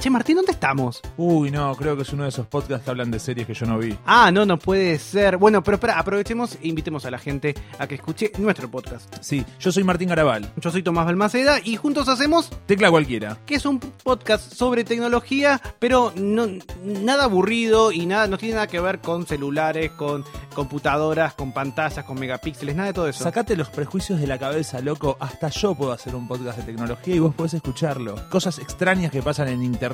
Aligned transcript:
Che, 0.00 0.10
Martín, 0.10 0.36
¿dónde 0.36 0.52
estamos? 0.52 1.02
Uy, 1.16 1.50
no, 1.50 1.74
creo 1.74 1.96
que 1.96 2.02
es 2.02 2.12
uno 2.12 2.22
de 2.22 2.28
esos 2.28 2.46
podcasts 2.46 2.84
que 2.84 2.90
hablan 2.92 3.10
de 3.10 3.18
series 3.18 3.48
que 3.48 3.54
yo 3.54 3.66
no 3.66 3.78
vi. 3.78 3.98
Ah, 4.06 4.30
no, 4.30 4.46
no 4.46 4.56
puede 4.56 4.96
ser. 5.00 5.38
Bueno, 5.38 5.60
pero 5.64 5.74
espera, 5.74 5.98
aprovechemos 5.98 6.54
e 6.62 6.68
invitemos 6.68 7.04
a 7.04 7.10
la 7.10 7.18
gente 7.18 7.52
a 7.80 7.88
que 7.88 7.96
escuche 7.96 8.30
nuestro 8.38 8.70
podcast. 8.70 9.12
Sí, 9.20 9.44
yo 9.58 9.72
soy 9.72 9.82
Martín 9.82 10.08
Garabal. 10.10 10.52
Yo 10.58 10.70
soy 10.70 10.84
Tomás 10.84 11.04
Balmaceda 11.04 11.58
y 11.64 11.74
juntos 11.74 12.08
hacemos 12.08 12.48
Tecla 12.66 12.92
cualquiera. 12.92 13.38
que 13.44 13.56
es 13.56 13.66
un 13.66 13.80
podcast 13.80 14.52
sobre 14.54 14.84
tecnología, 14.84 15.60
pero 15.80 16.12
no 16.14 16.46
nada 16.84 17.24
aburrido 17.24 17.90
y 17.90 18.06
nada 18.06 18.28
no 18.28 18.38
tiene 18.38 18.54
nada 18.54 18.68
que 18.68 18.78
ver 18.78 19.00
con 19.00 19.26
celulares, 19.26 19.90
con 19.90 20.24
computadoras, 20.54 21.34
con 21.34 21.50
pantallas, 21.52 22.04
con 22.04 22.20
megapíxeles, 22.20 22.76
nada 22.76 22.86
de 22.88 22.92
todo 22.94 23.08
eso. 23.08 23.24
Sacate 23.24 23.56
los 23.56 23.68
prejuicios 23.68 24.20
de 24.20 24.28
la 24.28 24.38
cabeza, 24.38 24.80
loco. 24.80 25.16
Hasta 25.18 25.48
yo 25.48 25.74
puedo 25.74 25.90
hacer 25.90 26.14
un 26.14 26.28
podcast 26.28 26.58
de 26.58 26.64
tecnología 26.64 27.16
y 27.16 27.18
vos 27.18 27.34
podés 27.34 27.54
escucharlo. 27.54 28.14
Cosas 28.30 28.60
extrañas 28.60 29.10
que 29.10 29.22
pasan 29.22 29.48
en 29.48 29.64
internet, 29.64 29.87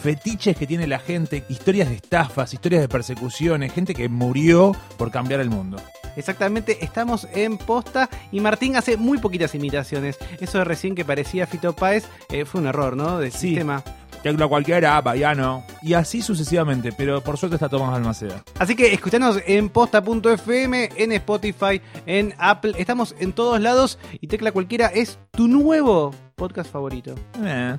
fetiches 0.00 0.56
que 0.56 0.66
tiene 0.66 0.86
la 0.86 0.98
gente, 0.98 1.44
historias 1.48 1.88
de 1.88 1.96
estafas, 1.96 2.52
historias 2.54 2.82
de 2.82 2.88
persecuciones, 2.88 3.72
gente 3.72 3.94
que 3.94 4.08
murió 4.08 4.74
por 4.96 5.10
cambiar 5.10 5.40
el 5.40 5.50
mundo. 5.50 5.78
Exactamente, 6.16 6.84
estamos 6.84 7.28
en 7.32 7.56
posta 7.56 8.08
y 8.32 8.40
Martín 8.40 8.76
hace 8.76 8.96
muy 8.96 9.18
poquitas 9.18 9.54
imitaciones. 9.54 10.18
Eso 10.40 10.58
de 10.58 10.64
recién 10.64 10.94
que 10.94 11.04
parecía 11.04 11.46
Fito 11.46 11.74
Páez 11.74 12.04
eh, 12.30 12.44
fue 12.44 12.60
un 12.60 12.66
error, 12.66 12.96
¿no? 12.96 13.18
Del 13.18 13.30
Sí. 13.32 13.48
sistema. 13.50 13.82
Tecla 14.22 14.46
cualquiera, 14.48 15.00
Bayano. 15.00 15.64
Y 15.80 15.94
así 15.94 16.20
sucesivamente, 16.20 16.92
pero 16.92 17.22
por 17.22 17.38
suerte 17.38 17.56
está 17.56 17.70
Tomás 17.70 17.90
Balmaceda. 17.92 18.42
Así 18.58 18.76
que 18.76 18.92
escuchanos 18.92 19.38
en 19.46 19.70
posta.fm, 19.70 20.90
en 20.96 21.12
Spotify, 21.12 21.80
en 22.04 22.34
Apple. 22.36 22.74
Estamos 22.76 23.14
en 23.18 23.32
todos 23.32 23.58
lados 23.60 23.98
y 24.20 24.26
Tecla 24.26 24.52
Cualquiera 24.52 24.88
es 24.88 25.18
tu 25.30 25.48
nuevo 25.48 26.10
podcast 26.36 26.70
favorito. 26.70 27.14
Eh. 27.42 27.78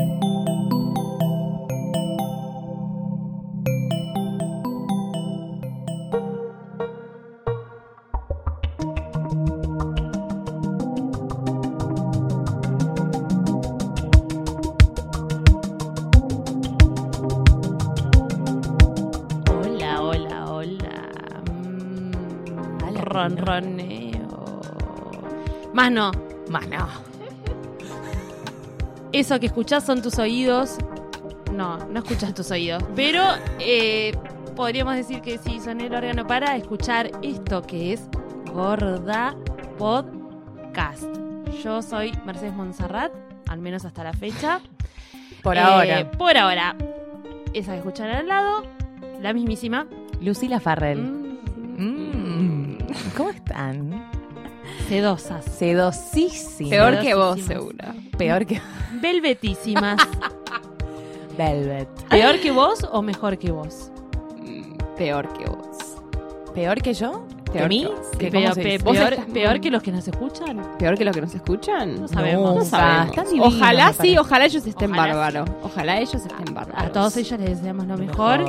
Ronroneo. 23.29 24.61
Más 25.73 25.91
no. 25.91 26.11
Más 26.49 26.67
no. 26.67 26.87
Eso 29.11 29.39
que 29.39 29.47
escuchás 29.47 29.85
son 29.85 30.01
tus 30.01 30.17
oídos. 30.19 30.77
No, 31.53 31.77
no 31.89 31.99
escuchas 31.99 32.33
tus 32.33 32.49
oídos. 32.51 32.83
Pero 32.95 33.23
eh, 33.59 34.13
podríamos 34.55 34.95
decir 34.95 35.21
que 35.21 35.37
sí, 35.37 35.59
son 35.59 35.81
el 35.81 35.93
órgano 35.93 36.25
para 36.25 36.55
escuchar 36.55 37.11
esto 37.21 37.61
que 37.61 37.93
es 37.93 38.01
Gorda 38.53 39.35
Podcast. 39.77 41.03
Yo 41.63 41.81
soy 41.81 42.13
Mercedes 42.25 42.53
Monserrat, 42.53 43.11
al 43.49 43.59
menos 43.59 43.83
hasta 43.85 44.03
la 44.03 44.13
fecha. 44.13 44.61
Por 45.43 45.57
Eh, 45.57 45.59
ahora. 45.59 46.11
Por 46.11 46.37
ahora. 46.37 46.75
Esa 47.53 47.73
que 47.73 47.79
escuchan 47.79 48.09
al 48.09 48.27
lado, 48.27 48.63
la 49.19 49.33
mismísima. 49.33 49.87
Lucila 50.21 50.59
Farrell. 50.61 51.01
Mm, 51.01 51.31
Mm. 51.77 52.20
¿Cómo 53.17 53.29
están? 53.29 54.09
sedosas. 54.87 55.43
Sedosísimas. 55.45 56.69
Peor 56.69 56.99
que 57.01 57.13
vos, 57.15 57.39
seguro. 57.41 57.75
Peor 58.17 58.45
que 58.45 58.61
Velvetísimas. 59.01 59.97
Velvet. 61.37 61.87
¿Peor 62.09 62.39
que 62.39 62.51
vos 62.51 62.85
o 62.91 63.01
mejor 63.01 63.37
que 63.37 63.51
vos? 63.51 63.91
Mm, 64.37 64.73
Peor 64.97 65.27
que 65.33 65.45
vos. 65.45 65.77
¿Peor 66.53 66.81
que 66.81 66.93
yo? 66.93 67.25
¿Que 67.45 67.51
Peor 67.59 67.69
mí? 67.69 67.81
que 67.83 67.87
vos. 67.87 68.07
¿Que 68.17 68.31
Peor, 68.31 68.43
cómo 68.43 68.55
se 68.55 68.61
pe- 68.61 68.69
dice? 68.71 68.83
Vos 68.83 68.97
peor, 68.97 69.13
estás 69.13 69.27
muy- 69.27 69.33
peor 69.33 69.61
que 69.61 69.71
los 69.71 69.83
que 69.83 69.91
nos 69.91 70.07
escuchan. 70.07 70.61
¿Peor 70.77 70.97
que 70.97 71.05
los 71.05 71.15
que 71.15 71.21
nos 71.21 71.33
escuchan? 71.35 72.01
No 72.01 72.07
sabemos. 72.07 72.49
No 72.55 72.55
No 72.55 72.65
sabemos. 72.65 73.07
Están 73.09 73.25
divinos, 73.25 73.53
Ojalá 73.55 73.85
me 73.87 73.91
sí, 73.93 73.97
parece. 73.97 74.19
ojalá 74.19 74.45
ellos 74.45 74.67
estén 74.67 74.91
Ojalá 74.91 75.07
bárbaros. 75.15 75.49
Ojalá 75.63 75.99
ellos 75.99 76.15
estén 76.15 76.53
bárbaros. 76.53 76.81
A 76.83 76.91
todos 76.91 77.17
ellos 77.17 77.39
les 77.39 77.49
deseamos 77.57 77.87
lo 77.87 77.97
mejor. 77.97 78.45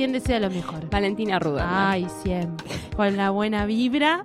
¿Quién 0.00 0.12
desea 0.12 0.40
lo 0.40 0.48
mejor? 0.48 0.88
Valentina 0.88 1.38
Ruda. 1.38 1.90
Ay, 1.90 2.06
siempre. 2.22 2.66
Con 2.96 3.18
la 3.18 3.28
buena 3.28 3.66
vibra. 3.66 4.22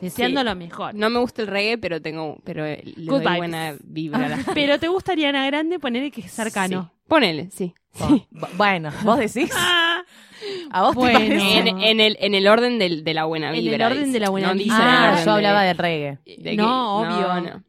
Deseando 0.00 0.40
Sí. 0.40 0.44
lo 0.46 0.56
mejor. 0.56 0.96
No 0.96 1.08
me 1.10 1.20
gusta 1.20 1.42
el 1.42 1.46
reggae, 1.46 1.78
pero 1.78 2.02
tengo, 2.02 2.38
pero 2.42 2.64
le 2.64 2.82
Good 2.96 3.22
doy 3.22 3.36
buena 3.36 3.76
vibra 3.84 4.26
a 4.26 4.28
la 4.30 4.36
gente. 4.38 4.50
Pero 4.52 4.80
te 4.80 4.88
gustaría 4.88 5.28
Ana 5.28 5.46
Grande 5.46 5.78
poner 5.78 6.10
que 6.10 6.22
es 6.22 6.32
cercano. 6.32 6.90
Sí. 6.92 7.02
Ponele, 7.06 7.50
sí. 7.52 7.72
Bu- 8.00 8.26
Bueno, 8.56 8.90
vos 9.04 9.16
decís. 9.20 9.48
Ah, 9.54 10.02
¿A 10.72 10.82
vos 10.82 10.96
Bueno. 10.96 11.20
te 11.20 11.26
parece? 11.28 11.58
En, 11.58 11.68
en 11.80 12.00
el, 12.00 12.16
en 12.18 12.34
el 12.34 12.48
orden 12.48 12.80
del- 12.80 13.04
de 13.04 13.14
la 13.14 13.26
buena 13.26 13.50
En 13.50 13.54
el 13.54 13.68
vibra. 13.68 13.86
orden 13.86 14.00
dice. 14.06 14.12
de 14.14 14.18
la 14.18 14.30
buena 14.30 14.48
No 14.48 14.54
vibra. 14.54 15.12
Ah, 15.20 15.24
yo 15.24 15.30
hablaba 15.30 15.62
de 15.62 15.74
reggae. 15.74 16.18
de 16.26 16.42
que- 16.42 16.56
No, 16.56 16.98
obvio. 17.02 17.28
No, 17.28 17.40
no. 17.42 17.64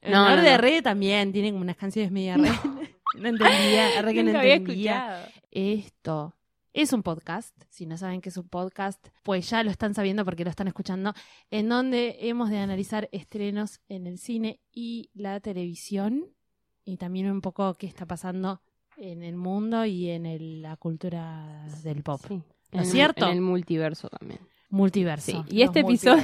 el 0.00 0.10
No, 0.10 0.28
no, 0.34 0.42
de 0.42 0.50
no. 0.50 0.58
Re 0.58 0.82
también. 0.82 1.30
Tienen 1.30 1.52
como 1.52 1.62
unas 1.62 1.76
canciones 1.76 2.10
media 2.10 2.36
re. 2.36 2.50
No 3.16 3.28
entendía. 3.28 4.02
Re 4.02 4.12
que 4.12 4.22
no 4.24 4.26
Nunca 4.26 4.40
había 4.40 4.54
entendía. 4.54 4.92
escuchado. 4.96 5.28
Esto 5.50 6.34
es 6.82 6.92
un 6.92 7.02
podcast. 7.02 7.54
Si 7.70 7.86
no 7.86 7.96
saben 7.96 8.20
qué 8.20 8.28
es 8.28 8.36
un 8.36 8.48
podcast, 8.48 9.04
pues 9.22 9.48
ya 9.50 9.62
lo 9.64 9.70
están 9.70 9.94
sabiendo 9.94 10.24
porque 10.24 10.44
lo 10.44 10.50
están 10.50 10.68
escuchando. 10.68 11.12
En 11.50 11.68
donde 11.68 12.16
hemos 12.20 12.50
de 12.50 12.58
analizar 12.58 13.08
estrenos 13.12 13.80
en 13.88 14.06
el 14.06 14.18
cine 14.18 14.60
y 14.72 15.10
la 15.14 15.40
televisión. 15.40 16.24
Y 16.84 16.96
también 16.96 17.30
un 17.30 17.40
poco 17.40 17.74
qué 17.74 17.86
está 17.86 18.06
pasando 18.06 18.62
en 18.96 19.22
el 19.22 19.36
mundo 19.36 19.84
y 19.84 20.08
en 20.10 20.24
el- 20.26 20.62
la 20.62 20.76
cultura 20.76 21.66
del 21.82 22.02
pop. 22.02 22.20
Sí. 22.26 22.42
¿No 22.72 22.82
es 22.82 22.90
cierto? 22.90 23.26
En 23.26 23.32
el 23.32 23.40
multiverso 23.40 24.08
también. 24.08 24.40
Multiverso. 24.70 25.32
Sí, 25.32 25.38
y 25.56 25.62
este 25.62 25.80
episodio, 25.80 26.22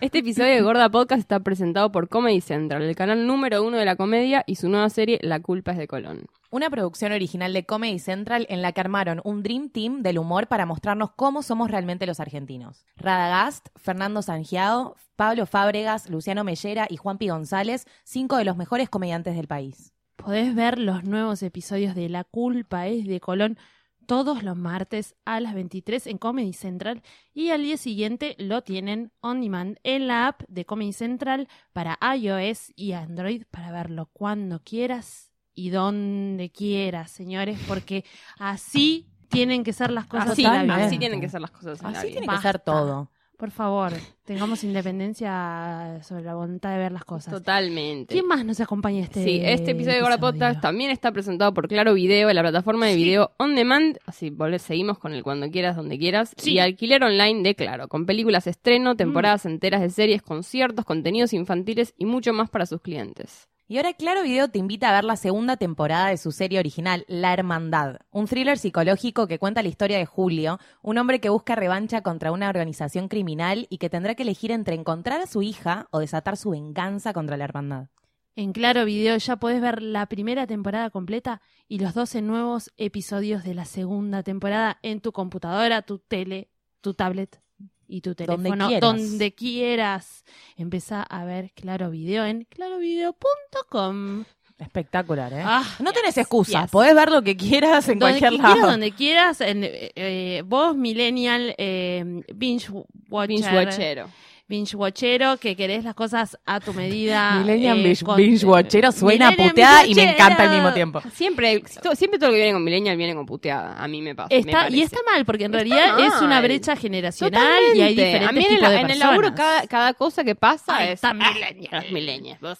este 0.00 0.18
episodio 0.18 0.52
de 0.54 0.60
Gorda 0.60 0.90
Podcast 0.90 1.20
está 1.20 1.38
presentado 1.40 1.92
por 1.92 2.08
Comedy 2.08 2.40
Central, 2.40 2.82
el 2.82 2.96
canal 2.96 3.26
número 3.26 3.62
uno 3.64 3.76
de 3.76 3.84
la 3.84 3.94
comedia 3.94 4.42
y 4.46 4.56
su 4.56 4.68
nueva 4.68 4.90
serie 4.90 5.18
La 5.22 5.38
culpa 5.40 5.70
es 5.72 5.78
de 5.78 5.86
Colón. 5.86 6.26
Una 6.56 6.70
producción 6.70 7.12
original 7.12 7.52
de 7.52 7.66
Comedy 7.66 7.98
Central 7.98 8.46
en 8.48 8.62
la 8.62 8.72
que 8.72 8.80
armaron 8.80 9.20
un 9.24 9.42
Dream 9.42 9.68
Team 9.68 10.00
del 10.00 10.16
humor 10.16 10.46
para 10.46 10.64
mostrarnos 10.64 11.10
cómo 11.14 11.42
somos 11.42 11.70
realmente 11.70 12.06
los 12.06 12.18
argentinos. 12.18 12.86
Radagast, 12.96 13.68
Fernando 13.76 14.22
Sangiao, 14.22 14.96
Pablo 15.16 15.44
Fábregas, 15.44 16.08
Luciano 16.08 16.44
Mellera 16.44 16.86
y 16.88 16.96
Juanpi 16.96 17.28
González, 17.28 17.84
cinco 18.04 18.38
de 18.38 18.46
los 18.46 18.56
mejores 18.56 18.88
comediantes 18.88 19.36
del 19.36 19.48
país. 19.48 19.92
Podés 20.16 20.54
ver 20.54 20.78
los 20.78 21.04
nuevos 21.04 21.42
episodios 21.42 21.94
de 21.94 22.08
La 22.08 22.24
culpa 22.24 22.86
es 22.86 23.06
de 23.06 23.20
Colón 23.20 23.58
todos 24.06 24.42
los 24.42 24.56
martes 24.56 25.14
a 25.26 25.40
las 25.40 25.52
23 25.52 26.06
en 26.06 26.16
Comedy 26.16 26.54
Central 26.54 27.02
y 27.34 27.50
al 27.50 27.64
día 27.64 27.76
siguiente 27.76 28.34
lo 28.38 28.62
tienen 28.62 29.12
on 29.20 29.42
demand 29.42 29.78
en 29.82 30.06
la 30.06 30.28
app 30.28 30.40
de 30.48 30.64
Comedy 30.64 30.94
Central 30.94 31.48
para 31.74 31.98
iOS 32.16 32.72
y 32.76 32.92
Android 32.92 33.42
para 33.50 33.72
verlo 33.72 34.08
cuando 34.14 34.62
quieras 34.64 35.35
y 35.56 35.70
donde 35.70 36.50
quieras, 36.50 37.10
señores, 37.10 37.58
porque 37.66 38.04
así 38.38 39.08
tienen 39.28 39.64
que 39.64 39.72
ser 39.72 39.90
las 39.90 40.06
cosas 40.06 40.30
Así, 40.30 40.44
así 40.44 40.98
tienen 40.98 41.20
que 41.20 41.28
ser 41.28 41.40
las 41.40 41.50
cosas. 41.50 41.82
Así 41.82 42.12
tiene 42.12 42.28
que 42.28 42.38
ser 42.38 42.60
todo. 42.60 43.10
Por 43.36 43.50
favor, 43.50 43.92
tengamos 44.24 44.64
independencia 44.64 46.00
sobre 46.02 46.24
la 46.24 46.34
voluntad 46.34 46.70
de 46.70 46.78
ver 46.78 46.92
las 46.92 47.04
cosas. 47.04 47.34
Totalmente. 47.34 48.14
¿Quién 48.14 48.26
más 48.26 48.46
nos 48.46 48.60
acompaña 48.60 49.02
este 49.02 49.22
Sí, 49.22 49.40
este 49.44 49.72
episodio 49.72 49.96
de 49.96 50.02
Gorda 50.02 50.18
Podcast 50.18 50.62
también 50.62 50.90
está 50.90 51.12
presentado 51.12 51.52
por 51.52 51.68
Claro 51.68 51.92
Video, 51.92 52.32
la 52.32 52.40
plataforma 52.40 52.86
de 52.86 52.96
video 52.96 53.32
on 53.38 53.54
demand. 53.54 53.98
Así, 54.06 54.32
seguimos 54.58 54.98
con 54.98 55.12
el 55.12 55.22
cuando 55.22 55.50
quieras, 55.50 55.76
donde 55.76 55.98
quieras. 55.98 56.32
Sí. 56.38 56.52
Y 56.52 56.60
alquiler 56.60 57.02
online 57.04 57.42
de 57.42 57.54
Claro, 57.54 57.88
con 57.88 58.06
películas 58.06 58.46
estreno, 58.46 58.96
temporadas 58.96 59.44
enteras 59.44 59.82
de 59.82 59.90
series, 59.90 60.22
conciertos, 60.22 60.86
contenidos 60.86 61.34
infantiles 61.34 61.92
y 61.98 62.06
mucho 62.06 62.32
más 62.32 62.48
para 62.48 62.64
sus 62.64 62.80
clientes. 62.80 63.50
Y 63.68 63.78
ahora 63.78 63.94
Claro 63.94 64.22
Video 64.22 64.46
te 64.48 64.60
invita 64.60 64.88
a 64.88 64.92
ver 64.92 65.02
la 65.02 65.16
segunda 65.16 65.56
temporada 65.56 66.10
de 66.10 66.18
su 66.18 66.30
serie 66.30 66.60
original, 66.60 67.04
La 67.08 67.32
Hermandad, 67.32 67.96
un 68.12 68.26
thriller 68.26 68.58
psicológico 68.58 69.26
que 69.26 69.40
cuenta 69.40 69.60
la 69.60 69.68
historia 69.68 69.98
de 69.98 70.06
Julio, 70.06 70.60
un 70.82 70.98
hombre 70.98 71.20
que 71.20 71.30
busca 71.30 71.56
revancha 71.56 72.00
contra 72.02 72.30
una 72.30 72.48
organización 72.48 73.08
criminal 73.08 73.66
y 73.68 73.78
que 73.78 73.90
tendrá 73.90 74.14
que 74.14 74.22
elegir 74.22 74.52
entre 74.52 74.76
encontrar 74.76 75.20
a 75.20 75.26
su 75.26 75.42
hija 75.42 75.88
o 75.90 75.98
desatar 75.98 76.36
su 76.36 76.50
venganza 76.50 77.12
contra 77.12 77.36
la 77.36 77.42
hermandad. 77.42 77.88
En 78.36 78.52
Claro 78.52 78.84
Video 78.84 79.16
ya 79.16 79.34
podés 79.34 79.60
ver 79.60 79.82
la 79.82 80.06
primera 80.06 80.46
temporada 80.46 80.90
completa 80.90 81.40
y 81.66 81.80
los 81.80 81.92
12 81.92 82.22
nuevos 82.22 82.70
episodios 82.76 83.42
de 83.42 83.54
la 83.54 83.64
segunda 83.64 84.22
temporada 84.22 84.78
en 84.82 85.00
tu 85.00 85.10
computadora, 85.10 85.82
tu 85.82 85.98
tele, 85.98 86.50
tu 86.80 86.94
tablet 86.94 87.42
y 87.88 88.00
tu 88.00 88.14
Donde 88.14 88.36
teléfono, 88.36 88.68
quieras. 88.68 88.80
donde 88.80 89.34
quieras. 89.34 90.24
Empezá 90.56 91.02
a 91.02 91.24
ver 91.24 91.52
Claro 91.52 91.90
Video 91.90 92.24
en 92.24 92.44
clarovideo.com. 92.44 94.24
Espectacular, 94.58 95.32
¿eh? 95.34 95.42
Ah, 95.44 95.64
no 95.80 95.92
tenés 95.92 96.16
excusa, 96.16 96.62
yes. 96.62 96.70
podés 96.70 96.94
ver 96.94 97.10
lo 97.10 97.20
que 97.20 97.36
quieras 97.36 97.88
en 97.90 97.98
donde 97.98 98.18
cualquier 98.18 98.42
lado. 98.42 98.70
donde 98.70 98.90
quieras. 98.92 99.42
en, 99.42 99.64
eh, 99.64 99.92
eh, 99.94 100.42
vos, 100.46 100.74
millennial, 100.74 101.54
eh, 101.58 102.22
binge 102.34 102.70
watcher, 103.10 103.36
Binge 103.36 103.54
watchero. 103.54 104.08
Binge 104.48 104.76
watchero, 104.76 105.36
que 105.38 105.56
querés 105.56 105.84
las 105.84 105.94
cosas 105.94 106.38
a 106.46 106.60
tu 106.60 106.72
medida. 106.72 107.32
Millennial 107.40 107.84
eh, 107.84 107.96
con- 108.04 108.16
binge 108.16 108.44
watchero 108.46 108.92
suena 108.92 109.32
puteada 109.32 109.86
y 109.86 109.94
me 109.94 110.10
encanta 110.12 110.44
al 110.44 110.50
mismo 110.50 110.72
tiempo. 110.72 111.00
Siempre, 111.12 111.62
siempre 111.94 112.18
todo 112.18 112.28
lo 112.30 112.34
que 112.34 112.38
viene 112.40 112.52
con 112.52 112.64
Millennial 112.64 112.96
viene 112.96 113.14
con 113.14 113.26
puteada. 113.26 113.82
A 113.82 113.88
mí 113.88 114.02
me 114.02 114.14
pasa. 114.14 114.28
me 114.30 114.38
Está, 114.38 114.70
y 114.70 114.82
está 114.82 114.98
mal, 115.04 115.24
porque 115.24 115.44
en 115.44 115.54
Está 115.54 115.64
realidad 115.64 116.06
es 116.06 116.22
una 116.22 116.40
brecha 116.40 116.76
generacional 116.76 117.62
y 117.74 117.80
hay 117.80 117.94
diferentes 117.94 118.28
A 118.28 118.32
mí 118.32 118.44
en 118.44 118.52
el, 118.52 118.56
tipos 118.58 118.70
de 118.70 118.76
en 118.80 118.90
el 118.90 118.98
laburo 118.98 119.34
cada, 119.34 119.66
cada 119.66 119.94
cosa 119.94 120.24
que 120.24 120.34
pasa 120.34 120.76
Ay, 120.76 120.86
es 120.88 120.92
está 120.94 121.12
millennial. 121.14 121.68
los 121.82 121.90
millennials, 121.92 122.40
vos 122.40 122.58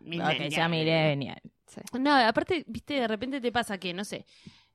millennial. 0.00 0.70
Millennial. 0.70 1.40
No, 1.98 2.14
aparte, 2.14 2.64
viste, 2.66 2.94
de 2.94 3.06
repente 3.08 3.40
te 3.40 3.52
pasa 3.52 3.76
que, 3.78 3.92
no 3.92 4.02
sé, 4.04 4.24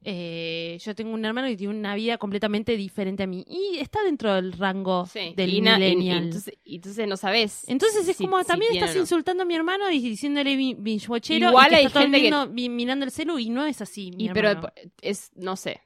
eh, 0.04 0.78
yo 0.84 0.96
tengo 0.96 1.14
un 1.14 1.24
hermano 1.24 1.48
que 1.48 1.56
tiene 1.58 1.74
una 1.78 1.94
vida 1.96 2.18
completamente 2.18 2.76
diferente 2.76 3.24
a 3.24 3.28
mí 3.28 3.46
y 3.48 3.78
está 3.78 4.02
dentro 4.04 4.34
del 4.34 4.54
rango 4.54 5.06
Sí. 5.06 5.34
del 5.36 5.54
Y 5.54 5.62
na- 5.62 5.78
y- 5.80 5.84
y 5.84 5.96
millennial. 5.96 6.24
entonces, 6.24 6.54
y 6.64 6.76
entonces 6.76 7.08
no 7.08 7.18
sabes. 7.18 7.64
Entonces 7.68 8.08
es 8.08 8.18
si- 8.18 8.24
como, 8.26 8.44
también 8.44 8.74
estás 8.76 8.96
no. 8.96 9.02
insultando 9.02 9.44
a 9.44 9.46
mi 9.46 9.56
hermano 9.56 9.92
y 9.92 10.00
diciéndole 10.00 10.56
bi- 10.56 10.76
binge 10.78 11.08
watchero 11.08 11.50
Igual 11.50 11.68
y 11.68 11.70
que 11.70 11.76
hay 11.76 11.86
está 11.86 12.00
todo 12.00 12.04
el 12.06 12.16
gente 12.22 12.52
que- 12.56 12.70
mirando 12.70 13.06
el 13.06 13.12
celu 13.12 13.38
y 13.40 13.50
no 13.50 13.66
es 13.66 13.82
así, 13.82 14.12
mi 14.16 14.26
Y 14.26 14.30
pero 14.30 14.60
es, 15.02 15.32
no 15.36 15.56
sé. 15.56 15.82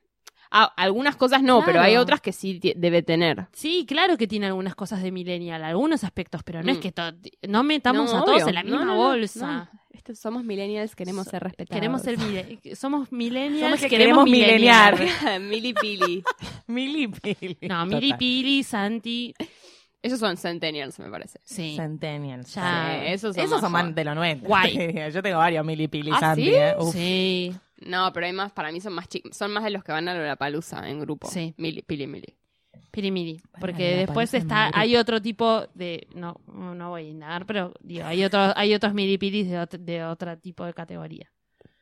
Ah, 0.52 0.72
algunas 0.78 1.18
cosas 1.18 1.44
no, 1.44 1.64
pero 1.66 1.82
hay 1.82 1.98
otras 1.98 2.22
que 2.22 2.32
sí 2.32 2.62
debe 2.78 3.02
tener. 3.02 3.48
Sí, 3.52 3.86
claro 3.86 4.16
que 4.16 4.28
tiene 4.28 4.46
algunas 4.46 4.76
cosas 4.76 5.04
de 5.04 5.12
millennial, 5.12 5.62
algunos 5.64 6.06
aspectos, 6.06 6.44
pero 6.44 6.64
no 6.64 6.72
es 6.72 6.78
Mm. 6.78 6.82
que 6.82 6.94
no 7.50 7.64
metamos 7.64 8.14
No, 8.14 8.20
a 8.20 8.24
todos 8.24 8.36
obvio. 8.38 8.48
en 8.50 8.56
la 8.56 8.64
misma 8.64 8.86
no, 8.86 8.96
bolsa. 8.96 9.70
Estos 9.95 10.19
somos 10.19 10.44
millennials, 10.44 10.95
queremos 10.95 11.25
So- 11.25 11.31
ser 11.31 11.44
respetados. 11.44 11.75
Queremos 11.80 12.01
ser 12.01 12.18
somos 12.75 13.12
millennials, 13.12 13.62
Somos 13.62 13.80
que 13.81 13.88
queremos, 13.89 14.25
queremos 14.25 14.30
mileniar. 14.30 14.97
Milipili. 15.42 16.24
Mili 16.68 17.07
Pili. 17.07 17.57
No, 17.62 17.86
Mili 17.86 18.13
Pili, 18.13 18.63
Santi, 18.63 19.33
Esos 20.01 20.19
son 20.19 20.38
centennials, 20.38 21.00
me 21.00 21.09
parece. 21.09 21.39
sí. 21.44 21.75
Centennials. 21.77 22.53
Ya. 22.53 23.00
Sí, 23.01 23.12
esos 23.13 23.36
son 23.36 23.45
Esos 23.45 23.62
son 23.62 23.71
más 23.71 23.86
más 23.86 23.95
de 23.95 24.03
los 24.06 24.15
90. 24.15 24.47
Guay. 24.47 25.12
Yo 25.12 25.21
tengo 25.24 25.38
varios 25.38 25.65
Mili 25.65 25.88
Pili 25.88 26.12
¿Ah, 26.13 26.19
Santi, 26.19 26.44
sí? 26.45 26.53
¿eh? 26.53 26.75
Uf. 26.77 26.94
Sí. 26.94 27.56
No, 27.86 28.12
pero 28.13 28.25
hay 28.25 28.33
más, 28.33 28.51
para 28.51 28.71
mí 28.71 28.80
son 28.81 28.94
más 28.94 29.07
chicos, 29.07 29.36
son 29.36 29.51
más 29.51 29.63
de 29.63 29.69
los 29.69 29.83
que 29.83 29.92
van 29.92 30.07
a 30.07 30.13
la 30.13 30.36
palusa 30.36 30.88
en 30.89 31.00
grupo. 31.00 31.27
Sí. 31.30 31.53
Mili, 31.57 31.81
pili, 31.81 32.07
mili. 32.07 32.36
Pirimiri. 32.95 33.33
Bueno, 33.33 33.57
Porque 33.59 33.97
después 33.97 34.33
está, 34.33 34.71
hay 34.74 34.95
otro 34.95 35.21
tipo 35.21 35.68
de, 35.74 36.07
no, 36.15 36.39
no 36.47 36.89
voy 36.92 37.07
a 37.07 37.09
indagar, 37.09 37.45
pero 37.45 37.74
digo, 37.81 38.06
hay 38.06 38.24
otros, 38.24 38.53
hay 38.56 38.74
otros 38.74 38.94
milipiris 38.94 39.50
de, 39.50 39.57
ot- 39.57 39.77
de 39.80 40.03
otro 40.06 40.38
tipo 40.38 40.63
de 40.63 40.74
categoría. 40.74 41.30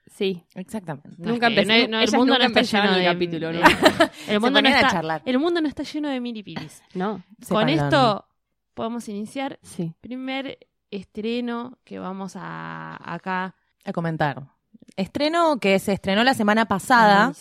Sí. 0.07 0.43
Exactamente. 0.55 1.09
No 1.19 1.29
Nunca 1.31 1.47
es 1.47 1.53
que- 1.53 1.61
empecé- 1.61 1.87
no- 1.87 1.97
no, 1.97 2.03
el 2.03 2.11
mundo 2.11 2.33
nunca 2.33 2.39
no 2.39 2.59
está 2.59 2.61
lleno 2.83 2.93
el 2.95 2.99
de 2.99 3.05
capítulo, 3.05 3.49
el 4.27 4.39
mundo 4.39 4.61
no 4.61 4.69
está, 4.69 4.87
charlar. 4.89 5.21
el 5.25 5.39
mundo 5.39 5.61
no 5.61 5.67
está 5.67 5.83
lleno 5.83 6.09
de 6.09 6.19
milipiris. 6.19 6.81
No. 6.95 7.23
Con 7.47 7.69
esto 7.69 8.25
podemos 8.73 9.07
iniciar 9.07 9.59
Sí. 9.61 9.93
primer 10.01 10.57
estreno 10.91 11.77
que 11.83 11.99
vamos 11.99 12.33
a 12.35 12.97
acá 13.13 13.55
A 13.85 13.93
comentar. 13.93 14.43
Estreno 14.95 15.57
que 15.59 15.79
se 15.79 15.93
estrenó 15.93 16.23
la 16.23 16.33
semana 16.33 16.65
pasada, 16.65 17.33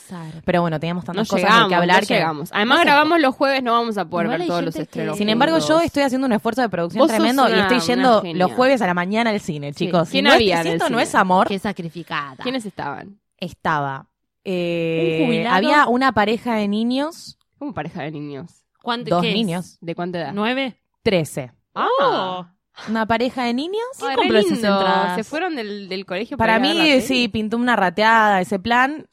pero 0.45 0.63
bueno, 0.63 0.81
teníamos 0.81 1.03
No 1.05 1.07
tantas 1.13 1.29
cosas 1.29 1.43
llegamos, 1.45 1.65
de 1.65 1.69
que 1.69 1.75
hablar 1.75 2.01
no 2.03 2.07
que... 2.09 2.15
llegamos. 2.15 2.51
Además 2.53 2.79
No 2.79 2.85
grabamos 2.85 3.21
los 3.21 3.35
jueves, 3.35 3.63
no 3.63 3.73
vamos 3.73 3.99
a 3.99 4.05
poder 4.07 4.27
Igual 4.27 4.39
ver 4.41 4.49
todos 4.49 4.65
los 4.65 4.75
que- 4.75 4.83
estrenos. 4.83 5.19
Sin 5.19 5.29
embargo, 5.29 5.59
yo 5.59 5.81
estoy 5.81 6.03
haciendo 6.05 6.27
un 6.27 6.33
esfuerzo 6.33 6.63
de 6.63 6.69
producción 6.69 7.07
tremendo 7.09 7.49
y 7.49 7.59
estoy 7.59 7.81
yendo 7.81 8.23
los 8.35 8.53
jueves 8.53 8.81
a 8.83 8.87
la 8.87 8.95
mañana 8.95 9.31
al 9.31 9.41
cine, 9.41 9.73
Sí. 9.73 9.87
chicos. 9.87 10.09
Si 10.09 10.13
¿Quién 10.13 10.25
no 10.25 10.31
es- 10.31 10.37
había 10.37 10.57
en 10.59 10.63
si 10.63 10.69
el 10.69 10.75
esto 10.77 10.85
no 10.89 10.97
cine? 10.99 11.03
es 11.03 11.15
amor, 11.15 11.49
Qué 11.49 11.59
sacrificada. 11.59 12.37
¿Quiénes 12.43 12.65
estaban? 12.67 13.19
estaba. 13.39 14.07
eh, 14.45 15.27
Un 15.43 15.47
había 15.53 15.87
una 15.87 16.13
pareja 16.13 16.55
de 16.55 16.69
niños, 16.69 17.39
Como 17.59 17.73
pareja 17.75 18.03
de 18.03 18.11
niños. 18.11 18.65
¿Cuánto- 18.83 19.11
dos 19.11 19.23
qué 19.23 19.29
es? 19.31 19.35
niños, 19.35 19.79
¿De 19.81 19.95
cuánta 19.95 20.19
edad? 20.19 20.33
¿Nueve? 20.35 20.77
13. 21.03 21.53
Oh. 21.75 22.47
Una 22.89 23.07
pareja 23.07 23.45
de 23.45 23.55
niños. 23.55 23.83
Ay, 24.01 24.09
re 24.11 24.15
compró 24.17 24.39
esas 24.39 24.53
lindo. 24.53 24.69
entradas? 24.69 25.15
Se 25.17 25.25
fueron 25.25 25.55
del, 25.57 25.89
del 25.89 26.07
colegio 26.07 26.37
Para 26.37 26.55
ir 26.55 26.57
a 26.57 26.59
ver 26.69 26.77
la 26.77 26.83
mí, 26.85 26.91
peli. 26.91 27.03
sí, 27.03 27.29
pintó 27.29 27.57
una 27.57 27.77
rateada 27.77 28.41
ese 28.41 28.59
plan. 28.59 29.07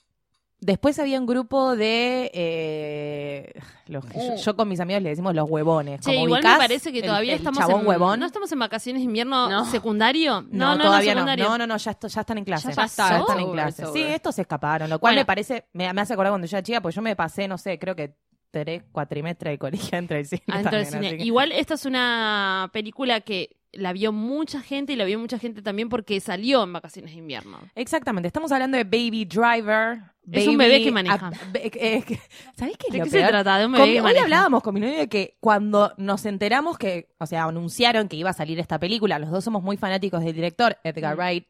Después 0.62 1.00
había 1.00 1.18
un 1.20 1.26
grupo 1.26 1.76
de. 1.78 2.32
eh, 2.34 3.54
los- 3.88 4.04
yo, 4.14 4.36
yo 4.36 4.56
con 4.58 4.68
mis 4.68 4.80
amigos 4.82 5.02
le 5.04 5.10
decimos 5.10 5.34
los 5.34 5.50
huevones. 5.50 6.02
Che, 6.02 6.12
como 6.12 6.26
igual 6.26 6.42
me 6.44 6.48
ubicás, 6.50 6.58
parece 6.58 6.92
que 6.92 7.00
el- 7.00 7.06
todavía 7.06 7.32
el 7.34 7.38
estamos 7.40 7.60
chabón 7.60 7.82
en 7.82 7.88
huevón. 7.88 8.20
no 8.20 8.26
estamos 8.26 8.52
en 8.52 8.60
vacaciones 8.60 9.00
de 9.02 9.06
invierno 9.06 9.50
No. 9.50 9.66
secundario. 9.66 10.42
No, 10.42 10.48
No, 10.52 10.76
no, 10.78 10.84
todavía 10.84 11.14
no. 11.16 11.20
secundario. 11.22 11.46
No, 11.50 11.58
no, 11.60 11.68
no, 11.68 11.78
ya, 11.78 11.92
esto- 11.92 12.08
ya 12.10 12.22
están 12.22 12.38
en 12.40 12.44
clase. 12.46 12.70
Ya 12.70 12.76
pasó. 12.76 13.04
Ya 13.10 13.20
están 13.20 13.40
en 13.40 13.44
over, 13.46 13.54
clase. 13.56 13.84
it's 13.84 13.94
Sí, 13.94 14.02
estos 14.04 14.36
se 14.36 14.42
escaparon. 14.42 14.90
Lo 14.90 15.00
cual 15.00 15.12
Bueno. 15.14 15.22
me 15.22 15.26
parece. 15.26 15.66
Me, 15.74 15.92
me 15.94 16.02
hace 16.02 16.14
acordar 16.14 16.32
cuando 16.34 16.48
yo 16.48 16.58
era 16.58 16.64
chica, 16.64 16.82
porque 16.82 16.96
yo 16.96 17.02
me 17.02 17.16
pasé, 17.16 17.48
no 17.48 17.58
sé, 17.58 17.80
creo 17.80 17.96
que 17.96 18.16
tres 18.52 18.84
cuatrimestres 18.92 19.54
de 19.54 19.58
colegio 19.58 19.98
entre 19.98 20.20
el 20.20 20.26
cine. 20.26 20.42
Dentro 20.48 20.78
del 20.78 20.84
también, 20.90 20.92
cine. 20.92 21.08
así 21.08 21.18
que- 21.18 21.24
Igual 21.26 21.52
esta 21.52 21.74
es 21.76 21.86
una 21.86 22.70
película 22.74 23.22
que 23.22 23.56
la 23.72 23.94
vio 23.94 24.12
mucha 24.12 24.62
gente 24.62 24.94
y 24.94 24.96
la 24.96 25.06
vio 25.06 25.20
mucha 25.20 25.38
gente 25.38 25.62
también 25.62 25.90
porque 25.90 26.20
salió 26.20 26.64
en 26.64 26.74
vacaciones 26.74 27.12
de 27.12 27.20
invierno. 27.20 27.60
Exactamente, 27.76 28.26
estamos 28.28 28.52
hablando 28.52 28.78
de 28.78 28.84
Baby 28.84 29.26
Driver. 29.26 30.00
Es 30.32 30.48
un 30.48 30.58
bebé 30.58 30.84
que 30.84 30.92
maneja. 30.92 31.32
be- 31.52 31.66
eh, 31.74 32.04
que- 32.04 32.20
¿Sabés 32.58 32.78
qué 32.78 32.88
es 32.88 32.94
¿De 32.94 32.98
lo 33.00 33.04
qué 33.06 33.10
se 33.12 33.24
trata? 33.24 33.58
De 33.60 33.66
un 33.68 33.72
Con- 33.74 33.82
bebé 33.82 33.94
que 33.94 34.00
hoy 34.00 34.04
maneja. 34.04 34.24
hablábamos 34.24 34.64
con 34.64 34.74
mi 34.74 34.80
novio 34.80 34.98
de 34.98 35.08
que 35.10 35.38
cuando 35.40 35.94
nos 35.98 36.26
enteramos 36.26 36.78
que, 36.80 37.10
o 37.20 37.26
sea, 37.28 37.44
anunciaron 37.46 38.08
que 38.08 38.16
iba 38.16 38.30
a 38.32 38.34
salir 38.34 38.60
esta 38.60 38.80
película, 38.80 39.20
los 39.20 39.30
dos 39.32 39.44
somos 39.44 39.62
muy 39.64 39.78
fanáticos 39.78 40.24
del 40.24 40.34
director, 40.36 40.78
Edgar 40.84 41.16
Mm. 41.16 41.20
Wright, 41.20 41.48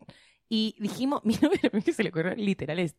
y 0.49 0.75
dijimos, 0.79 1.21
mi 1.25 1.37
que 1.81 1.93
se 1.93 2.03
le 2.03 2.09
ocurrió 2.09 2.35
literal 2.35 2.79
es, 2.79 2.95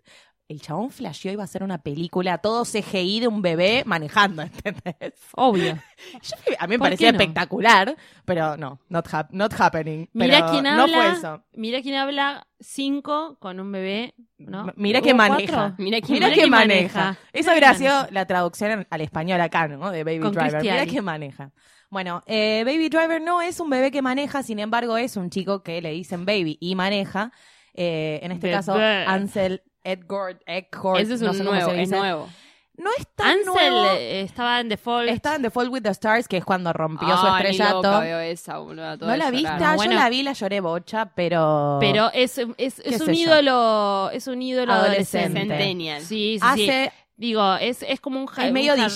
el 0.48 0.60
chabón 0.60 0.90
flasheó 0.90 1.30
iba 1.32 1.42
a 1.42 1.44
hacer 1.44 1.62
una 1.62 1.78
película 1.82 2.38
todo 2.38 2.64
CGI 2.64 3.20
de 3.20 3.28
un 3.28 3.40
bebé 3.42 3.82
manejando, 3.86 4.42
¿entendés? 4.64 5.14
Obvio. 5.36 5.78
Yo- 6.22 6.54
a 6.58 6.66
mí 6.66 6.70
me 6.72 6.78
¿Por 6.78 6.86
parecía 6.86 7.12
no? 7.12 7.18
espectacular, 7.18 7.96
pero 8.24 8.56
no, 8.56 8.80
not, 8.88 9.06
hap- 9.12 9.30
not 9.30 9.52
happening. 9.58 10.06
Mira 10.12 10.50
quién 10.50 10.64
No 10.64 10.82
habla. 10.82 10.96
fue 10.96 11.12
eso. 11.12 11.44
Mira 11.52 11.82
quién 11.82 11.94
habla 11.96 12.46
cinco 12.58 13.36
con 13.38 13.60
un 13.60 13.70
bebé, 13.70 14.14
¿no? 14.38 14.72
Mira 14.76 14.98
¿Hubo 15.00 15.06
que 15.06 15.14
maneja. 15.14 15.74
Mira 15.78 16.00
quién 16.00 16.14
Mira 16.14 16.26
maneja. 16.26 16.34
que 16.34 16.40
quién 16.40 16.50
maneja. 16.50 16.98
maneja. 17.00 17.18
Eso 17.32 17.50
Mira 17.50 17.52
hubiera 17.52 17.74
sido 17.74 18.06
la 18.12 18.26
traducción 18.26 18.86
al 18.90 19.00
español 19.00 19.40
acá, 19.40 19.68
¿no? 19.68 19.90
De 19.90 20.02
Baby 20.04 20.20
Con 20.20 20.32
Driver. 20.32 20.62
Mira 20.62 20.86
que 20.86 21.00
maneja. 21.02 21.52
Bueno, 21.90 22.22
eh, 22.26 22.62
Baby 22.64 22.88
Driver 22.88 23.20
no 23.20 23.42
es 23.42 23.58
un 23.60 23.68
bebé 23.68 23.90
que 23.90 24.00
maneja, 24.00 24.42
sin 24.42 24.58
embargo 24.60 24.96
es 24.96 25.16
un 25.16 25.28
chico 25.28 25.62
que 25.62 25.82
le 25.82 25.90
dicen 25.90 26.24
Baby 26.24 26.56
y 26.60 26.74
maneja. 26.76 27.32
Eh, 27.74 28.20
en 28.22 28.32
este 28.32 28.46
Bebé. 28.48 28.58
caso, 28.58 28.74
Ansel 28.74 29.62
Edgard, 29.82 30.38
Eckhart, 30.46 31.00
Ese 31.00 31.14
es 31.14 31.20
no 31.22 31.30
un 31.30 31.36
sé 31.36 31.44
cómo 31.44 31.54
nuevo, 31.56 31.72
es 31.72 31.90
nuevo. 31.90 32.28
No 32.76 32.88
es 32.98 33.06
tan 33.14 33.28
Ansel 33.40 33.46
nuevo. 33.46 33.84
eh, 33.92 34.22
estaba 34.22 34.58
en 34.60 34.68
Default. 34.70 35.08
Está 35.10 35.34
en 35.36 35.42
The 35.42 35.50
Fall 35.50 35.68
with 35.68 35.82
the 35.82 35.90
Stars, 35.90 36.26
que 36.28 36.38
es 36.38 36.44
cuando 36.46 36.72
rompió 36.72 37.08
su 37.16 37.26
Ay, 37.26 37.42
ni 37.44 37.50
estrellato. 37.50 37.82
loca 37.82 38.00
veo 38.00 38.18
esa, 38.20 38.58
boluda, 38.58 38.96
toda 38.96 39.10
¿No 39.10 39.16
la 39.18 39.30
viste? 39.30 39.48
Ah, 39.48 39.74
Bueno. 39.76 39.92
Yo 39.92 39.98
la 39.98 40.08
vi, 40.08 40.22
la 40.22 40.32
lloré 40.32 40.60
bocha, 40.60 41.12
pero... 41.14 41.76
Pero 41.80 42.10
es, 42.14 42.38
es, 42.38 42.78
es 42.78 42.82
¿Qué 42.82 42.94
un 43.02 43.06
yo? 43.08 43.12
ídolo, 43.12 44.10
es 44.12 44.26
un 44.28 44.40
ídolo 44.40 44.72
Adolescente. 44.72 45.26
adolescente. 45.26 45.54
Centennial. 45.56 46.00
Sí, 46.00 46.38
sí, 46.40 46.46
sí. 46.54 46.70
hace... 46.70 46.92
Digo, 47.20 47.54
es, 47.56 47.82
es 47.86 48.00
como 48.00 48.18
un 48.18 48.26
Es 48.38 48.50
medio 48.50 48.72
un 48.72 48.78
DJ. 48.80 48.88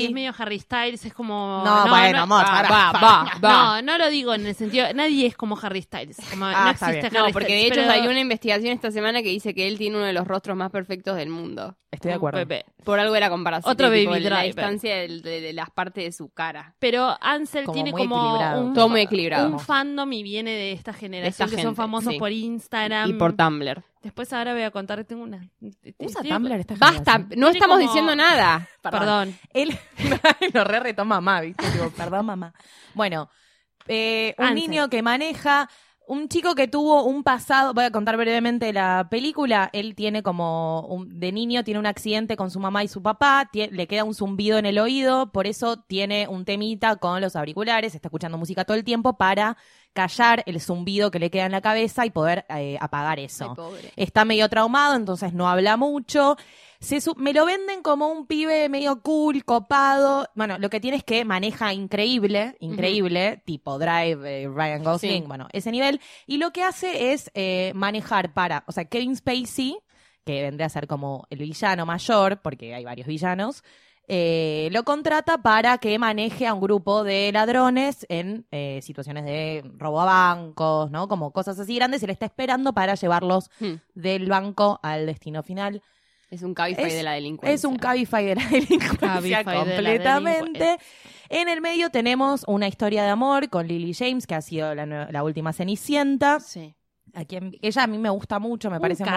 Sí, 0.00 0.06
es 0.06 0.10
medio 0.10 0.34
Harry 0.36 0.58
Styles, 0.58 1.04
es 1.04 1.14
como. 1.14 1.62
No, 1.64 1.88
bueno, 1.88 2.16
no, 2.16 2.22
amor, 2.24 2.44
Va, 2.44 2.62
va, 2.62 2.92
va, 2.92 3.32
va. 3.40 3.80
No, 3.80 3.82
no 3.82 3.96
lo 3.98 4.10
digo 4.10 4.34
en 4.34 4.44
el 4.44 4.56
sentido. 4.56 4.86
Nadie 4.92 5.28
es 5.28 5.36
como 5.36 5.56
Harry 5.62 5.80
Styles. 5.80 6.16
Como, 6.30 6.46
Ah, 6.46 6.64
no 6.64 6.70
está 6.72 6.86
existe 6.88 7.10
bien. 7.10 7.16
Harry 7.22 7.28
No, 7.28 7.32
porque 7.32 7.52
de 7.54 7.66
hecho 7.68 7.74
pero- 7.76 7.92
hay 7.92 8.08
una 8.08 8.18
investigación 8.18 8.72
esta 8.72 8.90
semana 8.90 9.22
que 9.22 9.28
dice 9.28 9.54
que 9.54 9.68
él 9.68 9.78
tiene 9.78 9.98
uno 9.98 10.04
de 10.04 10.12
los 10.12 10.26
rostros 10.26 10.56
más 10.56 10.72
perfectos 10.72 11.14
del 11.16 11.28
mundo. 11.28 11.76
Estoy 11.92 12.08
de 12.08 12.14
acuerdo. 12.16 12.38
Bebé. 12.38 12.64
Por 12.84 12.98
algo 12.98 13.14
de 13.14 13.20
la 13.20 13.30
comparación. 13.30 13.72
Otro 13.72 13.88
tipo, 13.92 14.10
Baby 14.10 14.24
La 14.24 14.42
distancia 14.42 14.96
de, 14.96 15.20
de 15.20 15.52
las 15.52 15.70
partes 15.70 16.02
de 16.02 16.10
su 16.10 16.28
cara. 16.30 16.74
Pero 16.80 17.16
Ansel 17.20 17.66
Como 17.66 17.74
tiene 17.74 17.92
muy 17.92 18.00
como 18.02 18.16
equilibrado. 18.16 18.64
un, 18.64 18.74
Todo 18.74 18.88
muy 18.88 19.00
equilibrado. 19.02 19.48
un 19.48 19.60
fandom 19.60 20.12
y 20.12 20.24
viene 20.24 20.50
de 20.50 20.72
esta 20.72 20.92
generación 20.92 21.46
esta 21.48 21.56
que 21.56 21.62
son 21.62 21.76
famosos 21.76 22.14
sí. 22.14 22.18
por 22.18 22.32
Instagram. 22.32 23.10
Y 23.10 23.12
por 23.12 23.34
Tumblr. 23.34 23.84
Después 24.02 24.32
ahora 24.32 24.54
voy 24.54 24.62
a 24.62 24.70
contar, 24.70 25.04
tengo 25.04 25.22
una... 25.24 25.46
¿Usa 25.98 26.22
Tumblr 26.22 26.52
esta 26.60 26.74
Basta, 26.76 27.18
no 27.18 27.26
Tiene 27.28 27.50
estamos 27.50 27.76
como- 27.76 27.86
diciendo 27.86 28.16
nada. 28.16 28.66
Perdón. 28.82 29.36
Él 29.52 29.76
lo 30.54 30.64
re 30.64 30.80
retó 30.80 31.04
mamá, 31.04 31.42
¿viste? 31.42 31.64
Tipo, 31.70 31.90
perdón, 31.90 32.24
mamá. 32.26 32.54
Bueno, 32.94 33.28
eh, 33.88 34.34
un 34.38 34.46
Ansel. 34.46 34.54
niño 34.70 34.88
que 34.88 35.02
maneja, 35.02 35.68
un 36.06 36.28
chico 36.28 36.54
que 36.54 36.66
tuvo 36.66 37.04
un 37.04 37.22
pasado, 37.22 37.74
voy 37.74 37.84
a 37.84 37.90
contar 37.90 38.16
brevemente 38.16 38.72
la 38.72 39.06
película, 39.10 39.68
él 39.74 39.94
tiene 39.94 40.22
como, 40.22 40.80
un- 40.88 41.20
de 41.20 41.30
niño 41.30 41.62
tiene 41.62 41.78
un 41.78 41.86
accidente 41.86 42.36
con 42.36 42.50
su 42.50 42.58
mamá 42.58 42.82
y 42.82 42.88
su 42.88 43.02
papá, 43.02 43.50
tie- 43.52 43.70
le 43.70 43.86
queda 43.86 44.04
un 44.04 44.14
zumbido 44.14 44.56
en 44.58 44.64
el 44.66 44.78
oído, 44.78 45.30
por 45.30 45.46
eso 45.46 45.76
tiene 45.76 46.26
un 46.26 46.44
temita 46.46 46.96
con 46.96 47.20
los 47.20 47.36
auriculares, 47.36 47.94
está 47.94 48.08
escuchando 48.08 48.38
música 48.38 48.64
todo 48.64 48.76
el 48.78 48.82
tiempo 48.84 49.18
para 49.18 49.56
callar 49.92 50.42
el 50.46 50.60
zumbido 50.60 51.10
que 51.10 51.18
le 51.18 51.30
queda 51.30 51.46
en 51.46 51.52
la 51.52 51.60
cabeza 51.60 52.06
y 52.06 52.10
poder 52.10 52.46
eh, 52.48 52.76
apagar 52.80 53.18
eso 53.18 53.54
Ay, 53.58 53.90
está 53.96 54.24
medio 54.24 54.48
traumado, 54.48 54.94
entonces 54.94 55.32
no 55.32 55.48
habla 55.48 55.76
mucho. 55.76 56.36
Se 56.78 57.00
su- 57.02 57.14
me 57.16 57.32
lo 57.34 57.44
venden 57.44 57.82
como 57.82 58.08
un 58.08 58.26
pibe 58.26 58.68
medio 58.70 59.02
cool, 59.02 59.44
copado. 59.44 60.26
Bueno, 60.34 60.56
lo 60.58 60.70
que 60.70 60.80
tiene 60.80 60.96
es 60.96 61.04
que 61.04 61.24
maneja 61.26 61.74
increíble, 61.74 62.56
increíble, 62.60 63.42
tipo 63.44 63.78
Drive, 63.78 64.42
eh, 64.44 64.48
Ryan 64.48 64.82
Gosling, 64.84 65.22
Sí. 65.22 65.28
bueno, 65.28 65.48
ese 65.52 65.70
nivel. 65.72 66.00
Y 66.26 66.38
lo 66.38 66.52
que 66.52 66.62
hace 66.62 67.12
es 67.12 67.30
eh, 67.34 67.72
manejar 67.74 68.32
para, 68.32 68.64
o 68.66 68.72
sea, 68.72 68.86
Kevin 68.86 69.14
Spacey, 69.14 69.76
que 70.24 70.42
vendría 70.42 70.66
a 70.66 70.70
ser 70.70 70.86
como 70.86 71.26
el 71.28 71.38
villano 71.40 71.84
mayor, 71.84 72.40
porque 72.40 72.74
hay 72.74 72.84
varios 72.84 73.06
villanos, 73.06 73.62
eh, 74.12 74.68
lo 74.72 74.82
contrata 74.82 75.38
para 75.38 75.78
que 75.78 75.96
maneje 75.98 76.44
a 76.46 76.52
un 76.54 76.60
grupo 76.60 77.04
de 77.04 77.30
ladrones 77.32 78.04
en 78.08 78.44
eh, 78.50 78.80
situaciones 78.82 79.24
de 79.24 79.62
robo 79.78 80.00
a 80.00 80.04
bancos, 80.04 80.90
¿no? 80.90 81.06
Como 81.06 81.30
cosas 81.30 81.58
así 81.60 81.76
grandes. 81.76 82.02
Él 82.02 82.10
está 82.10 82.26
esperando 82.26 82.72
para 82.72 82.96
llevarlos 82.96 83.50
Hmm. 83.60 83.74
del 83.94 84.28
banco 84.28 84.80
al 84.82 85.06
destino 85.06 85.44
final. 85.44 85.80
Es 86.28 86.42
un 86.42 86.54
Cabify 86.54 86.84
Es- 86.86 86.94
de 86.94 87.02
la 87.04 87.12
delincuencia. 87.12 87.54
Es 87.54 87.64
un 87.64 87.76
Cabify 87.76 88.24
de 88.24 88.34
la 88.34 88.46
delincuencia 88.50 88.98
Cabify 88.98 89.44
de 89.44 89.44
la 89.44 89.54
completamente. 89.64 90.64
delincu- 90.64 90.80
En 91.28 91.48
el 91.48 91.60
medio 91.60 91.90
tenemos 91.90 92.42
una 92.48 92.66
historia 92.66 93.04
de 93.04 93.10
amor 93.10 93.48
con 93.48 93.68
Lily 93.68 93.94
James, 93.94 94.26
que 94.26 94.34
ha 94.34 94.40
sido 94.42 94.74
la, 94.74 95.22
última 95.22 95.52
Cenicienta. 95.52 96.40
Sí. 96.40 96.74
A 97.14 97.24
quien, 97.24 97.56
ella 97.62 97.82
a 97.84 97.86
mí 97.86 97.98
me 97.98 98.10
gusta 98.10 98.38
mucho, 98.40 98.70
me 98.70 98.76
Un 98.76 98.82
parece 98.82 99.04
muy... 99.04 99.12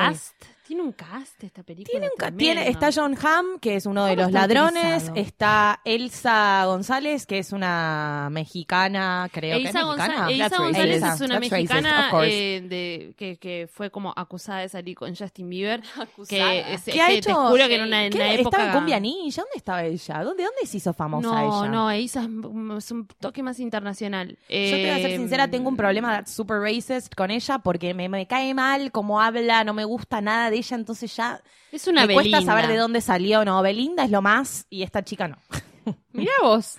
cast. 0.64 0.68
Tiene 0.68 0.82
un 0.82 0.92
cast 0.94 1.44
esta 1.44 1.64
película. 1.64 1.92
Tiene 1.92 2.06
un 2.08 2.12
ca- 2.18 2.28
tremendo. 2.28 2.40
tiene, 2.40 2.70
está 2.70 2.90
John 2.94 3.18
Hamm, 3.22 3.60
que 3.60 3.76
es 3.76 3.86
uno 3.86 4.06
de 4.06 4.12
¿Cómo 4.16 4.22
los 4.24 4.28
está 4.36 4.48
ladrones. 4.48 4.84
utilizado? 5.10 5.16
Está 5.20 5.82
Elsa 5.86 6.64
González, 6.66 7.26
que 7.26 7.40
es 7.40 7.52
una 7.52 8.30
mexicana, 8.32 9.30
creo 9.32 9.58
que 9.58 9.64
es 9.68 9.74
mexicana. 9.74 9.86
González 9.88 10.96
Elsa, 10.96 11.14
es 11.16 11.22
una 11.22 11.36
racist, 11.36 11.52
mexicana 11.52 12.12
eh, 12.26 12.62
de, 12.68 13.14
que, 13.18 13.38
que 13.38 13.68
fue 13.72 13.90
como 13.92 14.14
acusada 14.16 14.60
de 14.60 14.70
salir 14.70 14.96
con 14.96 15.16
Justin 15.16 15.50
Bieber. 15.50 15.82
Acusada. 16.00 16.52
Que, 16.52 16.74
es- 16.74 16.84
¿Qué 16.86 16.92
que 16.92 17.02
ha 17.02 17.08
te 17.08 17.18
hecho? 17.18 17.36
juro 17.36 17.68
que 17.68 17.76
en 17.76 17.82
una, 17.84 18.06
en 18.06 18.12
¿Qué? 18.12 18.18
una 18.20 18.34
época... 18.34 18.58
¿Estaba 18.58 18.66
en 18.72 18.78
Cumbia 18.78 19.00
Ninja? 19.00 19.42
¿Dónde 19.42 19.58
estaba 19.58 19.84
ella? 19.84 20.24
¿Dónde, 20.24 20.44
dónde 20.44 20.66
se 20.66 20.78
hizo 20.78 20.94
famosa 20.94 21.28
No, 21.28 21.62
ella? 21.64 21.72
no, 21.72 21.92
Elisa 21.92 22.22
es 22.22 22.26
un- 22.28 22.76
es 22.78 22.92
un 22.92 23.08
toque 23.20 23.44
más 23.44 23.60
internacional. 23.60 24.30
Yo 24.30 24.38
te 24.48 24.82
voy 24.82 24.90
a 24.90 24.96
ser 24.98 25.12
Eh, 25.12 25.18
sincera, 25.18 25.48
tengo 25.50 25.70
un 25.70 25.78
problema 25.78 26.26
super 26.26 26.60
racist 26.60 27.14
con 27.16 27.32
ella 27.32 27.60
porque 27.60 27.94
me, 27.94 28.10
me 28.10 28.26
cae 28.28 28.54
mal 28.54 28.92
cómo 28.92 29.20
habla, 29.22 29.64
no 29.64 29.74
me 29.74 29.84
gusta 29.86 30.22
nada 30.22 30.50
de 30.50 30.58
ella, 30.64 30.78
entonces 30.78 31.16
ya 31.16 31.42
Es 31.72 31.88
una 31.88 32.06
me 32.08 32.14
cuesta 32.16 32.38
Belinda. 32.38 32.52
saber 32.54 32.68
de 32.68 32.78
dónde 32.78 33.02
salió. 33.02 33.44
No, 33.46 33.62
Belinda 33.62 34.04
es 34.06 34.12
lo 34.12 34.22
más 34.22 34.66
y 34.70 34.84
esta 34.84 35.04
chica 35.04 35.28
no. 35.28 35.38
Mirá 36.14 36.32
vos. 36.42 36.78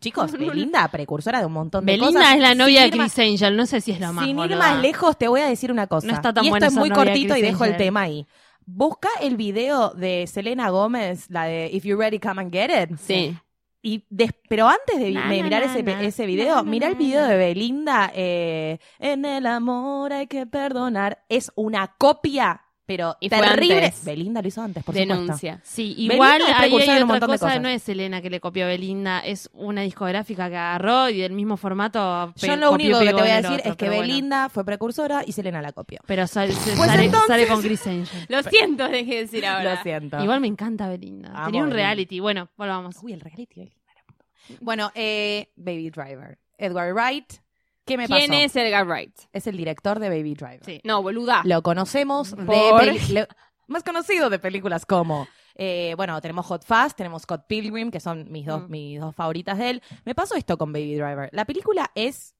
Chicos, 0.00 0.32
Belinda, 0.38 0.88
precursora 0.88 1.38
de 1.40 1.46
un 1.46 1.52
montón 1.52 1.84
de 1.86 1.92
Belinda 1.92 2.20
cosas. 2.20 2.34
es 2.36 2.40
la 2.40 2.54
novia 2.54 2.82
Sin 2.82 2.90
de 2.92 2.96
más- 2.96 3.14
Chris 3.14 3.26
Angel, 3.32 3.56
no 3.56 3.66
sé 3.66 3.80
si 3.80 3.92
es 3.92 4.00
la 4.00 4.12
más 4.12 4.24
Sin 4.24 4.38
ir 4.38 4.56
más 4.56 4.80
lejos, 4.80 5.16
te 5.16 5.28
voy 5.28 5.40
a 5.42 5.46
decir 5.46 5.70
una 5.70 5.86
cosa. 5.86 6.06
No 6.06 6.14
está 6.14 6.32
tan 6.32 6.44
y 6.44 6.48
esto 6.48 6.66
es 6.66 6.72
muy 6.74 6.90
cortito 6.90 7.36
y 7.36 7.42
dejo 7.42 7.64
el 7.64 7.76
tema 7.76 8.00
ahí. 8.02 8.26
Busca 8.68 9.08
el 9.20 9.36
video 9.36 9.90
de 9.90 10.26
Selena 10.26 10.70
Gómez, 10.70 11.26
la 11.30 11.44
de 11.44 11.70
If 11.72 11.84
You're 11.84 12.02
Ready, 12.02 12.18
Come 12.18 12.42
and 12.42 12.52
Get 12.52 12.90
It. 12.90 12.98
Sí. 12.98 13.36
Y 13.82 14.04
des- 14.10 14.34
pero 14.48 14.66
antes 14.66 14.98
de, 14.98 15.04
vi- 15.10 15.14
Na, 15.14 15.28
de 15.28 15.36
na, 15.38 15.44
mirar 15.44 15.64
na, 15.64 15.72
ese, 15.72 15.82
na. 15.84 16.02
ese 16.02 16.26
video, 16.26 16.56
Na, 16.56 16.62
na, 16.62 16.70
mira 16.70 16.88
el 16.88 16.96
video 16.96 17.20
na. 17.20 17.28
de 17.28 17.36
Belinda. 17.36 18.10
eh, 18.12 18.78
en 18.98 19.24
el 19.24 19.46
amor 19.46 20.12
hay 20.12 20.26
que 20.26 20.46
perdonar. 20.46 21.22
Es 21.28 21.52
una 21.54 21.94
copia, 21.96 22.62
pero 22.86 23.16
Y 23.20 23.28
fue 23.28 23.40
terrible. 23.40 23.84
antes. 23.86 24.04
Belinda 24.04 24.40
lo 24.40 24.48
hizo 24.48 24.62
antes, 24.62 24.84
por 24.84 24.94
supuesto. 24.94 25.14
Denuncia. 25.22 25.60
Sí, 25.64 25.88
Belinda 25.94 26.14
igual 26.14 26.42
ahí 26.42 26.52
hay 26.54 26.70
de 26.70 26.74
un 26.76 26.80
otra 26.82 27.04
montón 27.06 27.20
de 27.30 27.34
cosa, 27.34 27.46
cosas. 27.46 27.60
no 27.62 27.68
es 27.68 27.82
Selena 27.82 28.22
que 28.22 28.30
le 28.30 28.40
copió 28.40 28.64
a 28.64 28.68
Belinda, 28.68 29.20
es 29.20 29.50
una 29.52 29.82
discográfica 29.82 30.48
que 30.48 30.56
agarró 30.56 31.08
y 31.10 31.18
del 31.18 31.32
mismo 31.32 31.56
formato 31.56 32.32
Yo 32.36 32.56
lo 32.56 32.70
único 32.72 32.98
que 33.00 33.06
te 33.06 33.12
voy 33.12 33.28
a 33.28 33.42
decir 33.42 33.58
otro, 33.58 33.70
es 33.72 33.76
que 33.76 33.86
bueno. 33.86 34.00
Belinda 34.02 34.48
fue 34.48 34.64
precursora 34.64 35.24
y 35.26 35.32
Selena 35.32 35.60
la 35.60 35.72
copió. 35.72 35.98
Pero 36.06 36.26
sale, 36.26 36.54
Pues 36.54 36.76
sale, 36.90 37.04
entonces- 37.04 37.26
sale 37.28 37.46
con 37.48 37.60
Chris 37.60 37.86
Angel. 37.86 38.06
Lo 38.28 38.42
siento, 38.44 38.88
dejé 38.88 39.14
de 39.16 39.20
decir 39.22 39.44
ahora. 39.46 39.74
Lo 39.74 39.82
siento. 39.82 40.22
Igual 40.22 40.40
me 40.40 40.46
encanta 40.46 40.88
Belinda. 40.88 41.30
Amo 41.30 41.46
Tenía 41.46 41.62
un 41.62 41.68
Belinda. 41.70 41.88
reality. 41.88 42.20
Bueno, 42.20 42.48
volvamos. 42.56 42.96
Uy, 43.02 43.12
el 43.12 43.20
reality 43.20 43.54
Belinda. 43.56 43.76
Bueno, 44.60 44.92
eh, 44.94 45.50
Baby 45.56 45.90
Driver. 45.90 46.38
Edward 46.56 46.94
Wright. 46.94 47.32
¿Qué 47.86 47.96
me 47.96 48.06
¿Quién 48.06 48.30
pasó? 48.30 48.42
es 48.42 48.56
Edgar 48.56 48.86
Wright? 48.86 49.14
Es 49.32 49.46
el 49.46 49.56
director 49.56 49.98
de 49.98 50.08
Baby 50.08 50.34
Driver. 50.34 50.64
Sí. 50.64 50.80
No, 50.84 51.02
boluda. 51.02 51.42
Lo 51.44 51.62
conocemos 51.62 52.36
de 52.36 52.44
¿Por? 52.44 52.84
le- 52.84 53.28
más 53.68 53.82
conocido 53.82 54.28
de 54.30 54.38
películas 54.38 54.84
como 54.86 55.26
eh, 55.58 55.94
bueno, 55.96 56.20
tenemos 56.20 56.44
Hot 56.46 56.64
Fast, 56.64 56.96
tenemos 56.98 57.22
Scott 57.22 57.46
Pilgrim, 57.48 57.90
que 57.90 57.98
son 58.00 58.30
mis 58.30 58.44
dos, 58.44 58.62
Mm. 58.68 58.70
mis 58.70 59.00
dos 59.00 59.14
favoritas 59.14 59.56
de 59.56 59.70
él. 59.70 59.82
Me 60.04 60.14
pasó 60.14 60.34
esto 60.34 60.58
con 60.58 60.70
Baby 60.72 60.96
Driver. 60.96 61.30
La 61.32 61.46
película 61.46 61.90
es 61.94 62.34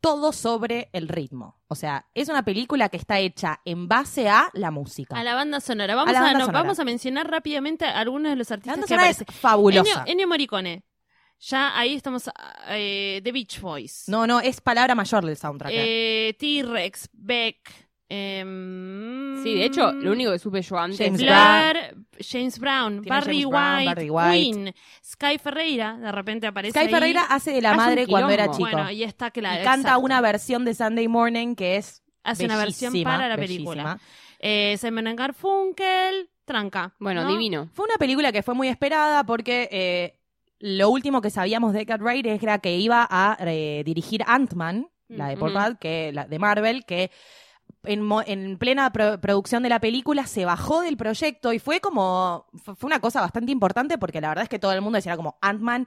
todo 0.00 0.32
sobre 0.32 0.90
el 0.92 1.08
ritmo. 1.08 1.58
O 1.66 1.74
sea, 1.74 2.06
es 2.14 2.28
una 2.28 2.44
película 2.44 2.88
que 2.88 2.96
está 2.98 3.18
hecha 3.18 3.60
en 3.64 3.88
base 3.88 4.28
a 4.28 4.48
la 4.52 4.70
música. 4.70 5.16
A 5.18 5.24
la 5.24 5.34
banda 5.34 5.58
sonora. 5.60 5.94
Vamos 5.96 6.12
la 6.12 6.18
a, 6.20 6.22
banda 6.22 6.38
no, 6.38 6.44
sonora. 6.46 6.62
vamos 6.62 6.78
a 6.78 6.84
mencionar 6.84 7.28
rápidamente 7.30 7.84
a 7.84 7.98
algunos 7.98 8.30
de 8.30 8.36
los 8.36 8.48
La 8.50 8.54
artistas 8.54 8.74
banda 8.74 8.86
que 8.86 8.94
sonora 8.94 9.10
es 9.10 9.22
aparecen. 9.22 9.40
fabulosa. 9.40 9.90
Ennio, 10.00 10.12
Ennio 10.12 10.28
Morricone. 10.28 10.84
Ya 11.40 11.78
ahí 11.78 11.94
estamos. 11.94 12.28
Eh, 12.68 13.20
The 13.22 13.32
Beach 13.32 13.60
Boys. 13.60 14.04
No, 14.08 14.26
no, 14.26 14.40
es 14.40 14.60
palabra 14.60 14.94
mayor 14.94 15.24
del 15.24 15.36
soundtrack. 15.36 15.72
eh. 15.72 16.28
Eh, 16.30 16.34
T-Rex, 16.34 17.08
Beck. 17.12 17.56
em, 18.08 19.42
Sí, 19.42 19.54
de 19.54 19.64
hecho, 19.66 19.92
lo 19.92 20.12
único 20.12 20.32
que 20.32 20.38
supe 20.38 20.62
yo 20.62 20.78
antes 20.78 20.98
James 20.98 21.20
Blair, 21.20 21.94
James 22.20 22.58
Brown, 22.58 23.02
Barry, 23.06 23.42
James 23.42 23.50
Brown, 23.50 23.76
White, 23.76 23.86
Barry 23.88 24.10
White. 24.10 24.30
Queen, 24.32 24.74
Sky 25.04 25.38
Ferreira, 25.38 25.96
de 25.96 26.10
repente 26.12 26.46
aparece 26.46 26.72
Sky 26.72 26.86
ahí. 26.86 26.90
Ferreira 26.92 27.22
hace 27.28 27.52
de 27.52 27.60
la 27.62 27.70
Hace 27.70 27.76
madre 27.76 28.06
cuando 28.06 28.30
era 28.30 28.50
chico. 28.50 28.60
Bueno, 28.70 28.90
y 28.90 29.02
está 29.04 29.30
que 29.30 29.42
la 29.42 29.60
y 29.60 29.64
canta 29.64 29.90
exacto. 29.90 30.00
una 30.00 30.20
versión 30.20 30.64
de 30.64 30.74
Sunday 30.74 31.06
Morning 31.06 31.54
que 31.54 31.76
es 31.76 32.02
hace 32.24 32.44
una 32.46 32.56
versión 32.56 32.92
para 33.04 33.28
la 33.28 33.36
película. 33.36 33.98
Eh, 34.40 34.76
Simon 34.80 35.14
Garfunkel, 35.14 36.30
tranca. 36.44 36.94
Bueno, 36.98 37.22
¿no? 37.24 37.30
divino. 37.30 37.68
Fue 37.74 37.84
una 37.84 37.96
película 37.98 38.32
que 38.32 38.42
fue 38.42 38.54
muy 38.54 38.68
esperada 38.68 39.24
porque 39.24 39.68
eh, 39.70 40.17
lo 40.60 40.90
último 40.90 41.20
que 41.20 41.30
sabíamos 41.30 41.72
de 41.72 41.82
Edgar 41.82 42.02
Wright 42.02 42.26
era 42.26 42.58
que 42.58 42.76
iba 42.76 43.06
a 43.10 43.36
eh, 43.40 43.82
dirigir 43.84 44.24
Ant-Man, 44.26 44.88
la 45.08 45.28
de 45.28 45.36
Paul. 45.36 45.54
Rudd, 45.54 45.76
que 45.78 46.12
la 46.12 46.26
de 46.26 46.38
Marvel, 46.38 46.84
que 46.84 47.10
en, 47.84 48.58
plena 48.58 48.92
pro- 48.92 49.20
producción 49.20 49.62
de 49.62 49.68
la 49.68 49.80
película 49.80 50.26
se 50.26 50.44
bajó 50.44 50.80
del 50.82 50.96
proyecto 50.96 51.52
y 51.52 51.58
fue 51.58 51.80
como 51.80 52.46
fue 52.62 52.74
fue 52.74 52.88
una 52.88 53.00
cosa 53.00 53.20
bastante 53.20 53.52
importante 53.52 53.98
porque 53.98 54.20
la 54.20 54.28
verdad 54.28 54.42
es 54.44 54.48
que 54.48 54.58
todo 54.58 54.72
el 54.72 54.80
mundo 54.80 54.96
decía 54.96 55.16
como 55.16 55.38
Ant-Man 55.40 55.86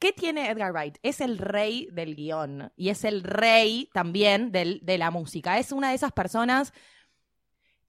¿Qué 0.00 0.10
tiene 0.12 0.48
Edgar 0.50 0.72
Wright? 0.72 0.96
Es 1.02 1.20
el 1.20 1.36
rey 1.36 1.86
del 1.92 2.16
guion 2.16 2.72
y 2.76 2.88
es 2.88 3.04
el 3.04 3.22
rey 3.22 3.90
también 3.92 4.50
del- 4.50 4.80
de 4.82 4.96
la 4.96 5.10
música. 5.10 5.58
Es 5.58 5.70
una 5.70 5.90
de 5.90 5.96
esas 5.96 6.12
personas 6.12 6.72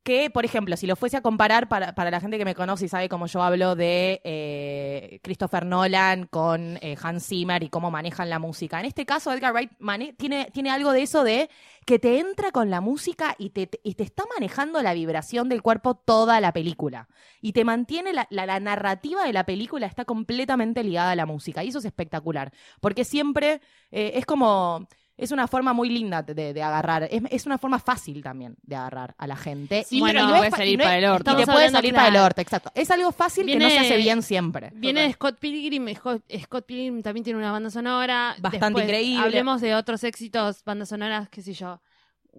que, 0.03 0.29
por 0.29 0.43
ejemplo, 0.45 0.75
si 0.77 0.85
lo 0.85 0.95
fuese 0.97 1.17
a 1.17 1.21
comparar 1.21 1.69
para, 1.69 1.95
para 1.95 2.11
la 2.11 2.19
gente 2.19 2.37
que 2.37 2.45
me 2.45 2.55
conoce 2.55 2.85
y 2.85 2.89
sabe 2.89 3.07
cómo 3.07 3.25
yo 3.27 3.41
hablo 3.41 3.75
de 3.75 4.21
eh, 4.25 5.19
Christopher 5.23 5.65
Nolan 5.65 6.27
con 6.27 6.77
eh, 6.81 6.97
Hans 7.01 7.25
Zimmer 7.27 7.63
y 7.63 7.69
cómo 7.69 7.89
manejan 7.89 8.29
la 8.29 8.37
música. 8.39 8.79
En 8.79 8.85
este 8.85 9.05
caso, 9.05 9.31
Edgar 9.31 9.53
Wright 9.53 9.71
tiene, 10.17 10.49
tiene 10.53 10.71
algo 10.71 10.91
de 10.91 11.03
eso 11.03 11.23
de 11.23 11.49
que 11.85 11.99
te 11.99 12.19
entra 12.19 12.51
con 12.51 12.69
la 12.69 12.81
música 12.81 13.35
y 13.37 13.51
te, 13.51 13.69
y 13.83 13.95
te 13.95 14.03
está 14.03 14.23
manejando 14.33 14.81
la 14.81 14.93
vibración 14.93 15.47
del 15.49 15.61
cuerpo 15.61 15.95
toda 15.95 16.41
la 16.41 16.51
película. 16.51 17.07
Y 17.41 17.53
te 17.53 17.63
mantiene 17.63 18.13
la, 18.13 18.27
la- 18.29 18.45
la 18.45 18.59
narrativa 18.59 19.23
de 19.25 19.33
la 19.33 19.45
película 19.45 19.87
está 19.87 20.05
completamente 20.05 20.83
ligada 20.83 21.11
a 21.11 21.15
la 21.15 21.25
música. 21.25 21.63
Y 21.63 21.69
eso 21.69 21.79
es 21.79 21.85
espectacular. 21.85 22.51
Porque 22.81 23.05
siempre 23.05 23.61
eh, 23.91 24.11
es 24.15 24.25
como... 24.25 24.87
Es 25.15 25.31
una 25.31 25.47
forma 25.47 25.73
muy 25.73 25.89
linda 25.89 26.23
de, 26.23 26.53
de 26.53 26.63
agarrar. 26.63 27.03
Es, 27.11 27.21
es 27.29 27.45
una 27.45 27.57
forma 27.57 27.77
fácil 27.79 28.23
también 28.23 28.55
de 28.63 28.75
agarrar 28.75 29.13
a 29.17 29.27
la 29.27 29.35
gente. 29.35 29.83
Sí, 29.87 30.01
pero 30.03 30.21
no 30.21 30.27
te 30.27 30.33
es 30.33 30.39
puede 30.39 30.51
salir 30.51 30.77
no 30.79 30.83
para 30.83 30.97
el 30.97 31.05
orto. 31.05 31.31
Y 31.31 31.35
te 31.35 31.45
puede 31.45 31.69
salir 31.69 31.93
para 31.93 32.07
el 32.07 32.15
orto, 32.17 32.41
exacto. 32.41 32.71
Es 32.73 32.89
algo 32.89 33.11
fácil 33.11 33.45
que 33.45 33.53
no 33.53 33.59
Viene- 33.59 33.73
se 33.73 33.79
hace 33.79 33.97
bien 33.97 34.23
siempre. 34.23 34.71
Viene 34.73 35.01
de 35.01 35.13
Scott 35.13 35.37
Pilgrim. 35.39 35.93
Scott, 35.95 36.23
Scott 36.43 36.65
Pilgrim 36.65 37.01
también 37.03 37.23
tiene 37.23 37.37
una 37.37 37.51
banda 37.51 37.69
sonora. 37.69 38.35
Bastante 38.39 38.65
Después, 38.65 38.83
increíble. 38.85 39.23
Hablemos 39.23 39.61
de 39.61 39.75
otros 39.75 40.03
éxitos, 40.03 40.63
bandas 40.65 40.89
sonoras, 40.89 41.29
qué 41.29 41.41
sé 41.41 41.53
yo. 41.53 41.79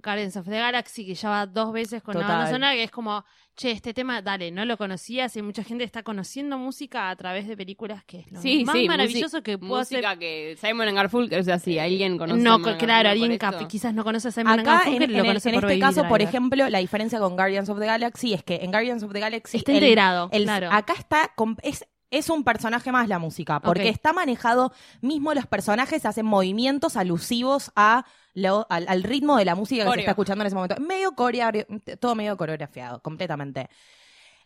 Guardians 0.03 0.37
of 0.37 0.47
the 0.47 0.59
Galaxy, 0.59 1.07
que 1.07 1.15
ya 1.15 1.29
va 1.31 1.47
dos 1.47 1.73
veces 1.73 2.03
con 2.03 2.15
banda 2.15 2.35
Total. 2.35 2.51
sonora, 2.53 2.73
que 2.75 2.83
es 2.83 2.91
como, 2.91 3.25
che, 3.57 3.71
este 3.71 3.95
tema, 3.95 4.21
dale, 4.23 4.51
no 4.51 4.65
lo 4.65 4.77
conocías 4.77 5.37
y 5.37 5.43
mucha 5.43 5.63
gente 5.63 5.85
está 5.85 6.03
conociendo 6.03 6.59
música 6.59 7.11
a 7.11 7.17
través 7.17 7.47
de 7.47 7.57
películas, 7.57 8.03
que 8.05 8.21
es 8.21 8.33
lo 8.33 8.41
Sí, 8.41 8.65
más 8.65 8.75
sí, 8.77 8.89
maravilloso 8.89 9.43
que 9.43 9.57
Música 9.57 10.11
hacer. 10.11 10.19
que 10.19 10.57
Simon 10.61 10.89
and 10.89 10.97
Garfunkel, 10.97 11.41
o 11.41 11.45
sea, 11.45 11.59
sí, 11.59 11.79
alguien 11.79 12.19
conoce 12.19 12.41
No, 12.43 12.57
Simon 12.57 12.77
claro, 12.79 13.09
alguien 13.11 13.39
quizás 13.69 13.95
no 13.95 14.03
conoce 14.05 14.29
a 14.29 14.33
Simon 14.33 14.59
Acá, 14.61 14.61
en, 14.61 14.67
Garfunkel 14.79 15.03
en 15.05 15.13
lo 15.13 15.19
el- 15.19 15.27
conoce 15.27 15.49
en 15.51 15.55
por 15.55 15.65
este 15.71 15.81
Baby 15.81 15.81
caso, 15.81 16.09
por 16.09 16.23
ejemplo, 16.23 16.69
la 16.71 16.79
diferencia 16.81 17.19
con 17.21 17.37
Guardians 17.37 17.69
of 17.69 17.79
the 17.79 17.87
Galaxy 17.87 18.35
es 18.35 18.43
que 18.43 18.57
en 18.57 18.71
Guardians 18.73 19.03
of 19.05 19.13
the 19.13 19.21
Galaxy 19.21 19.59
Está 19.59 19.71
el- 19.73 19.79
integrado, 19.79 20.29
el- 20.33 20.45
claro. 20.45 20.69
acá 20.73 20.95
está 20.99 21.31
es 21.63 21.87
es 22.11 22.31
un 22.31 22.45
personaje 22.45 22.93
más 22.93 23.09
la 23.09 23.19
música, 23.19 23.59
porque 23.61 23.89
está 23.89 24.13
manejado, 24.13 24.73
mismo 25.01 25.35
los 25.35 25.47
personajes 25.49 26.07
hacen 26.07 26.25
movimientos 26.27 26.97
alusivos 26.97 27.73
a 27.75 28.05
lo- 28.35 28.67
al, 28.69 28.87
al 28.89 29.03
ritmo 29.03 29.37
de 29.37 29.45
la 29.45 29.55
música 29.55 29.85
que 29.85 29.89
se 29.91 30.01
está 30.01 30.11
escuchando 30.13 30.43
en 30.43 30.47
ese 30.49 30.57
momento. 30.57 30.77
Medio 30.81 31.13
coreografía, 31.13 31.67
todo 31.99 32.15
medio 32.15 32.37
coreografiado, 32.37 33.01
completamente. 33.01 33.69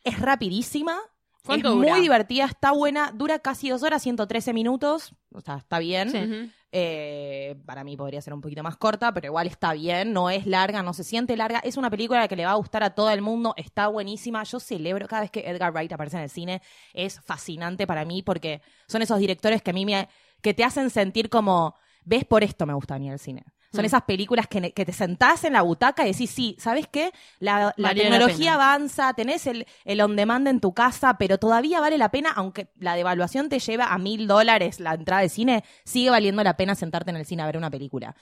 Es 0.05 0.21
rapidísima, 0.21 0.93
es 1.39 1.43
¿Cuánto 1.45 1.75
muy 1.77 2.01
divertida, 2.01 2.45
está 2.45 2.73
buena, 2.73 3.11
dura 3.15 3.39
casi 3.41 3.69
dos 3.71 3.83
horas, 3.83 4.03
113 4.03 4.53
minutos, 4.53 5.15
o 5.33 5.41
sea, 5.41 5.57
está 5.57 5.79
bien. 5.79 6.11
Sí. 6.11 6.53
Eh, 6.71 7.57
para 7.65 7.83
mí 7.83 7.97
podría 7.97 8.21
ser 8.21 8.35
un 8.35 8.43
poquito 8.43 8.63
más 8.63 8.77
corta, 8.77 9.13
pero 9.15 9.27
igual 9.29 9.47
está 9.47 9.73
bien, 9.73 10.13
no 10.13 10.29
es 10.29 10.47
larga, 10.47 10.83
no 10.83 10.93
se 10.93 11.03
siente 11.03 11.35
larga. 11.37 11.61
Es 11.61 11.79
una 11.79 11.89
película 11.89 12.29
que 12.29 12.37
le 12.37 12.45
va 12.45 12.51
a 12.53 12.57
gustar 12.57 12.83
a 12.83 12.91
todo 12.95 13.09
el 13.11 13.23
mundo, 13.23 13.55
está 13.57 13.89
buenísima. 13.89 14.43
Yo 14.45 14.61
celebro 14.61 15.09
cada 15.09 15.23
vez 15.23 15.31
que 15.31 15.41
Edgar 15.49 15.73
Wright 15.73 15.91
aparece 15.93 16.19
en 16.19 16.25
el 16.25 16.31
cine, 16.31 16.61
es 16.93 17.21
fascinante 17.23 17.87
para 17.87 18.05
mí 18.05 18.23
porque 18.23 18.61
son 18.87 19.01
esos 19.01 19.19
directores 19.19 19.63
que 19.63 19.71
a 19.71 19.73
mí 19.75 19.87
me, 19.87 20.09
que 20.43 20.53
te 20.53 20.63
hacen 20.63 20.91
sentir 20.91 21.31
como, 21.31 21.75
ves, 22.05 22.27
por 22.27 22.45
esto 22.45 22.67
me 22.67 22.75
gusta 22.75 22.97
a 22.97 22.99
mí 22.99 23.09
el 23.11 23.19
cine. 23.19 23.45
Son 23.71 23.83
Mm. 23.83 23.87
esas 23.87 24.03
películas 24.03 24.47
que, 24.49 24.73
que 24.73 24.85
te 24.87 24.93
sentás 24.93 25.45
en 25.45 25.53
la 25.53 25.63
butaca 25.63 26.05
y 26.07 26.13
decís, 26.13 26.31
sí, 26.31 26.57
¿sabes 26.59 26.87
qué? 26.91 27.13
La, 27.39 27.75
la 27.77 27.89
Valió 27.89 28.05
la 28.05 28.11
tecnología 28.11 28.55
avanza, 28.55 29.13
tenés 29.15 29.47
el, 29.47 29.67
el 29.85 30.01
on 30.01 30.17
demand 30.17 30.49
en 30.49 30.61
tu 30.61 30.73
casa, 30.73 31.19
pero 31.19 31.39
todavía 31.39 31.81
vale 31.81 31.99
la 31.99 32.11
pena, 32.11 32.31
aunque 32.35 32.71
la 32.79 32.95
devaluación 32.95 33.49
te 33.49 33.59
lleva 33.59 33.87
a 33.93 33.99
mil 33.99 34.27
dólares 34.27 34.81
la 34.81 34.95
entrada 34.95 35.23
de 35.23 35.29
cine, 35.29 35.65
sigue 35.85 36.11
valiendo 36.11 36.43
la 36.43 36.57
pena 36.57 36.75
sentarte 36.75 37.11
en 37.11 37.17
el 37.17 37.27
cine 37.27 37.43
a 37.43 37.47
ver 37.47 37.59
una 37.59 37.71
película. 37.71 38.17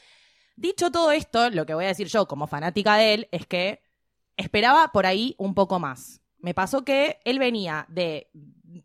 Dicho 0.56 0.90
todo 0.90 1.12
esto, 1.12 1.50
lo 1.50 1.66
que 1.66 1.74
voy 1.74 1.84
a 1.84 1.88
decir 1.88 2.08
yo 2.08 2.26
como 2.26 2.46
fanática 2.46 2.96
de 2.96 3.14
él 3.14 3.28
es 3.30 3.46
que 3.46 3.82
esperaba 4.36 4.90
por 4.92 5.06
ahí 5.06 5.34
un 5.38 5.54
poco 5.54 5.78
más. 5.78 6.22
Me 6.38 6.54
pasó 6.54 6.84
que 6.84 7.18
él 7.24 7.38
venía 7.38 7.86
de... 7.88 8.30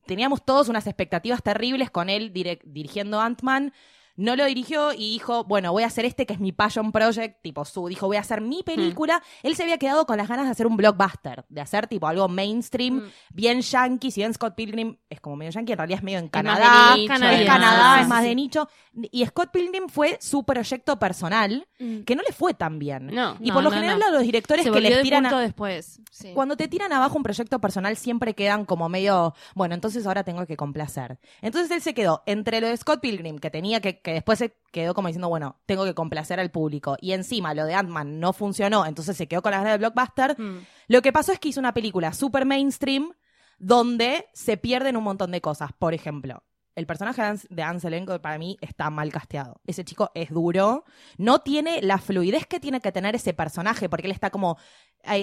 Teníamos 0.06 0.44
todos 0.46 0.70
unas 0.70 0.88
expectativas 0.88 1.44
terribles 1.44 1.90
con 1.92 2.10
él 2.10 2.32
dirigiendo 2.34 3.20
Ant-Man. 3.20 3.74
No 4.16 4.36
lo 4.36 4.46
dirigió 4.46 4.94
y 4.94 5.12
dijo, 5.14 5.44
bueno, 5.46 5.72
voy 5.72 5.84
a 5.84 5.88
hacer 5.88 6.06
este 6.06 6.26
que 6.26 6.34
es 6.34 6.40
mi 6.40 6.52
passion 6.52 6.92
project, 6.92 7.42
tipo 7.42 7.66
su, 7.66 7.88
dijo, 7.88 8.08
voy 8.08 8.18
a 8.18 8.22
hacer 8.22 8.42
mi 8.42 8.64
película. 8.64 9.22
Él 9.44 9.56
se 9.56 9.64
había 9.64 9.78
quedado 9.78 10.06
con 10.06 10.18
las 10.18 10.28
ganas 10.28 10.46
de 10.46 10.52
hacer 10.52 10.68
un 10.68 10.78
blockbuster, 10.78 11.46
de 11.50 11.62
hacer 11.62 11.88
tipo 11.88 12.08
algo 12.08 12.28
mainstream, 12.28 12.96
Mm. 12.98 13.04
bien 13.34 13.62
yankee, 13.62 14.12
si 14.12 14.22
bien 14.22 14.34
Scott 14.34 14.56
Pilgrim 14.56 14.98
es 15.10 15.20
como 15.22 15.36
medio 15.38 15.52
yankee, 15.52 15.72
en 15.74 15.78
realidad 15.78 15.98
es 16.00 16.04
medio 16.04 16.18
en 16.20 16.26
más 16.26 16.32
de 16.32 16.38
Canadá, 16.38 16.96
es. 16.98 17.08
Canadá, 17.48 18.02
es 18.02 18.08
más 18.08 18.22
sí, 18.24 18.30
de 18.30 18.36
nicho. 18.36 18.68
Y 19.12 19.26
Scott 19.26 19.52
Pilgrim 19.52 19.88
fue 19.88 20.18
su 20.22 20.44
proyecto 20.44 21.00
personal, 21.00 21.68
Mm. 21.80 22.02
que 22.02 22.16
no 22.16 22.22
le 22.28 22.34
fue 22.34 22.54
tan 22.54 22.78
bien. 22.80 23.08
No. 23.08 23.38
Y 23.40 23.48
No, 23.50 23.54
por 23.56 23.64
lo 23.64 23.72
general 23.72 24.00
no. 24.00 24.08
a 24.08 24.12
los 24.12 24.22
directores 24.24 24.66
Se 24.66 24.72
que 24.72 24.82
les 24.82 25.02
tiran 25.02 25.26
a- 25.26 25.40
después. 25.40 26.00
Sí. 26.12 26.32
cuando 26.36 26.58
te 26.58 26.68
tiran 26.68 26.92
abajo 26.92 27.16
un 27.18 27.24
proyecto 27.24 27.60
personal 27.60 27.96
siempre 27.98 28.36
quedan 28.36 28.66
como 28.66 28.90
medio, 28.90 29.34
bueno, 29.56 29.74
entonces 29.76 30.06
ahora 30.06 30.24
tengo 30.24 30.46
que 30.46 30.58
complacer. 30.58 31.20
Entonces 31.42 31.72
él 31.72 31.82
se 31.82 31.94
quedó 31.94 32.22
entre 32.26 32.60
lo 32.62 32.68
de 32.68 32.76
Scott 32.78 33.00
Pilgrim, 33.02 33.40
que 33.40 33.50
tenía 33.50 33.80
que, 33.80 34.01
que 34.02 34.14
después 34.14 34.40
se 34.40 34.56
quedó 34.72 34.94
como 34.94 35.08
diciendo, 35.08 35.30
bueno, 35.30 35.60
tengo 35.66 35.86
que 35.86 35.94
complacer 35.94 36.40
al 36.40 36.52
público. 36.52 36.98
Y 37.02 37.14
encima 37.14 37.54
lo 37.54 37.66
de 37.66 37.76
Ant-Man 37.76 38.20
no 38.20 38.34
funcionó, 38.34 38.86
entonces 38.86 39.18
se 39.18 39.28
quedó 39.28 39.42
con 39.42 39.52
las 39.52 39.62
ganas 39.62 39.74
de 39.74 39.78
blockbuster. 39.80 40.40
Mm. 40.40 40.66
Lo 40.88 41.02
que 41.02 41.14
pasó 41.14 41.32
es 41.32 41.40
que 41.40 41.50
hizo 41.50 41.60
una 41.60 41.74
película 41.74 42.14
super 42.14 42.46
mainstream 42.46 43.14
donde 43.60 44.28
se 44.34 44.58
pierden 44.58 44.98
un 44.98 45.04
montón 45.04 45.32
de 45.32 45.42
cosas. 45.42 45.72
Por 45.78 45.94
ejemplo, 45.94 46.44
el 46.76 46.86
personaje 46.86 47.22
de 47.22 47.28
Ans- 47.28 47.48
de 47.50 47.64
Ansel 47.64 47.94
Elgort 47.94 48.22
para 48.22 48.38
mí 48.38 48.58
está 48.62 48.90
mal 48.90 49.12
casteado. 49.12 49.60
Ese 49.68 49.84
chico 49.84 50.10
es 50.16 50.30
duro, 50.30 50.86
no 51.18 51.40
tiene 51.40 51.82
la 51.82 51.98
fluidez 51.98 52.46
que 52.48 52.60
tiene 52.60 52.80
que 52.82 52.92
tener 52.92 53.16
ese 53.16 53.34
personaje, 53.34 53.90
porque 53.90 54.08
él 54.08 54.14
está 54.14 54.30
como... 54.30 54.58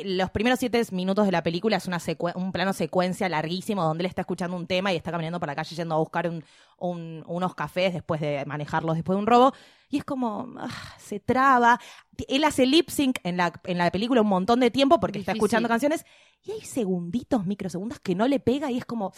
los 0.05 0.31
primeros 0.31 0.59
siete 0.59 0.83
minutos 0.93 1.25
de 1.27 1.33
la 1.33 1.43
película 1.43 1.77
es 1.77 1.87
una 1.87 1.99
un 2.35 2.53
plano 2.53 2.73
secuencia 2.73 3.29
larguísimo 3.29 3.83
donde 3.83 4.03
él 4.03 4.07
está 4.07 4.23
escuchando 4.23 4.57
un 4.57 4.67
tema 4.67 4.93
y 4.93 4.97
está 4.97 5.11
caminando 5.11 5.39
por 5.41 5.49
la 5.49 5.55
calle 5.55 5.75
yendo 5.75 5.95
a 5.95 5.99
buscar 5.99 6.29
un- 6.29 6.45
un- 6.79 7.25
unos 7.27 7.55
cafés 7.55 7.93
después 7.95 8.21
de 8.21 8.45
manejarlos 8.47 8.95
después 8.97 9.17
de 9.17 9.21
un 9.21 9.27
robo. 9.27 9.53
Y 9.91 9.99
es 9.99 10.05
como, 10.05 10.53
ah, 10.59 10.69
se 10.99 11.19
traba. 11.19 11.81
Él 12.29 12.45
hace 12.45 12.67
lip 12.67 12.91
sync 12.91 13.19
en 13.25 13.39
la, 13.39 13.53
en 13.65 13.79
la 13.79 13.91
película 13.91 14.21
un 14.21 14.29
montón 14.29 14.61
de 14.61 14.71
tiempo 14.71 15.01
porque 15.01 15.19
está 15.21 15.33
escuchando 15.33 15.67
canciones 15.69 16.05
y 16.45 16.53
hay 16.53 16.61
segunditos, 16.61 17.47
microsegundos 17.47 17.99
que 18.01 18.15
no 18.15 18.29
le 18.29 18.39
pega 18.39 18.71
y 18.71 18.77
es 18.79 18.85
como, 18.85 19.13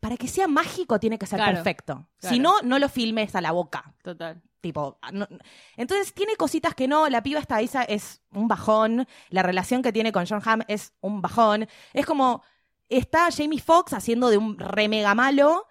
para 0.00 0.16
que 0.16 0.26
sea 0.28 0.48
mágico 0.48 0.98
tiene 0.98 1.18
que 1.18 1.26
ser 1.26 1.38
Claro, 1.38 1.54
perfecto. 1.54 2.08
claro. 2.18 2.34
Si 2.34 2.40
no, 2.40 2.54
no 2.62 2.78
lo 2.78 2.88
filmes 2.88 3.34
a 3.34 3.40
la 3.40 3.52
boca. 3.52 3.94
Total. 4.02 4.40
Tipo, 4.60 4.98
no- 5.12 5.28
entonces 5.76 6.12
tiene 6.12 6.36
cositas 6.36 6.74
que 6.74 6.88
no, 6.88 7.08
la 7.08 7.22
piba 7.22 7.40
esta 7.40 7.62
Isa 7.62 7.82
es 7.84 8.20
un 8.32 8.48
bajón, 8.48 9.06
la 9.30 9.42
relación 9.42 9.82
que 9.82 9.92
tiene 9.92 10.12
con 10.12 10.26
John 10.26 10.42
Hamm 10.44 10.62
es 10.68 10.92
un 11.00 11.22
bajón. 11.22 11.66
Es 11.94 12.04
como, 12.06 12.42
está 12.88 13.28
Jamie 13.30 13.60
Foxx 13.60 13.92
haciendo 13.94 14.28
de 14.28 14.36
un 14.38 14.58
re 14.58 14.88
mega 14.88 15.14
malo, 15.14 15.66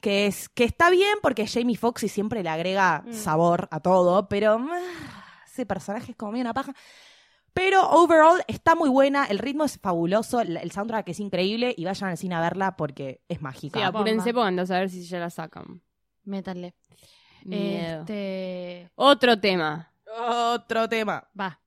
que 0.00 0.26
es 0.26 0.48
que 0.48 0.64
está 0.64 0.88
bien 0.88 1.18
porque 1.20 1.46
Jamie 1.46 1.76
Foxx 1.76 2.04
y 2.04 2.08
siempre 2.08 2.42
le 2.42 2.48
agrega 2.48 3.02
Mm. 3.06 3.12
sabor 3.12 3.68
a 3.70 3.80
todo, 3.80 4.28
pero 4.28 4.58
ah, 4.58 5.42
ese 5.46 5.66
personaje 5.66 6.12
es 6.12 6.16
como 6.16 6.32
medio 6.32 6.44
una 6.44 6.54
paja. 6.54 6.72
Pero 7.52 7.88
overall 7.90 8.42
está 8.46 8.74
muy 8.74 8.88
buena, 8.88 9.26
el 9.26 9.38
ritmo 9.38 9.64
es 9.64 9.78
fabuloso, 9.78 10.40
el 10.40 10.70
soundtrack 10.70 11.08
es 11.08 11.20
increíble 11.20 11.74
y 11.76 11.84
vayan 11.84 12.10
al 12.10 12.18
cine 12.18 12.34
a 12.36 12.40
verla 12.40 12.76
porque 12.76 13.20
es 13.28 13.42
mágica. 13.42 13.78
Sí, 13.78 13.84
apúrense 13.84 14.30
andan 14.30 14.70
a 14.70 14.78
ver 14.78 14.88
si 14.88 15.02
ya 15.04 15.18
la 15.18 15.30
sacan. 15.30 15.82
Métanle. 16.24 16.74
Este. 17.50 18.90
Otro 18.94 19.38
tema. 19.40 19.92
Otro 20.28 20.88
tema. 20.88 21.28
Va. 21.38 21.60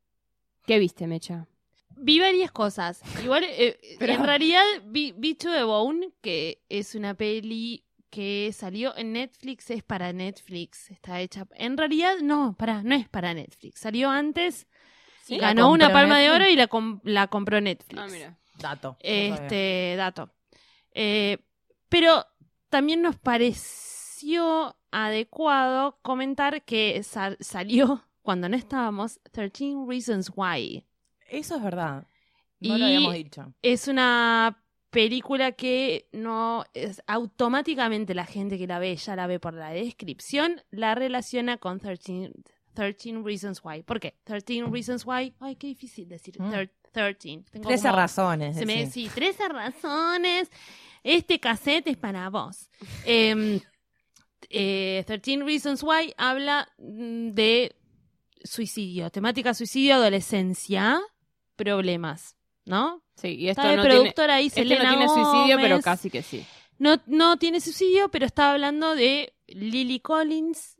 ¿Qué 0.66 0.80
viste, 0.80 1.08
Mecha? 1.08 1.48
Vi 1.96 2.20
varias 2.20 2.52
cosas. 2.52 3.02
Igual, 3.24 3.44
eh, 3.48 3.78
Pero- 4.00 4.14
en 4.14 4.24
realidad, 4.24 4.64
vi, 4.86 5.14
vi 5.18 5.36
To 5.36 5.52
the 5.52 5.64
Bone, 5.64 6.12
que 6.22 6.64
es 6.70 6.96
una 6.96 7.14
peli 7.14 7.84
que 8.10 8.52
salió 8.54 8.96
en 8.96 9.14
Netflix, 9.14 9.72
es 9.72 9.84
para 9.84 10.14
Netflix, 10.14 10.92
está 10.92 11.20
hecha. 11.20 11.48
En 11.56 11.78
realidad, 11.78 12.18
no, 12.22 12.56
para, 12.58 12.84
no 12.84 12.94
es 12.94 13.10
para 13.10 13.34
Netflix. 13.34 13.80
Salió 13.80 14.10
antes, 14.10 14.68
¿Sí? 15.24 15.38
ganó 15.38 15.62
¿La 15.64 15.68
una 15.70 15.92
palma 15.94 16.20
de 16.20 16.30
oro 16.30 16.46
y 16.48 16.56
la, 16.56 16.68
com- 16.68 17.00
la 17.04 17.28
compró 17.28 17.60
Netflix. 17.62 18.00
Ah, 18.02 18.08
mira. 18.12 18.38
Dato. 18.60 18.98
Este 19.00 19.96
dato. 19.98 20.30
Eh, 20.94 21.38
pero 21.90 22.26
también 22.70 23.02
nos 23.02 23.18
pareció 23.18 24.76
adecuado 24.92 25.98
comentar 26.02 26.64
que 26.64 27.02
sa- 27.04 27.38
salió 27.40 28.04
cuando 28.22 28.48
no 28.50 28.56
estábamos 28.56 29.20
13 29.32 29.76
Reasons 29.88 30.32
Why. 30.36 30.86
Eso 31.30 31.56
es 31.56 31.64
verdad. 31.64 32.06
No 32.60 32.76
Y- 32.76 32.80
lo 32.80 32.86
habíamos 32.86 33.14
dicho. 33.14 33.54
Es 33.62 33.88
una 33.88 34.60
película 34.90 35.54
que 35.54 36.08
no 36.12 36.64
es 36.74 37.02
automáticamente 37.08 38.14
la 38.14 38.26
gente 38.26 38.58
que 38.60 38.68
la 38.68 38.78
ve, 38.78 38.96
ya 38.96 39.16
la 39.16 39.26
ve 39.26 39.40
por 39.40 39.54
la 39.56 39.70
descripción, 39.72 40.62
la 40.70 40.94
relaciona 40.94 41.58
con 41.58 41.80
13, 41.80 42.32
13 42.74 43.22
Reasons 43.24 43.62
Why. 43.64 43.84
¿Por 43.84 44.00
qué? 44.00 44.16
13 44.24 44.64
Reasons 44.72 45.06
Why. 45.06 45.34
Ay, 45.40 45.56
qué 45.56 45.68
difícil 45.68 46.08
decir. 46.10 46.36
Mm. 46.40 46.52
thir- 46.52 46.72
13. 46.92 47.44
Tengo 47.52 47.68
Trece 47.70 47.84
como- 47.88 47.96
razones. 47.98 48.56
se 48.56 48.66
me 48.66 48.90
sí, 48.90 49.10
13 49.14 49.48
razones. 49.50 50.50
Este 51.04 51.40
cassette 51.40 51.88
es 51.88 51.98
para 51.98 52.30
vos. 52.30 52.70
Em, 53.06 53.60
eh, 54.50 55.04
13 55.08 55.44
Reasons 55.44 55.82
Why 55.84 56.14
habla 56.18 56.68
mm, 56.78 57.30
de 57.32 57.76
suicidio, 58.44 59.10
temática 59.10 59.54
suicidio, 59.54 59.96
adolescencia, 59.96 61.02
problemas, 61.56 62.36
¿no? 62.66 63.02
Sí, 63.16 63.30
y 63.30 63.50
esto 63.50 63.62
Está 63.62 63.72
de 63.72 63.78
no 63.78 63.84
tiene, 63.84 63.96
productora 63.98 64.36
ahí, 64.36 64.48
este 64.48 64.62
Selena 64.64 64.84
no 64.84 64.90
tiene 64.90 65.08
suicidio, 65.08 65.58
pero 65.58 65.82
casi 65.82 66.10
que 66.10 66.22
sí. 66.22 66.46
No, 66.80 66.98
no 67.06 67.38
tiene 67.38 67.62
suicidio, 67.62 68.10
pero 68.10 68.26
está 68.26 68.52
hablando 68.52 68.96
de 68.96 69.34
Lily 69.48 70.00
Collins, 70.00 70.76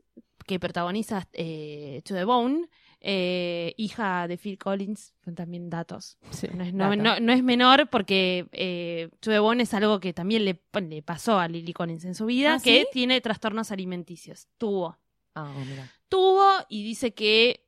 que 0.46 0.58
protagoniza 0.60 1.26
eh, 1.32 2.00
To 2.04 2.14
the 2.14 2.24
Bone, 2.24 2.68
eh, 3.00 3.74
hija 3.76 4.26
de 4.28 4.38
Phil 4.38 4.56
Collins, 4.58 5.14
son 5.24 5.34
también 5.34 5.68
datos. 5.70 6.16
No 6.54 6.64
es, 6.64 6.72
no, 6.72 6.84
dato. 6.90 6.96
no- 7.02 7.20
no 7.20 7.32
es 7.32 7.42
menor 7.42 7.88
porque 7.90 8.46
eh, 8.52 9.08
To 9.20 9.30
the 9.30 9.38
Bone 9.38 9.62
es 9.62 9.74
algo 9.74 10.00
que 10.00 10.12
también 10.12 10.44
le, 10.44 10.60
le 10.88 11.02
pasó 11.02 11.38
a 11.38 11.48
Lily 11.48 11.72
Collins 11.72 12.04
en 12.04 12.14
su 12.14 12.26
vida, 12.26 12.54
¿Ah, 12.54 12.60
que 12.62 12.80
sí? 12.80 12.86
tiene 12.92 13.20
trastornos 13.20 13.70
alimenticios. 13.72 14.48
Tuvo. 14.58 14.96
Ah, 15.34 15.52
mira. 15.68 15.90
Tuvo 16.08 16.48
y 16.68 16.84
dice 16.84 17.12
que 17.12 17.60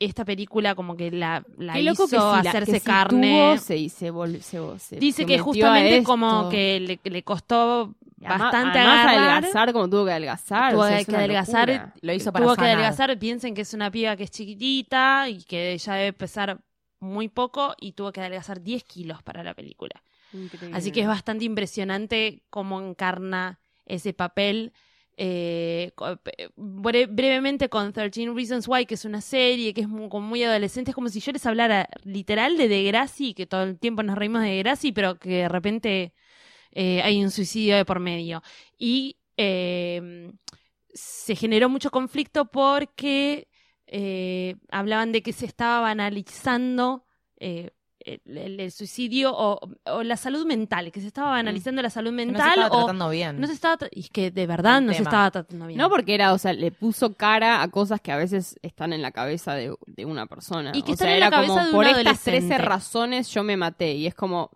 esta 0.00 0.24
película 0.24 0.74
como 0.74 0.96
que 0.96 1.10
la, 1.10 1.44
la 1.56 1.78
hizo 1.80 2.04
que 2.04 2.10
si 2.10 2.16
la- 2.16 2.40
hacerse 2.40 2.78
si 2.78 2.84
carne. 2.86 3.30
tuvo, 3.30 3.58
se, 3.58 3.88
se, 3.88 4.12
vol- 4.12 4.40
se, 4.78 4.96
Dice 4.96 5.26
que 5.26 5.38
justamente 5.38 6.02
como 6.04 6.48
que 6.48 6.78
le, 6.80 7.00
le 7.10 7.22
costó 7.24 7.94
bastante 8.20 8.78
además 8.78 9.06
agarrar. 9.06 9.28
adelgazar 9.36 9.72
como 9.72 9.88
tuvo 9.88 10.04
que 10.06 10.10
adelgazar. 10.12 10.72
Tuvo 10.72 10.82
o 10.82 10.86
sea, 10.88 11.04
que 11.04 11.16
adelgazar, 11.16 11.68
locura. 11.68 11.94
Lo 12.00 12.12
hizo 12.12 12.32
para 12.32 12.44
tuvo 12.44 12.56
que 12.56 12.62
adelgazar. 12.62 13.18
Piensen 13.18 13.54
que 13.54 13.62
es 13.62 13.74
una 13.74 13.90
piba 13.90 14.16
que 14.16 14.24
es 14.24 14.30
chiquitita 14.30 15.28
y 15.28 15.42
que 15.44 15.76
ya 15.78 15.94
debe 15.94 16.12
pesar 16.12 16.58
muy 17.00 17.28
poco 17.28 17.74
y 17.80 17.92
tuvo 17.92 18.10
que 18.12 18.20
adelgazar 18.20 18.60
10 18.60 18.82
kilos 18.84 19.22
para 19.22 19.42
la 19.44 19.54
película. 19.54 20.02
Increíble. 20.32 20.76
Así 20.76 20.90
que 20.90 21.00
es 21.02 21.06
bastante 21.06 21.44
impresionante 21.44 22.42
cómo 22.50 22.80
encarna 22.80 23.60
ese 23.86 24.12
papel. 24.12 24.72
Eh, 25.20 25.92
bre- 26.56 27.08
brevemente 27.10 27.68
con 27.68 27.92
13 27.92 28.30
Reasons 28.34 28.68
Why, 28.68 28.86
que 28.86 28.94
es 28.94 29.04
una 29.04 29.20
serie 29.20 29.74
que 29.74 29.80
es 29.82 29.88
muy, 29.88 30.08
muy 30.20 30.42
adolescente, 30.44 30.90
es 30.92 30.94
como 30.94 31.08
si 31.08 31.18
yo 31.20 31.32
les 31.32 31.44
hablara 31.46 31.88
literal 32.04 32.56
de 32.56 32.68
Degrassi, 32.68 33.34
que 33.34 33.46
todo 33.46 33.64
el 33.64 33.78
tiempo 33.78 34.02
nos 34.02 34.16
reímos 34.16 34.42
de 34.42 34.50
Degrassi, 34.50 34.92
pero 34.92 35.18
que 35.18 35.30
de 35.30 35.48
repente 35.48 36.12
eh, 36.72 37.02
hay 37.02 37.22
un 37.22 37.30
suicidio 37.30 37.76
de 37.76 37.84
por 37.84 38.00
medio. 38.00 38.42
Y 38.78 39.18
eh, 39.36 40.32
se 40.92 41.36
generó 41.36 41.68
mucho 41.68 41.90
conflicto 41.90 42.46
porque 42.46 43.48
eh, 43.86 44.56
hablaban 44.70 45.12
de 45.12 45.22
que 45.22 45.32
se 45.32 45.46
estaba 45.46 45.80
banalizando 45.80 47.04
el, 48.14 48.36
el- 48.38 48.60
el 48.60 48.70
suicidio 48.72 49.32
o, 49.36 49.58
o 49.86 50.02
la 50.02 50.16
salud 50.16 50.44
mental, 50.46 50.90
que 50.92 51.00
se 51.00 51.06
estaba 51.06 51.36
analizando 51.38 51.82
la 51.82 51.90
salud 51.90 52.10
Que 52.10 52.16
no 52.16 52.20
se 52.22 52.26
mental 52.32 52.48
estaba 52.50 52.66
o 52.68 52.78
tratando 52.78 53.08
bien. 53.10 53.40
no 53.40 53.46
se 53.46 53.52
estaba 53.52 53.78
y 53.90 54.00
es 54.00 54.10
que 54.10 54.30
de 54.30 54.46
verdad 54.46 54.80
no 54.80 54.92
se 54.92 55.02
estaba 55.02 55.30
tratando 55.30 55.66
bien. 55.66 55.78
No 55.78 55.88
porque 55.90 56.14
era, 56.14 56.32
o 56.32 56.38
sea, 56.38 56.52
le 56.52 56.70
puso 56.70 57.14
cara 57.14 57.62
a 57.62 57.68
cosas 57.68 58.00
que 58.00 58.12
a 58.12 58.16
veces 58.16 58.58
están 58.62 58.92
en 58.92 59.02
la 59.02 59.10
cabeza 59.12 59.54
de, 59.54 59.74
de 59.86 60.04
una 60.04 60.26
persona. 60.26 60.72
Y 60.74 60.82
que 60.82 60.92
o 60.92 60.94
están 60.94 61.06
sea, 61.08 61.14
en 61.14 61.20
la 61.20 61.26
era 61.28 61.36
cabeza 61.36 61.52
como, 61.52 61.60
de 61.64 61.68
un 61.70 61.74
por 61.76 61.84
estas 61.86 62.00
adolescente. 62.02 62.46
13 62.48 62.58
razones 62.58 63.28
yo 63.30 63.42
me 63.44 63.56
maté. 63.56 63.94
Y 63.94 64.06
es 64.06 64.14
como, 64.14 64.50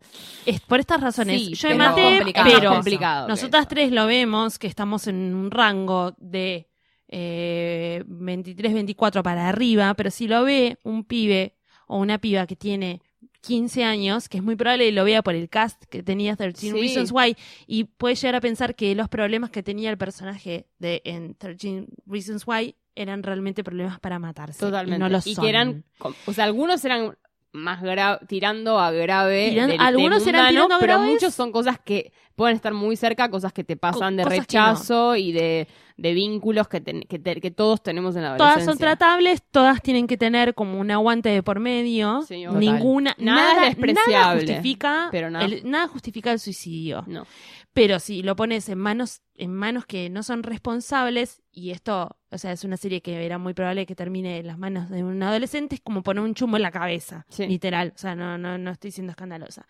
Es 0.47 0.61
por 0.61 0.81
estas 0.81 1.01
razones. 1.01 1.41
Sí, 1.41 1.55
yo 1.55 1.69
me 1.69 1.75
maté, 1.77 2.17
complicado 2.17 2.51
pero 2.53 2.71
complicado 2.73 3.29
nosotras 3.29 3.69
tres 3.69 3.93
lo 3.93 4.07
vemos 4.07 4.59
que 4.59 4.67
estamos 4.67 5.07
en 5.07 5.35
un 5.35 5.51
rango 5.51 6.15
de 6.19 6.69
eh, 7.15 8.03
23, 8.07 8.73
24 8.75 9.23
para 9.23 9.49
arriba, 9.49 9.95
pero 9.95 10.11
si 10.11 10.27
lo 10.29 10.45
ve 10.45 10.79
un 10.83 11.05
pibe 11.05 11.57
o 11.87 11.99
una 11.99 12.19
piba 12.19 12.47
que 12.47 12.57
tiene 12.57 13.03
15 13.42 13.85
años, 13.85 14.28
que 14.28 14.38
es 14.38 14.42
muy 14.42 14.57
probable 14.57 14.87
que 14.87 14.92
lo 14.92 15.05
vea 15.05 15.22
por 15.22 15.35
el 15.35 15.48
cast 15.48 15.85
que 15.85 16.02
tenía 16.02 16.37
13 16.37 16.59
Sí. 16.59 16.72
Reasons 16.72 17.12
Why, 17.12 17.37
y 17.66 17.85
puede 17.85 18.14
llegar 18.14 18.37
a 18.37 18.40
pensar 18.40 18.74
que 18.74 18.94
los 18.94 19.09
problemas 19.09 19.50
que 19.50 19.62
tenía 19.62 19.90
el 19.90 19.98
personaje 19.98 20.66
de 20.78 21.02
en 21.05 21.35
13 21.35 21.87
Reasons 22.07 22.44
Why 22.46 22.76
eran 22.94 23.22
realmente 23.22 23.64
problemas 23.64 23.98
para 24.00 24.18
matarse. 24.18 24.61
totalmente. 24.61 24.96
Y 24.96 24.98
no 24.98 25.09
lo 25.09 25.18
y 25.24 25.35
son. 25.35 25.42
que 25.44 25.48
eran, 25.48 25.85
o 26.26 26.33
sea, 26.33 26.44
algunos 26.44 26.85
eran 26.85 27.16
más 27.53 27.83
tirando 28.29 28.79
a 28.79 28.91
grave. 28.91 29.59
Algunos 29.79 30.27
eran 30.27 30.47
mundano, 30.47 30.51
tirando 30.67 30.75
a 30.75 30.79
Pero 30.81 30.93
graves. 30.95 31.12
muchos 31.12 31.35
son 31.35 31.53
cosas 31.53 31.79
que 31.79 32.12
pueden 32.35 32.57
estar 32.57 32.73
muy 32.73 32.97
cerca, 32.97 33.29
cosas 33.31 33.53
que 33.53 33.62
te 33.62 33.77
pasan 33.77 34.17
de 34.17 34.25
no. 34.25 34.31
rechazo 34.31 35.17
y 35.17 35.33
de, 35.33 35.69
de 35.99 36.15
vínculos 36.15 36.67
que, 36.67 36.81
ten- 36.81 37.03
que, 37.03 37.19
te- 37.19 37.41
que 37.43 37.51
todos 37.51 37.83
tenemos 37.83 38.17
en 38.17 38.23
la 38.23 38.37
Todas 38.38 38.53
adolescencia. 38.53 38.73
son 38.73 38.79
tratables, 38.79 39.43
todas 39.51 39.83
tienen 39.83 40.07
que 40.07 40.17
tener 40.17 40.55
como 40.55 40.81
un 40.81 40.91
aguante 40.91 41.29
de 41.29 41.43
por 41.43 41.61
medio. 41.61 42.23
Sí. 42.23 42.47
Ninguna, 42.47 43.15
Nada 43.19 43.41
nada, 43.43 43.51
es 43.51 43.57
nada 43.57 43.67
despreciable, 43.69 44.41
justifica, 44.47 45.09
pero 45.12 45.31
nada- 45.31 45.45
el, 45.45 45.71
nada 45.71 45.88
justifica 45.88 46.33
el 46.33 46.38
suicidio. 46.38 47.05
No. 47.07 47.27
Pero 47.74 47.98
si 48.00 48.22
lo 48.22 48.37
pones 48.37 48.68
en 48.68 48.78
manos, 48.78 49.22
en 49.35 49.54
manos 49.54 49.87
que 49.87 50.11
no 50.11 50.22
son 50.22 50.42
responsables, 50.42 51.42
y 51.52 51.70
esto, 51.70 52.18
o 52.30 52.38
sea, 52.38 52.52
es 52.52 52.64
una 52.64 52.76
serie 52.76 53.00
que 53.00 53.24
era 53.24 53.38
muy 53.38 53.54
probable 53.54 53.87
que 53.87 53.94
termine 53.94 54.38
en 54.38 54.46
las 54.46 54.58
manos 54.58 54.90
de 54.90 55.02
un 55.02 55.22
adolescente, 55.22 55.76
es 55.76 55.80
como 55.80 56.02
poner 56.02 56.22
un 56.22 56.35
chumbo 56.35 56.56
en 56.56 56.62
la 56.62 56.70
cabeza, 56.70 57.24
Sí. 57.30 57.46
literal. 57.46 57.92
O 57.94 57.98
sea, 57.98 58.14
no, 58.14 58.37
no, 58.37 58.58
no 58.58 58.70
estoy 58.72 58.90
siendo 58.90 59.12
escandalosa. 59.12 59.66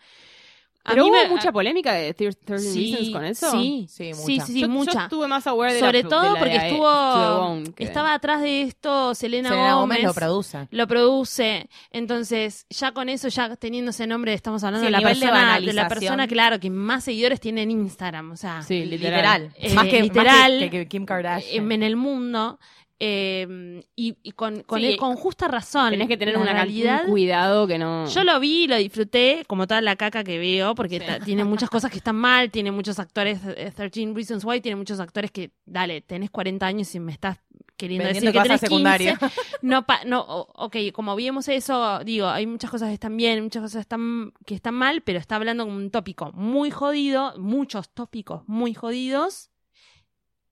A 0.85 0.91
Pero 0.91 1.05
mí 1.05 1.11
hubo 1.11 1.17
me- 1.17 1.29
mucha 1.29 1.51
polémica 1.53 1.93
de 1.93 2.13
13 2.13 2.59
sí, 2.59 2.91
Reasons 2.91 3.09
con 3.11 3.23
eso. 3.23 3.51
Sí, 3.51 3.85
Sí, 3.89 4.13
sí, 4.13 4.19
mucha. 4.33 4.45
sí, 4.45 4.53
sí, 4.53 4.59
yo, 4.59 4.67
mucha. 4.67 4.91
yo 4.91 4.99
estuve 5.03 5.27
más 5.29 5.47
aware 5.47 5.73
de 5.75 5.79
Sobre 5.79 6.03
la, 6.03 6.09
todo 6.09 6.21
de 6.23 6.29
la 6.31 6.39
porque 6.39 6.59
de- 6.59 6.67
estuvo, 6.67 7.73
que- 7.73 7.83
estaba 7.85 8.13
atrás 8.13 8.41
de 8.41 8.63
esto 8.63 9.15
Selena, 9.15 9.47
Selena 9.49 9.75
Gómez 9.75 9.99
Gómez 9.99 10.03
lo 10.03 10.13
produce. 10.13 10.67
lo 10.71 10.85
produce. 10.87 11.69
Entonces, 11.91 12.65
ya 12.69 12.91
con 12.91 13.07
eso, 13.07 13.29
ya 13.29 13.55
teniendo 13.55 13.91
ese 13.91 14.07
nombre, 14.07 14.33
estamos 14.33 14.61
hablando 14.65 14.81
Sí, 14.85 14.87
de, 14.87 14.91
la 14.91 14.97
de 14.99 15.05
persona, 15.05 15.59
de, 15.61 15.73
la 15.73 15.87
persona, 15.87 16.27
claro, 16.27 16.59
que 16.59 16.69
más 16.69 17.05
seguidores 17.05 17.39
tiene 17.39 17.61
en 17.61 17.71
Instagram. 17.71 18.31
O 18.31 18.35
sea, 18.35 18.61
Sí, 18.63 18.83
literal. 18.85 19.43
Literal. 19.43 19.53
Eh, 19.55 19.73
más 19.75 19.85
que, 19.87 20.01
literal, 20.01 20.51
más 20.53 20.61
que- 20.63 20.69
que 20.69 20.87
Kim 20.89 21.05
Kardashian. 21.05 21.63
en, 21.65 21.71
en 21.71 21.83
el 21.83 21.95
mundo. 21.95 22.59
Eh, 23.05 23.83
y, 23.97 24.15
y 24.23 24.31
con, 24.31 24.61
con, 24.63 24.79
Sí, 24.79 24.95
con 24.97 25.15
justa 25.15 25.49
razón. 25.49 25.89
Tenés 25.91 26.07
que 26.07 26.15
tener 26.15 26.37
una 26.37 26.53
realidad. 26.53 27.03
un 27.03 27.09
cuidado 27.11 27.67
que 27.67 27.77
no. 27.77 28.07
Yo 28.07 28.23
lo 28.23 28.39
vi, 28.39 28.67
lo 28.67 28.77
disfruté, 28.77 29.43
como 29.47 29.67
toda 29.67 29.81
la 29.81 29.95
caca 29.97 30.23
que 30.23 30.37
veo, 30.39 30.73
porque 30.73 31.01
tiene 31.25 31.43
muchas 31.43 31.69
cosas 31.69 31.91
que 31.91 31.97
están 31.97 32.15
mal, 32.15 32.49
tiene 32.49 32.71
muchos 32.71 32.99
actores, 32.99 33.39
eh, 33.57 33.71
13 33.75 34.13
Reasons 34.15 34.45
Why, 34.45 34.61
tiene 34.61 34.77
muchos 34.77 34.99
actores 35.01 35.31
que, 35.31 35.51
dale, 35.65 35.99
tenés 36.01 36.29
40 36.31 36.65
años 36.65 36.95
y 36.95 36.99
me 37.01 37.11
estás 37.11 37.39
queriendo 37.75 38.05
Vendiendo 38.05 38.31
decir 38.31 38.41
que, 38.41 38.47
tenés 38.47 38.61
15. 38.61 38.67
secundaria. 38.67 39.19
No, 39.61 39.85
pa- 39.85 40.05
no, 40.05 40.21
ok, 40.21 40.77
como 40.93 41.15
vimos 41.17 41.47
eso, 41.49 41.99
digo, 42.05 42.27
hay 42.27 42.45
muchas 42.47 42.71
cosas 42.71 42.87
que 42.87 42.93
están 42.93 43.17
bien, 43.17 43.43
muchas 43.43 43.63
cosas 43.63 43.81
están, 43.81 44.31
que 44.45 44.55
están 44.55 44.75
mal, 44.75 45.01
pero 45.01 45.19
está 45.19 45.35
hablando 45.35 45.65
como 45.65 45.75
un 45.75 45.89
tópico 45.91 46.31
muy 46.33 46.71
jodido, 46.71 47.33
muchos 47.37 47.89
tópicos 47.89 48.43
muy 48.47 48.73
jodidos 48.73 49.49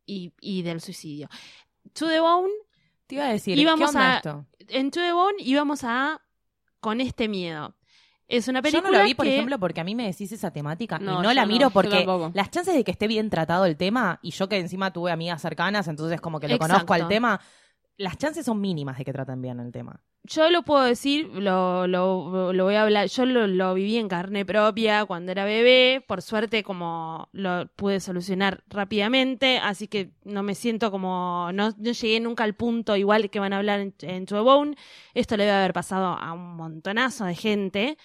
y, 0.06 0.34
y 0.42 0.64
del 0.64 0.82
suicidio. 0.82 1.30
To 1.94 2.08
the 2.08 2.20
Bone, 2.20 2.50
Te 3.08 3.16
iba 3.16 3.26
a 3.26 3.32
decir, 3.32 3.58
Íbamos 3.58 3.92
¿qué 3.92 3.98
onda 3.98 4.14
a- 4.14 4.18
esto? 4.18 4.46
en 4.70 4.92
To 4.92 5.00
the 5.02 5.12
Bone 5.14 5.36
íbamos 5.40 5.84
a 5.84 6.22
con 6.80 7.02
este 7.02 7.28
miedo. 7.28 7.76
Es 8.28 8.48
una 8.48 8.60
Yo 8.60 8.64
película 8.64 8.92
no 8.92 8.98
lo 9.00 9.04
vi, 9.04 9.14
por 9.14 9.26
que- 9.26 9.34
ejemplo, 9.34 9.60
porque 9.60 9.82
a 9.82 9.84
mí 9.84 9.94
me 9.94 10.06
decís 10.08 10.32
esa 10.32 10.52
temática 10.52 10.98
No, 11.00 11.12
y 11.12 11.16
no 11.18 11.24
yo 11.24 11.34
la 11.34 11.46
miro 11.46 11.68
yo 11.68 11.70
porque 11.72 12.06
las 12.34 12.50
chances 12.50 12.74
de 12.74 12.84
que 12.86 12.92
esté 12.92 13.08
bien 13.08 13.30
tratado 13.30 13.66
el 13.66 13.76
tema, 13.76 14.20
y 14.22 14.32
yo 14.32 14.48
que 14.48 14.58
encima 14.58 14.94
tuve 14.94 15.12
amigas 15.12 15.42
cercanas, 15.42 15.90
entonces 15.90 16.22
como 16.22 16.40
que 16.40 16.48
lo 16.48 16.56
Exacto. 16.56 16.74
conozco 16.74 16.94
al 16.94 17.10
tema, 17.10 17.42
las 18.02 18.18
chances 18.18 18.46
son 18.46 18.60
mínimas 18.60 18.98
de 18.98 19.06
que 19.06 19.14
traten 19.14 19.42
bien 19.42 19.60
el 19.60 19.72
tema. 19.72 20.02
Yo 20.24 20.50
lo 20.52 20.62
puedo 20.64 20.84
decir, 20.84 21.30
lo, 21.30 21.88
lo, 21.88 22.54
lo 22.54 22.64
voy 22.64 22.76
a 22.76 22.84
hablar, 22.84 23.08
yo 23.08 23.26
lo, 23.26 23.48
lo 23.48 23.74
viví 23.74 23.98
en 23.98 24.08
carne 24.08 24.46
propia 24.46 25.06
cuando 25.06 25.32
era 25.32 25.46
bebé, 25.46 26.04
por 26.08 26.22
suerte 26.22 26.64
como 26.64 27.28
lo 27.32 27.68
pude 27.76 28.00
solucionar 28.00 28.64
rápidamente, 28.68 29.58
así 29.58 29.88
que 29.88 30.12
no 30.24 30.44
me 30.44 30.54
siento 30.54 30.92
como, 30.92 31.50
no, 31.54 31.72
no 31.76 31.92
llegué 31.92 32.20
nunca 32.20 32.44
al 32.44 32.54
punto 32.54 32.96
igual 32.96 33.32
que 33.32 33.40
van 33.40 33.54
a 33.54 33.58
hablar 33.58 33.80
en, 33.80 33.96
en 34.02 34.26
Bone, 34.26 34.76
esto 35.16 35.38
le 35.38 35.46
debe 35.46 35.58
haber 35.58 35.74
pasado 35.74 36.08
a 36.08 36.34
un 36.34 36.56
montonazo 36.56 37.26
de 37.26 37.36
gente. 37.36 37.98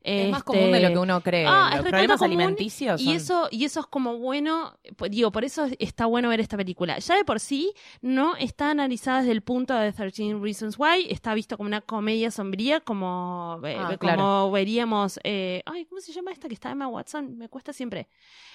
Es 0.00 0.30
más 0.30 0.40
Este, 0.40 0.52
común 0.52 0.72
de 0.72 0.80
lo 0.80 0.88
que 0.90 0.98
uno 0.98 1.20
cree. 1.22 1.44
Ah, 1.46 1.72
Los 1.76 1.86
problemas 1.86 2.18
común, 2.18 2.32
alimenticios 2.40 3.00
Y 3.00 3.12
eso, 3.12 3.48
y 3.50 3.64
eso 3.64 3.80
es 3.80 3.86
como 3.86 4.18
bueno, 4.18 4.78
digo, 5.10 5.32
por 5.32 5.44
eso 5.44 5.66
está 5.78 6.06
bueno 6.06 6.28
ver 6.28 6.40
esta 6.40 6.56
película. 6.56 6.98
Ya 6.98 7.16
de 7.16 7.24
por 7.24 7.40
sí 7.40 7.72
no 8.00 8.36
está 8.36 8.70
analizada 8.70 9.18
desde 9.20 9.32
el 9.32 9.42
punto 9.42 9.74
de 9.74 9.92
13 9.92 10.34
Reasons 10.40 10.76
Why, 10.78 11.08
está 11.10 11.34
visto 11.34 11.56
como 11.56 11.66
una 11.66 11.80
comedia 11.80 12.30
sombría, 12.30 12.80
como, 12.80 13.60
eh, 13.64 13.74
Ah, 13.76 13.84
como 13.86 13.98
claro. 13.98 14.50
veríamos, 14.52 15.18
eh, 15.24 15.62
ay, 15.66 15.84
¿cómo 15.86 16.00
se 16.00 16.12
llama 16.12 16.30
esta 16.32 16.48
que 16.48 16.54
está 16.54 16.70
Emma 16.70 16.86
Watson? 16.88 17.36
Me 17.36 17.48
cuesta 17.48 17.72
siempre. 17.72 18.08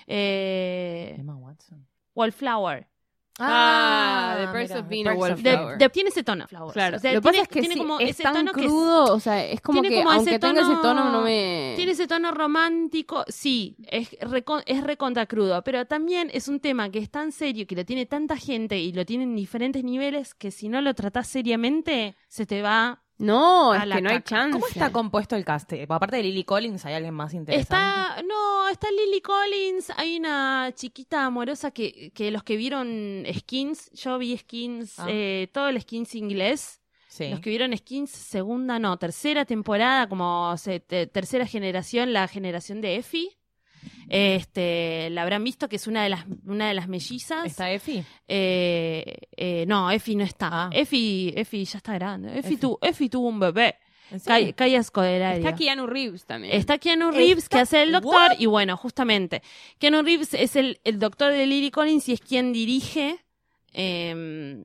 Eh, 0.08 1.15
Emma 1.19 1.36
Watson. 1.36 1.86
Wallflower. 2.15 2.88
Ah, 3.39 4.36
The 4.38 4.48
Perks 4.48 4.69
mira, 4.69 4.80
of 4.82 4.88
Being 4.88 5.08
a 5.08 5.13
Wallflower. 5.13 5.89
Tiene 5.91 6.10
ese 6.10 6.24
tono, 6.24 6.48
Flowers. 6.48 6.74
Claro. 6.74 6.98
O 6.98 7.00
sea, 7.00 7.13
Lo 7.13 7.22
que 7.22 7.28
pasa 7.30 7.41
es 7.41 7.48
que 7.48 7.60
tiene 7.62 7.74
sí, 7.76 7.80
como 7.80 8.00
es 8.00 8.10
ese 8.12 8.24
tan 8.24 8.34
tono 8.34 8.52
que 8.54 8.62
es- 8.62 8.67
crudo, 8.67 9.13
o 9.13 9.19
sea, 9.19 9.43
es 9.46 9.62
como 9.62 9.82
tiene 9.82 9.96
que 9.96 10.04
como 10.04 10.10
ese 10.12 10.17
aunque 10.19 10.39
tenga 10.39 10.62
ese 10.62 10.69
tono- 10.72 10.82
tono 10.82 11.12
no 11.12 11.22
me... 11.22 11.74
Tiene 11.76 11.91
ese 11.93 12.08
tono 12.08 12.32
romántico, 12.32 13.24
sí, 13.28 13.76
es, 13.88 14.12
recon- 14.22 14.63
es 14.65 14.84
recontra 14.84 15.26
crudo, 15.26 15.63
pero 15.63 15.86
también 15.86 16.30
es 16.34 16.48
un 16.48 16.60
tema 16.60 16.89
que 16.89 17.00
es 17.00 17.10
tan 17.10 17.32
serio, 17.32 17.65
que 17.67 17.76
lo 17.76 17.86
tiene 17.86 18.06
tanta 18.06 18.38
gente 18.38 18.78
y 18.80 18.93
lo 18.93 19.06
tiene 19.06 19.24
en 19.24 19.36
diferentes 19.36 19.84
niveles, 19.84 20.34
que 20.34 20.52
si 20.52 20.69
no 20.69 20.82
lo 20.82 20.93
tratás 20.93 21.28
seriamente, 21.28 22.15
se 22.28 22.46
te 22.46 22.62
va. 22.62 23.03
No, 23.19 23.73
es 23.76 23.84
que 23.84 24.02
no 24.02 24.10
hay 24.10 24.21
chance. 24.21 24.52
¿Cómo 24.54 24.67
está 24.67 24.91
compuesto 24.91 25.36
el 25.36 25.45
cast? 25.45 25.71
Aparte 25.88 26.17
de 26.17 26.23
Lily 26.23 26.43
Collins, 26.43 26.86
¿hay 26.86 26.95
alguien 26.95 27.13
más 27.13 27.34
interesante? 27.34 27.62
Está, 27.62 28.21
no, 28.28 28.67
está 28.69 28.88
Lily 28.91 29.21
Collins, 29.21 29.91
hay 29.95 30.17
una 30.17 30.71
chiquita 30.76 31.26
amorosa 31.26 31.71
que, 31.71 32.12
que 32.13 32.32
los 32.32 32.43
que 32.43 32.58
vieron 32.58 33.23
Skins, 33.32 33.91
yo 33.91 34.17
vi 34.17 34.38
Skins, 34.38 34.99
Ah. 34.99 35.06
eh, 35.10 35.47
todo 35.54 35.69
el 35.69 35.80
Skins 35.82 36.15
inglés, 36.15 36.80
Sí. 37.08 37.30
Los 37.30 37.41
que 37.41 37.52
vieron 37.52 37.78
Skins, 37.78 38.10
segunda, 38.10 38.80
no, 38.80 38.97
tercera 38.97 39.45
temporada, 39.45 40.10
como 40.10 40.58
se- 40.58 40.80
te- 40.80 41.06
tercera 41.06 41.45
generación, 41.45 42.12
la 42.12 42.28
generación 42.28 42.82
de 42.82 42.95
Effie. 42.95 43.38
Este, 44.10 45.10
la 45.10 45.24
habrán 45.24 45.43
visto 45.43 45.67
que 45.67 45.78
es 45.78 45.88
una 45.88 46.04
de 46.04 46.10
las, 46.10 46.26
una 46.46 46.67
de 46.67 46.74
las 46.74 46.88
mellizas. 46.88 47.46
¿Está 47.46 47.72
Effie? 47.72 48.04
Eh, 48.28 49.17
eh, 49.36 49.65
no, 49.67 49.89
Effie 49.91 50.15
no 50.15 50.24
está. 50.24 50.65
Ah. 50.65 50.69
Effie, 50.72 51.34
Effie 51.39 51.65
ya 51.65 51.78
está 51.78 51.93
grande. 51.93 52.38
Effie. 52.38 52.58
tu- 52.58 52.78
Effie 52.82 53.10
tuvo 53.10 53.28
un 53.30 53.39
bebé. 53.39 53.76
¿En 54.12 54.19
serio? 54.19 54.36
Calla 54.38 54.54
Calla 54.54 54.84
Scodelario. 54.84 55.38
Está 55.46 55.56
Keanu 55.56 55.88
Reeves 55.88 56.26
también. 56.26 56.56
Está 56.56 56.78
Keanu 56.78 57.10
Reeves, 57.12 57.46
Está- 57.46 57.58
que 57.58 57.62
hace 57.62 57.82
el 57.84 57.91
doctor, 57.93 58.13
¿What? 58.32 58.39
y 58.39 58.46
bueno, 58.46 58.78
justamente, 58.78 59.41
Keanu 59.80 60.04
Reeves 60.04 60.34
es 60.36 60.56
el, 60.56 60.80
el 60.84 61.00
doctor 61.00 61.32
de 61.32 61.48
Lily 61.48 61.72
Collins 61.72 62.08
y 62.10 62.13
es 62.13 62.22
quien 62.22 62.54
dirige 62.54 63.17
eh, 63.72 64.63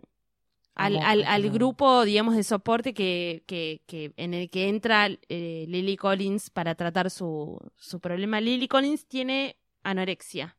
al, 0.78 0.96
al, 0.98 1.24
al 1.24 1.50
grupo, 1.50 2.04
digamos, 2.04 2.34
de 2.36 2.42
soporte 2.44 2.94
que, 2.94 3.42
que, 3.46 3.82
que 3.86 4.12
en 4.16 4.32
el 4.34 4.48
que 4.48 4.68
entra 4.68 5.08
eh, 5.28 5.64
Lily 5.68 5.96
Collins 5.96 6.50
para 6.50 6.74
tratar 6.74 7.10
su, 7.10 7.58
su 7.76 8.00
problema. 8.00 8.40
Lily 8.40 8.68
Collins 8.68 9.06
tiene 9.06 9.56
anorexia. 9.82 10.56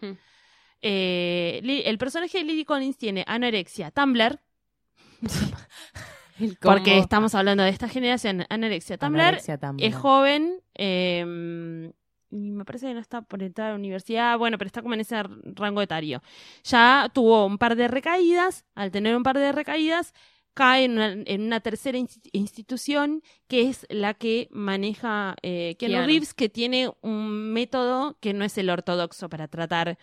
Hmm. 0.00 0.12
Eh, 0.82 1.60
Li- 1.62 1.82
el 1.84 1.96
personaje 1.98 2.38
de 2.38 2.44
Lily 2.44 2.64
Collins 2.64 2.96
tiene 2.98 3.24
anorexia, 3.26 3.90
Tumblr, 3.90 4.38
porque 6.60 6.98
estamos 6.98 7.34
hablando 7.34 7.62
de 7.62 7.70
esta 7.70 7.88
generación, 7.88 8.44
anorexia, 8.48 8.98
Tumblr, 8.98 9.20
Anorexia 9.20 9.58
Tumblr. 9.58 9.84
es 9.84 9.94
joven, 9.94 10.60
eh, 10.74 11.92
y 12.01 12.01
me 12.32 12.64
parece 12.64 12.86
que 12.88 12.94
no 12.94 13.00
está 13.00 13.22
por 13.22 13.42
entrar 13.42 13.68
a 13.68 13.70
la 13.70 13.76
universidad, 13.76 14.38
bueno, 14.38 14.58
pero 14.58 14.66
está 14.66 14.82
como 14.82 14.94
en 14.94 15.00
ese 15.00 15.22
rango 15.54 15.82
etario. 15.82 16.22
Ya 16.64 17.10
tuvo 17.14 17.46
un 17.46 17.58
par 17.58 17.76
de 17.76 17.88
recaídas, 17.88 18.64
al 18.74 18.90
tener 18.90 19.14
un 19.16 19.22
par 19.22 19.38
de 19.38 19.52
recaídas, 19.52 20.12
cae 20.54 20.84
en 20.84 20.92
una, 20.92 21.12
en 21.12 21.42
una 21.42 21.60
tercera 21.60 21.96
insti- 21.98 22.28
institución 22.32 23.22
que 23.48 23.68
es 23.68 23.86
la 23.88 24.14
que 24.14 24.48
maneja 24.50 25.34
eh, 25.42 25.76
Keanu 25.78 25.94
Keanu. 25.94 26.06
Reeves, 26.06 26.34
que 26.34 26.48
tiene 26.48 26.90
un 27.00 27.52
método 27.52 28.18
que 28.20 28.34
no 28.34 28.44
es 28.44 28.58
el 28.58 28.68
ortodoxo 28.70 29.28
para 29.28 29.48
tratar 29.48 29.98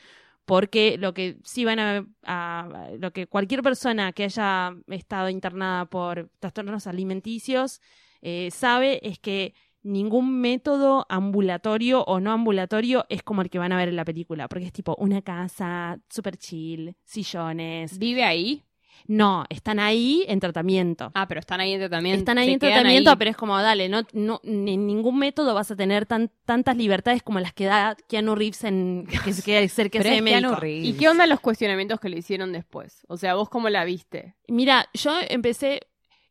porque 0.45 0.97
lo 0.97 1.13
que 1.13 1.37
sí 1.43 1.65
van 1.65 1.79
a, 1.79 2.05
a- 2.23 2.89
lo 2.97 3.11
que 3.13 3.27
cualquier 3.27 3.61
persona 3.61 4.11
que 4.13 4.23
haya 4.23 4.73
estado 4.87 5.29
internada 5.29 5.85
por 5.85 6.31
trastornos 6.39 6.87
alimenticios 6.87 7.81
eh, 8.21 8.49
sabe 8.51 8.99
es 9.07 9.19
que 9.19 9.53
ningún 9.83 10.41
método 10.41 11.05
ambulatorio 11.09 12.03
o 12.03 12.19
no 12.19 12.31
ambulatorio 12.31 13.05
es 13.09 13.23
como 13.23 13.41
el 13.41 13.49
que 13.49 13.59
van 13.59 13.71
a 13.71 13.77
ver 13.77 13.89
en 13.89 13.95
la 13.95 14.05
película, 14.05 14.47
porque 14.47 14.65
es 14.65 14.73
tipo 14.73 14.95
una 14.97 15.21
casa 15.21 15.99
super 16.09 16.37
chill, 16.37 16.95
sillones. 17.05 17.97
¿Vive 17.97 18.23
ahí? 18.23 18.63
No, 19.07 19.45
están 19.49 19.79
ahí 19.79 20.25
en 20.27 20.39
tratamiento. 20.39 21.11
Ah, 21.13 21.27
pero 21.27 21.39
están 21.39 21.61
ahí 21.61 21.73
en 21.73 21.79
tratamiento. 21.79 22.19
Están 22.19 22.37
ahí 22.37 22.51
en 22.51 22.59
tratamiento, 22.59 23.11
ahí. 23.11 23.15
pero 23.17 23.31
es 23.31 23.37
como, 23.37 23.57
dale, 23.57 23.89
no, 23.89 24.03
no, 24.13 24.41
en 24.43 24.85
ningún 24.85 25.17
método 25.17 25.53
vas 25.53 25.71
a 25.71 25.75
tener 25.75 26.05
tan, 26.05 26.29
tantas 26.45 26.75
libertades 26.75 27.23
como 27.23 27.39
las 27.39 27.53
que 27.53 27.65
da 27.65 27.95
Keanu 28.07 28.35
Reeves 28.35 28.63
en 28.65 29.07
que 29.23 29.33
se 29.33 29.41
quiere 29.41 29.67
ser 29.69 29.89
que 29.89 29.99
Pero 29.99 30.09
sea 30.09 30.17
es 30.17 30.23
médico. 30.23 30.41
Keanu 30.41 30.55
Reeves. 30.55 30.85
¿Y 30.85 30.93
qué 30.93 31.09
onda 31.09 31.25
los 31.25 31.39
cuestionamientos 31.39 31.99
que 31.99 32.09
le 32.09 32.17
hicieron 32.17 32.51
después? 32.51 33.05
O 33.07 33.17
sea, 33.17 33.35
¿vos 33.35 33.49
cómo 33.49 33.69
la 33.69 33.85
viste? 33.85 34.35
Mira, 34.47 34.89
yo 34.93 35.13
empecé. 35.29 35.81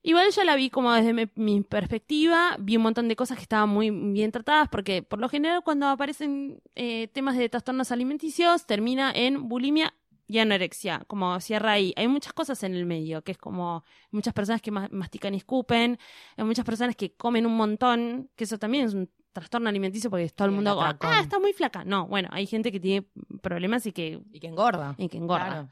Igual 0.03 0.31
yo 0.31 0.45
la 0.45 0.55
vi 0.57 0.71
como 0.71 0.93
desde 0.93 1.13
mi, 1.13 1.29
mi 1.35 1.61
perspectiva, 1.63 2.57
vi 2.61 2.77
un 2.77 2.83
montón 2.83 3.09
de 3.09 3.17
cosas 3.17 3.37
que 3.37 3.43
estaban 3.43 3.69
muy 3.69 3.91
bien 3.91 4.31
tratadas, 4.31 4.69
porque 4.69 5.03
por 5.03 5.19
lo 5.19 5.29
general 5.29 5.63
cuando 5.65 5.87
aparecen 5.89 6.61
eh, 6.77 7.09
temas 7.09 7.37
de 7.37 7.49
trastornos 7.49 7.91
alimenticios, 7.93 8.65
termina 8.67 9.11
en 9.15 9.49
bulimia 9.49 9.93
y 10.29 10.39
anorexia, 10.39 11.03
como 11.07 11.41
cierra 11.41 11.73
ahí. 11.73 11.93
Hay 11.97 12.07
muchas 12.07 12.33
cosas 12.33 12.63
en 12.63 12.75
el 12.75 12.87
medio, 12.87 13.23
que 13.23 13.33
es 13.33 13.39
como 13.39 13.83
muchas 14.11 14.35
personas 14.35 14.63
que 14.63 14.71
ma- 14.71 14.89
mastican 14.93 15.35
y 15.35 15.39
escupen, 15.39 15.99
hay 16.37 16.45
muchas 16.45 16.65
personas 16.65 16.95
que 16.97 17.13
comen 17.15 17.45
un 17.47 17.57
montón, 17.57 18.31
que 18.37 18.45
eso 18.45 18.59
también 18.59 18.87
es 18.87 18.95
un 18.95 19.11
trastorno 19.33 19.69
alimenticio 19.69 20.11
porque 20.11 20.29
todo 20.31 20.47
el 20.49 20.53
mundo, 20.55 20.75
ah, 21.09 21.21
está 21.23 21.39
muy 21.39 21.53
flaca. 21.53 21.85
No, 21.85 22.07
bueno, 22.07 22.29
hay 22.33 22.47
gente 22.47 22.71
que 22.73 22.81
tiene 22.81 23.07
problemas 23.41 23.87
y 23.87 23.93
que, 23.93 24.21
Y 24.33 24.41
que 24.41 24.47
engorda. 24.49 24.95
y 24.99 25.09
que 25.09 25.17
engorda. 25.17 25.47
Claro. 25.47 25.69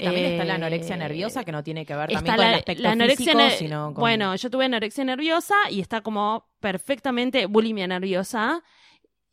Sí, 0.00 0.04
también 0.04 0.26
está 0.26 0.44
la 0.44 0.52
Eh, 0.52 0.56
anorexia 0.56 0.96
nerviosa, 0.96 1.44
que 1.44 1.52
no 1.52 1.62
tiene 1.62 1.84
que 1.86 1.94
ver 1.96 2.10
también 2.10 2.34
con 2.36 2.44
la, 2.44 2.48
el 2.50 2.54
aspecto 2.56 2.82
la 2.82 2.90
anorexia 2.92 3.32
físico, 3.32 3.38
ner- 3.38 3.58
sino 3.58 3.84
con... 3.94 4.00
Bueno, 4.00 4.34
yo 4.36 4.50
tuve 4.50 4.64
anorexia 4.66 5.04
nerviosa 5.04 5.54
y 5.70 5.80
está 5.80 6.00
como 6.00 6.46
perfectamente 6.60 7.46
bulimia 7.46 7.86
nerviosa. 7.86 8.62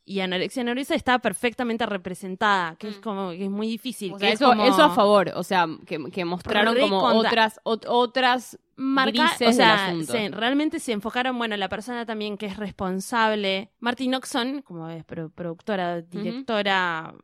Y 0.06 0.20
anorexia 0.20 0.62
nerviosa 0.64 0.94
está 0.94 1.18
perfectamente 1.18 1.86
representada, 1.86 2.76
que 2.76 2.88
es 2.88 2.98
Mm. 2.98 3.00
como 3.00 3.30
que 3.30 3.44
es 3.44 3.50
muy 3.50 3.66
difícil. 3.68 4.12
O 4.12 4.16
que 4.16 4.20
sea, 4.20 4.28
es 4.28 4.34
eso, 4.34 4.48
como 4.50 4.64
eso 4.66 4.82
a 4.82 4.90
favor. 4.90 5.32
O 5.34 5.42
sea, 5.42 5.66
que, 5.86 5.98
que 6.12 6.24
mostraron 6.26 6.78
como 6.78 6.98
otras, 7.04 7.58
ot- 7.64 7.86
otras 7.88 8.58
marca, 8.76 9.12
o 9.46 9.52
sea, 9.52 9.76
se- 10.12 10.28
realmente 10.36 10.80
se 10.80 10.92
enfocaron, 10.92 11.36
bueno, 11.38 11.56
la 11.56 11.68
persona 11.68 12.04
también 12.06 12.36
que 12.36 12.46
es 12.46 12.56
responsable. 12.56 13.70
Martin 13.80 14.14
Oxon, 14.14 14.62
como 14.62 14.88
es 14.88 15.04
pro- 15.04 15.30
productora, 15.30 16.00
directora, 16.02 17.14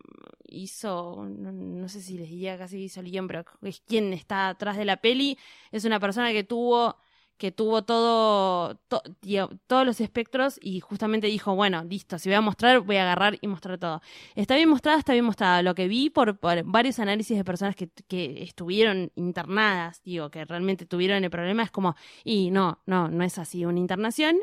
hizo, 0.48 1.24
no, 1.28 1.52
no 1.52 1.88
sé 1.88 2.00
si 2.00 2.18
les 2.18 2.28
diría 2.28 2.58
casi 2.58 2.78
hizo 2.84 3.00
el 3.00 3.10
guion, 3.10 3.26
pero 3.28 3.44
es 3.62 3.80
quien 3.86 4.12
está 4.12 4.48
atrás 4.48 4.76
de 4.76 4.84
la 4.84 4.96
peli. 4.98 5.38
Es 5.70 5.84
una 5.84 6.00
persona 6.00 6.32
que 6.32 6.44
tuvo 6.44 6.96
que 7.40 7.53
tuvo 7.53 7.83
todo, 7.85 8.74
to- 8.88 9.03
tío, 9.20 9.48
todos 9.66 9.87
los 9.87 9.98
espectros 10.03 10.59
y 10.62 10.81
justamente 10.81 11.26
dijo, 11.26 11.55
bueno, 11.55 11.83
listo, 11.85 12.18
si 12.18 12.29
voy 12.29 12.37
a 12.37 12.42
mostrar, 12.42 12.81
voy 12.81 12.96
a 12.98 13.03
agarrar 13.03 13.38
y 13.40 13.46
mostrar 13.48 13.79
todo. 13.79 14.03
Está 14.35 14.57
bien 14.57 14.68
mostrada, 14.68 14.98
está 14.98 15.14
bien 15.14 15.24
mostrada. 15.24 15.62
Lo 15.62 15.74
que 15.74 15.88
vi 15.88 16.11
por, 16.11 16.38
por 16.38 16.62
varios 16.64 16.98
análisis 16.98 17.38
de 17.38 17.42
personas 17.44 17.74
que, 17.76 17.88
que 18.07 18.42
estuvieron 18.42 19.11
internadas, 19.14 20.03
digo, 20.05 20.31
que 20.31 20.44
realmente 20.44 20.85
tuvieron 20.85 21.24
el 21.24 21.31
problema, 21.31 21.62
es 21.62 21.70
como, 21.70 21.96
y 22.24 22.50
no, 22.50 22.83
no, 22.85 23.09
no 23.09 23.24
es 23.24 23.38
así 23.38 23.64
una 23.64 23.79
internación, 23.79 24.37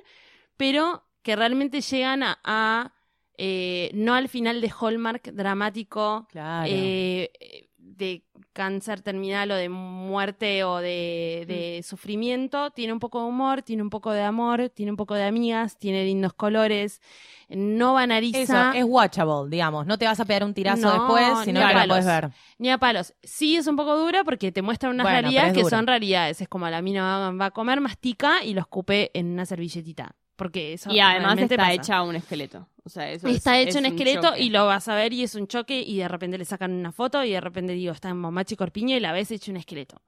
pero 0.58 1.04
que 1.22 1.36
realmente 1.36 1.82
llegan 1.82 2.24
a, 2.24 2.40
a, 2.44 2.94
eh, 3.38 3.92
no 3.94 4.16
al 4.16 4.28
final 4.28 4.60
de 4.60 4.72
Hallmark 4.82 5.22
dramático, 5.34 6.28
Claro. 6.32 6.68
eh, 6.68 7.67
de 7.96 8.24
cáncer 8.54 9.02
terminal 9.02 9.50
o 9.52 9.56
de 9.56 9.70
muerte 9.70 10.64
o 10.64 10.78
de, 10.78 11.46
de 11.48 11.82
sufrimiento, 11.84 12.72
tiene 12.72 12.94
un 12.94 13.00
poco 13.00 13.22
de 13.22 13.28
humor, 13.28 13.62
tiene 13.62 13.82
un 13.82 13.90
poco 13.90 14.12
de 14.12 14.22
amor, 14.22 14.70
tiene 14.70 14.92
un 14.92 14.98
poco 14.98 15.16
de 15.16 15.24
amigas, 15.24 15.78
tiene 15.78 16.04
lindos 16.06 16.34
colores, 16.34 17.02
no 17.50 17.88
Eso, 17.88 17.94
banaliza 17.94 18.72
es 18.76 18.84
watchable, 18.86 19.50
digamos. 19.50 19.86
No 19.88 19.98
te 19.98 20.06
vas 20.06 20.20
a 20.20 20.26
pegar 20.26 20.44
un 20.44 20.54
tirazo 20.54 20.82
No, 20.82 20.92
después, 20.92 21.46
sino 21.46 21.60
que 21.62 21.66
la 21.66 21.74
palos. 21.74 21.88
puedes 21.88 22.06
ver. 22.06 22.30
ni 22.58 22.70
a 22.70 22.78
palos. 22.78 23.14
Sí 23.24 23.56
es 23.56 23.68
un 23.68 23.76
poco 23.78 23.98
dura 23.98 24.24
porque 24.24 24.52
te 24.52 24.62
muestra 24.62 24.90
unas 24.90 25.06
Bueno, 25.06 25.22
realidades 25.22 25.54
que 25.54 25.64
dura. 25.64 25.78
son 25.78 25.88
realidades. 25.88 26.42
Es 26.42 26.48
como 26.50 26.70
la 26.70 26.82
mina 26.82 27.04
va, 27.20 27.32
va 27.32 27.46
a 27.46 27.52
comer, 27.52 27.80
mastica 27.82 28.44
y 28.44 28.54
lo 28.54 28.62
escupe 28.62 29.12
en 29.14 29.28
una 29.32 29.46
servilletita. 29.46 30.16
Porque 30.38 30.72
eso 30.74 30.90
Y 30.94 31.00
además 31.02 31.38
está 31.40 31.58
pasa. 31.58 31.74
hecha 31.74 32.02
un 32.04 32.16
esqueleto. 32.16 32.66
O 32.86 32.90
sea, 32.90 33.12
eso 33.12 33.28
Está 33.28 33.60
es- 33.60 33.68
hecho 33.68 33.80
es 33.80 33.84
un 33.84 33.86
esqueleto 33.88 34.30
choque. 34.30 34.42
y 34.44 34.50
lo 34.50 34.66
vas 34.66 34.88
a 34.88 34.96
ver 34.96 35.12
y 35.12 35.24
es 35.24 35.36
un 35.36 35.48
choque 35.48 35.82
y 35.82 35.98
de 35.98 36.08
repente 36.08 36.38
le 36.38 36.46
sacan 36.46 36.72
una 36.72 36.94
foto 36.94 37.22
y 37.26 37.32
de 37.32 37.42
repente 37.42 37.74
digo, 37.74 37.92
está 37.92 38.08
en 38.10 38.18
Momachi 38.20 38.56
Corpiño 38.56 38.96
y 38.96 39.02
la 39.02 39.12
ves 39.12 39.30
hecho 39.32 39.52
un 39.52 39.58
esqueleto. 39.58 40.02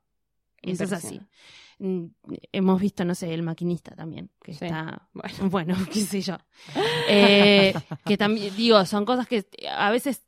Eso 0.61 0.85
es 0.85 0.93
así. 0.93 1.19
Mm, 1.79 2.05
Hemos 2.51 2.79
visto, 2.81 3.03
no 3.05 3.15
sé, 3.15 3.33
el 3.33 3.41
maquinista 3.43 3.95
también, 3.95 4.29
que 4.43 4.53
Sí. 4.53 4.65
está, 4.65 5.09
Bueno. 5.13 5.33
bueno, 5.49 5.75
qué 5.91 5.99
sé 6.01 6.21
yo. 6.21 6.37
Eh, 7.07 7.73
que 8.05 8.17
también, 8.17 8.55
digo, 8.55 8.85
son 8.85 9.05
cosas 9.05 9.27
que 9.27 9.45
a 9.69 9.89
veces 9.91 10.23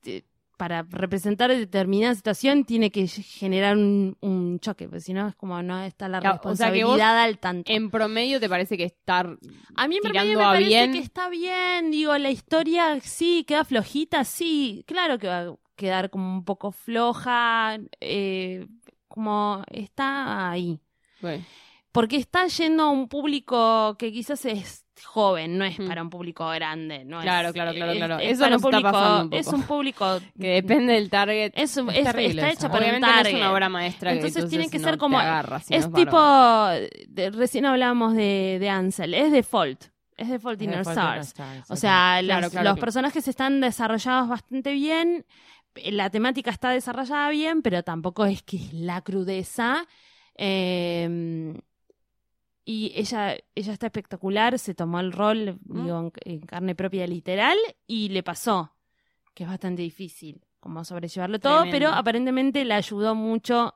para 0.61 0.85
representar 0.91 1.49
determinada 1.49 2.13
situación 2.13 2.65
tiene 2.65 2.91
que 2.91 3.07
generar 3.07 3.75
un, 3.75 4.15
un 4.21 4.59
choque, 4.59 4.85
porque 4.85 5.01
si 5.01 5.11
no 5.11 5.27
es 5.27 5.33
como 5.33 5.59
no 5.63 5.81
está 5.81 6.07
la 6.07 6.19
Claro, 6.19 6.39
o 6.43 6.55
sea 6.55 6.67
que 6.67 6.73
responsabilidad 6.73 7.15
vos 7.15 7.23
al 7.23 7.39
tanto. 7.39 7.71
En 7.71 7.89
promedio 7.89 8.39
te 8.39 8.47
parece 8.47 8.77
que 8.77 8.83
estar 8.83 9.39
A 9.75 9.87
mí 9.87 9.95
en 9.95 10.03
promedio 10.03 10.37
me 10.37 10.43
parece 10.43 10.67
bien. 10.67 10.93
que 10.93 10.99
está 10.99 11.29
bien, 11.29 11.89
digo, 11.89 12.15
la 12.19 12.29
historia 12.29 12.99
sí, 13.01 13.43
queda 13.47 13.65
flojita, 13.65 14.23
sí, 14.23 14.83
claro 14.85 15.17
que 15.17 15.29
va 15.29 15.39
a 15.39 15.55
quedar 15.75 16.11
como 16.11 16.31
un 16.31 16.45
poco 16.45 16.71
floja, 16.71 17.79
eh, 17.99 18.67
como 19.07 19.63
está 19.71 20.51
ahí. 20.51 20.79
Bueno, 21.21 21.43
Porque 21.91 22.17
está 22.17 22.45
yendo 22.45 22.83
a 22.83 22.89
un 22.91 23.07
público 23.07 23.95
que 23.97 24.11
quizás 24.11 24.45
es 24.45 24.85
joven, 25.05 25.57
no 25.57 25.65
es 25.65 25.79
Mm. 25.79 25.87
para 25.87 26.01
un 26.01 26.09
público 26.09 26.47
grande, 26.49 27.03
no 27.05 27.21
Claro, 27.21 27.49
es- 27.49 27.53
claro, 27.53 27.73
claro, 27.73 27.91
es- 27.91 27.97
claro. 27.97 28.19
es 28.19 28.31
Eso 28.31 28.39
para 28.41 28.49
nos 28.51 28.63
un 28.63 28.67
está 28.69 28.77
público, 28.77 28.91
pasando 28.91 29.23
un 29.23 29.29
poco. 29.29 29.39
es 29.39 29.47
un 29.47 29.63
público 29.63 30.19
que 30.39 30.47
depende 30.47 30.93
del 30.93 31.09
target. 31.09 31.51
es, 31.55 31.77
un- 31.77 31.89
Es 31.89 31.97
es- 31.97 32.03
terrible 32.05 32.41
está 32.41 32.49
hecha 32.51 32.67
para 32.69 32.73
un 32.75 32.81
Obviamente 32.83 33.07
no 33.07 33.13
es 33.17 33.23
target. 33.23 33.37
una 33.37 33.51
obra 33.53 33.69
maestra 33.69 34.11
Entonces 34.13 34.43
que 34.43 34.49
tiene 34.49 34.69
que 34.69 34.79
no 34.79 34.83
ser 34.87 34.97
como- 34.97 35.19
si 35.63 35.73
es 35.75 35.91
tipo 35.93 36.19
de- 37.07 37.31
recién 37.31 37.65
hablábamos 37.65 38.13
de, 38.15 38.57
de 38.59 38.69
Ansel, 38.69 39.13
es 39.13 39.31
default, 39.31 39.85
es 40.17 40.27
Eh, 40.29 40.33
Our 40.33 40.39
Fault 40.39 40.61
in 40.61 40.69
Our 40.73 40.81
Stars. 40.81 41.27
Stars, 41.29 41.71
O 41.71 41.75
sea, 41.75 42.19
Claro, 42.21 42.49
claro 42.49 42.65
los 42.69 42.75
que- 42.75 42.81
personajes 42.81 43.27
están 43.27 43.59
desarrollados 43.61 44.29
bastante 44.29 44.71
bien, 44.73 45.25
la 45.85 46.09
temática 46.09 46.51
está 46.51 46.69
desarrollada 46.71 47.29
bien, 47.29 47.61
pero 47.61 47.81
tampoco 47.81 48.25
es 48.25 48.43
que 48.43 48.57
es 48.57 48.73
la 48.73 49.01
crudeza. 49.01 49.85
Eh, 50.35 51.53
y 52.63 52.91
ella, 52.95 53.35
ella 53.55 53.73
está 53.73 53.87
espectacular, 53.87 54.59
se 54.59 54.73
tomó 54.75 54.99
el 54.99 55.11
rol 55.11 55.57
digo, 55.63 56.11
en, 56.25 56.33
en 56.33 56.41
carne 56.41 56.75
propia 56.75 57.07
literal 57.07 57.57
y 57.87 58.09
le 58.09 58.23
pasó, 58.23 58.73
que 59.33 59.43
es 59.43 59.49
bastante 59.49 59.81
difícil 59.81 60.41
como 60.61 60.85
sobrellevarlo 60.85 61.39
todo, 61.39 61.63
pero 61.71 61.89
aparentemente 61.89 62.63
le 62.63 62.75
ayudó 62.75 63.15
mucho 63.15 63.73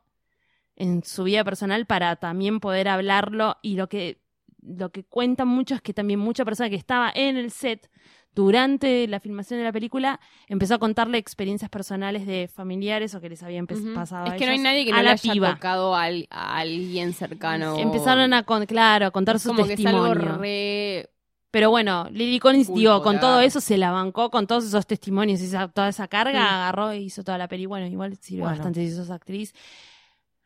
en 0.75 1.03
su 1.03 1.23
vida 1.23 1.43
personal 1.43 1.85
para 1.87 2.15
también 2.15 2.59
poder 2.59 2.87
hablarlo 2.87 3.57
y 3.61 3.75
lo 3.75 3.89
que 3.89 4.21
lo 4.61 4.91
que 4.91 5.03
cuentan 5.03 5.47
mucho 5.47 5.75
es 5.75 5.81
que 5.81 5.93
también 5.93 6.19
mucha 6.19 6.43
persona 6.43 6.69
que 6.69 6.75
estaba 6.75 7.11
en 7.13 7.37
el 7.37 7.51
set 7.51 7.89
durante 8.35 9.07
la 9.07 9.19
filmación 9.19 9.59
de 9.59 9.63
la 9.63 9.71
película 9.71 10.19
empezó 10.47 10.75
a 10.75 10.77
contarle 10.79 11.17
experiencias 11.17 11.69
personales 11.69 12.27
de 12.27 12.47
familiares 12.53 13.15
o 13.15 13.21
que 13.21 13.29
les 13.29 13.41
habían 13.41 13.65
empe- 13.65 13.81
Ujú. 13.81 13.93
pasado 13.93 14.25
Es 14.27 14.33
a 14.33 14.35
que 14.35 14.45
no 14.45 14.51
hay 14.51 14.59
nadie 14.59 14.85
que 14.85 14.91
no 14.91 15.01
le 15.01 15.09
haya 15.09 15.33
piba. 15.33 15.53
tocado 15.55 15.95
al- 15.95 16.27
a 16.29 16.57
alguien 16.57 17.13
cercano. 17.13 17.77
Empezaron 17.79 18.33
a 18.33 18.43
con, 18.43 18.65
claro, 18.65 19.07
a 19.07 19.11
contar 19.11 19.37
Es 19.37 19.43
su 19.43 19.49
como 19.49 19.65
que 19.65 19.73
es 19.73 19.85
algo 19.85 20.03
testimonio. 20.09 20.37
re... 20.37 21.09
Pero 21.51 21.69
bueno, 21.69 22.09
Lily 22.11 22.39
Collins, 22.39 22.73
digo, 22.73 23.01
con 23.01 23.17
todo 23.21 23.39
eso 23.39 23.61
se 23.61 23.77
la 23.77 23.89
bancó, 23.91 24.29
con 24.29 24.45
todos 24.45 24.65
esos 24.65 24.85
testimonios 24.85 25.39
y 25.41 25.49
toda 25.73 25.87
esa 25.87 26.09
carga, 26.09 26.55
agarró 26.65 26.93
y 26.93 27.05
hizo 27.05 27.23
toda 27.23 27.37
la 27.37 27.47
peli. 27.47 27.65
Bueno, 27.65 27.87
igual 27.87 28.17
sirve 28.17 28.41
Bueno. 28.41 28.57
bastante 28.57 28.85
si 28.85 28.93
sos 28.93 29.09
actriz. 29.09 29.53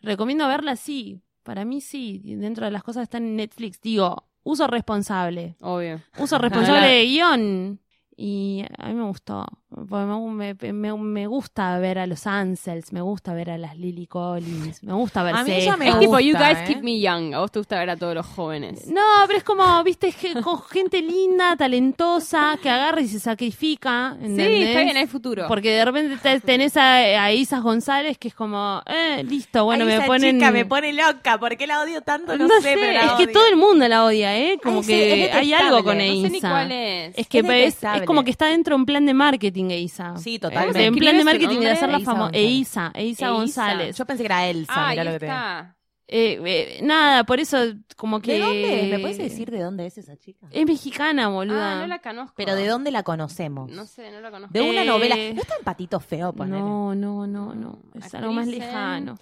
Recomiendo 0.02 0.47
verla, 0.47 0.75
sí. 0.75 1.19
Para 1.41 1.65
mí 1.65 1.82
sí. 1.82 2.21
Dentro 2.23 2.65
de 2.65 2.71
las 2.71 2.84
cosas 2.84 3.02
que 3.02 3.04
están 3.06 3.23
en 3.23 3.36
Netflix, 3.38 3.82
digo, 3.82 4.29
uso 4.43 4.67
responsable. 4.67 5.56
Obvio. 5.62 6.02
Uso 6.17 6.38
responsable 6.38 6.88
de 6.88 7.06
guion. 7.08 7.80
Y 8.15 8.65
a 8.78 8.88
mí 8.89 8.95
me 8.95 9.04
gustó. 9.06 9.45
Me, 9.71 10.55
me- 10.73 10.93
me- 10.97 11.27
gusta 11.27 11.77
ver 11.77 11.99
a 11.99 12.08
los 12.08 12.25
Ansels, 12.25 12.91
me 12.91 13.01
gusta 13.01 13.34
ver 13.36 13.51
a 13.51 13.58
las 13.60 13.77
Lily 13.77 14.08
Collins, 14.08 14.82
me 14.84 14.93
gusta 14.93 15.21
ver 15.21 15.36
A 15.36 15.43
mí 15.43 15.51
ella 15.51 15.77
me 15.77 15.86
Es 15.89 15.91
gusta, 15.95 15.99
tipo, 15.99 16.19
you 16.19 16.34
guys 16.36 16.58
¿eh? 16.58 16.63
keep 16.67 16.82
me 16.84 16.99
young. 16.99 17.36
A 17.36 17.39
vos 17.39 17.51
te 17.51 17.60
gusta 17.60 17.77
ver 17.77 17.91
a 17.91 17.95
todos 17.95 18.15
los 18.15 18.25
jóvenes. 18.25 18.88
No, 18.88 19.01
pero 19.27 19.38
es 19.38 19.43
como, 19.43 19.84
viste, 19.84 20.12
con 20.43 20.62
gente 20.63 21.03
linda, 21.03 21.55
talentosa, 21.55 22.58
que 22.62 22.69
agarra 22.69 23.01
y 23.01 23.08
se 23.08 23.19
sacrifica. 23.19 24.15
Sí, 24.19 24.25
¿entendés? 24.25 24.67
está 24.69 24.82
bien, 24.82 24.97
hay 24.97 25.05
futuro. 25.08 25.45
Porque 25.47 25.71
de 25.71 25.86
repente 25.86 26.17
te- 26.17 26.39
tenés 26.39 26.75
a, 26.75 26.95
a 27.23 27.32
Isas 27.32 27.62
González 27.62 28.17
que 28.17 28.29
es 28.29 28.34
como, 28.36 28.82
eh, 28.88 29.23
listo, 29.23 29.65
bueno, 29.65 29.84
Ay, 29.84 29.89
me 29.89 29.95
esa 29.97 30.05
ponen... 30.08 30.36
chica 30.39 30.51
me 30.51 30.65
pone 30.65 30.93
loca. 30.93 31.38
¿Por 31.39 31.55
qué 31.58 31.67
la 31.67 31.82
odio 31.82 32.01
tanto? 32.01 32.36
No, 32.38 32.47
No 32.47 32.55
sé, 32.55 32.69
sé, 32.69 32.75
pero 32.75 32.91
la 32.93 33.05
es 33.05 33.12
que 33.12 33.23
odio. 33.25 33.34
todo 33.34 33.47
el 33.47 33.55
mundo 33.58 33.88
la 33.88 34.03
odia, 34.03 34.36
¿eh? 34.36 34.60
Como 34.63 34.79
Ay, 34.79 34.84
sí, 34.84 34.91
que 34.93 35.29
hay 35.32 35.53
algo 35.53 35.84
con 35.84 35.97
no 35.97 36.03
sé 36.03 36.29
ni 36.32 36.38
Isa. 36.39 36.49
cuál 36.49 36.71
es. 36.71 37.17
Es 37.17 37.27
que 37.27 37.39
Es 37.39 37.75
es, 37.75 37.84
es 37.84 38.01
como 38.08 38.23
que 38.23 38.32
está 38.32 38.47
dentro 38.47 38.75
de 38.75 38.79
un 38.82 38.86
plan 38.88 39.05
de 39.05 39.13
marketing, 39.13 39.59
Isa. 39.67 40.17
Sí, 40.17 40.36
Eh, 40.36 40.39
totalmente. 40.39 40.80
¿Escribe 40.86 41.00
plan 41.00 41.17
de 41.17 41.24
marketing 41.26 41.60
de 41.60 41.69
hacerla 41.72 42.00
famosa. 42.00 42.32
Eisa 42.34 42.91
Eisa. 42.95 43.30
González. 43.30 43.98
Yo 43.98 44.06
pensé 44.06 44.24
que 44.24 44.28
era 44.28 44.48
Elsa, 44.48 44.74
Ah, 44.76 44.88
ahí 44.89 44.98
lo 44.98 45.04
que 45.04 45.15
está. 45.15 45.76
Eh, 46.12 46.41
eh, 46.43 46.80
nada, 46.82 47.24
por 47.24 47.39
eso 47.39 47.58
como 47.95 48.19
que... 48.19 48.34
¿De 48.34 48.39
dónde? 48.39 48.84
es? 48.86 48.89
¿Me 48.89 49.00
puedes 49.00 49.17
decir 49.19 49.52
de 49.52 49.62
dónde 49.62 49.86
es 49.86 49.95
esa 50.00 50.17
chica? 50.17 50.48
Es 50.50 50.65
mexicana, 50.65 51.28
boluda. 51.28 51.74
Ah, 51.78 51.82
no 51.82 51.86
la 51.88 52.00
conozco. 52.00 52.34
Pero 52.36 52.56
¿de 52.56 52.65
dónde 52.65 52.89
la 52.89 53.04
conocemos? 53.04 53.69
No 53.69 53.86
sé, 53.86 54.10
no 54.12 54.19
la 54.19 54.32
conozco. 54.32 54.52
De 54.52 54.62
una 54.67 54.82
Eh, 54.82 54.86
novela. 54.86 55.15
¿No 55.15 55.41
está 55.41 55.54
en 55.60 55.63
Patito 55.63 56.00
Feo, 56.00 56.34
ponele? 56.34 56.58
No, 56.60 56.95
no, 56.95 57.28
no, 57.28 57.54
no. 57.54 57.80
Es 57.93 58.12
algo 58.15 58.34
más 58.34 58.48
en- 58.48 58.58
lejano. 58.58 59.19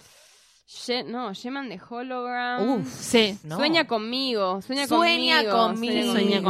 Ye- 0.86 1.02
no, 1.04 1.32
Sheman 1.32 1.68
de 1.70 1.80
Hologram. 1.88 2.68
Uf, 2.80 2.86
Sí. 2.88 3.38
no. 3.44 3.56
Sueña 3.56 3.86
conmigo, 3.86 4.60
sueña, 4.60 4.86
Sueña 4.86 5.42
conmigo. 5.44 5.56
conmigo. 5.56 6.12
Sueña 6.12 6.40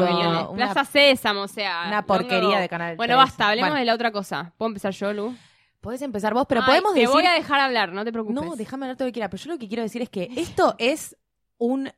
Una- 0.49 0.73
Plaza 0.73 0.85
Sésamo, 0.85 1.43
o 1.43 1.49
sea. 1.49 1.85
una 1.87 2.05
porquería 2.05 2.57
no. 2.57 2.61
de 2.61 2.69
Canal 2.69 2.97
Bueno, 2.97 3.15
13. 3.15 3.25
basta, 3.31 3.49
hablemos 3.49 3.69
Bueno. 3.71 3.79
de 3.81 3.85
la 3.87 3.95
otra 3.95 4.11
cosa. 4.11 4.53
¿Puedo 4.59 4.69
empezar 4.71 4.93
yo, 4.93 5.13
Lu? 5.13 5.37
Podés 5.81 6.03
empezar 6.03 6.35
vos, 6.35 6.47
pero 6.49 6.63
Ay, 6.63 6.67
podemos 6.67 6.95
te 6.95 7.01
decir... 7.01 7.15
voy 7.15 7.27
a 7.27 7.33
dejar 7.33 7.61
hablar, 7.61 7.93
no 7.93 8.05
te 8.05 8.11
preocupes. 8.13 8.43
No, 8.43 8.57
déjame 8.57 8.87
hablar 8.87 8.97
todo 8.97 9.07
lo 9.07 9.11
que 9.11 9.15
quiera, 9.15 9.31
pero 9.31 9.41
yo 9.43 9.53
lo 9.53 9.59
que 9.59 9.69
quiero 9.69 9.85
decir 9.85 10.03
es 10.03 10.09
que 10.11 10.29
esto 10.37 10.75
es 10.79 11.17
un... 11.57 11.93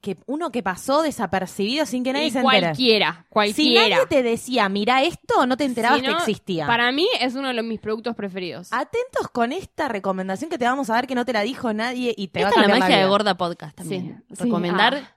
que 0.00 0.16
uno 0.26 0.50
que 0.50 0.62
pasó 0.64 1.02
desapercibido 1.02 1.86
sin 1.86 2.02
que 2.02 2.12
nadie 2.12 2.26
Y 2.26 2.30
se 2.32 2.40
entere. 2.40 2.60
cualquiera, 2.62 3.12
Si 3.22 3.28
cualquiera. 3.28 3.88
nadie 3.96 4.06
te 4.08 4.22
decía, 4.24 4.68
mira 4.68 5.02
esto, 5.02 5.46
no 5.46 5.56
te 5.56 5.64
enterabas 5.64 6.00
Si 6.00 6.06
no, 6.06 6.12
que 6.16 6.18
existía. 6.18 6.66
Para 6.66 6.90
mí 6.90 7.06
es 7.20 7.34
uno 7.34 7.48
de 7.48 7.54
los, 7.54 7.64
mis 7.64 7.78
productos 7.78 8.16
preferidos. 8.16 8.72
Atentos 8.72 9.28
con 9.32 9.52
esta 9.52 9.88
recomendación 9.88 10.50
que 10.50 10.58
te 10.58 10.64
vamos 10.64 10.90
a 10.90 10.94
dar 10.94 11.06
que 11.06 11.14
no 11.14 11.24
te 11.24 11.32
la 11.32 11.42
dijo 11.42 11.72
nadie 11.72 12.14
y 12.16 12.28
te 12.28 12.40
va 12.40 12.46
a 12.46 12.48
Esta 12.50 12.60
es 12.62 12.66
la 12.66 12.72
cambiar 12.72 12.78
magia 12.80 12.96
vida. 12.96 13.04
de 13.04 13.10
Gorda 13.10 13.36
Podcast 13.36 13.76
también. 13.76 14.24
Sí, 14.28 14.34
sí. 14.36 14.44
Recomendar 14.44 14.94
Ah, 14.94 15.16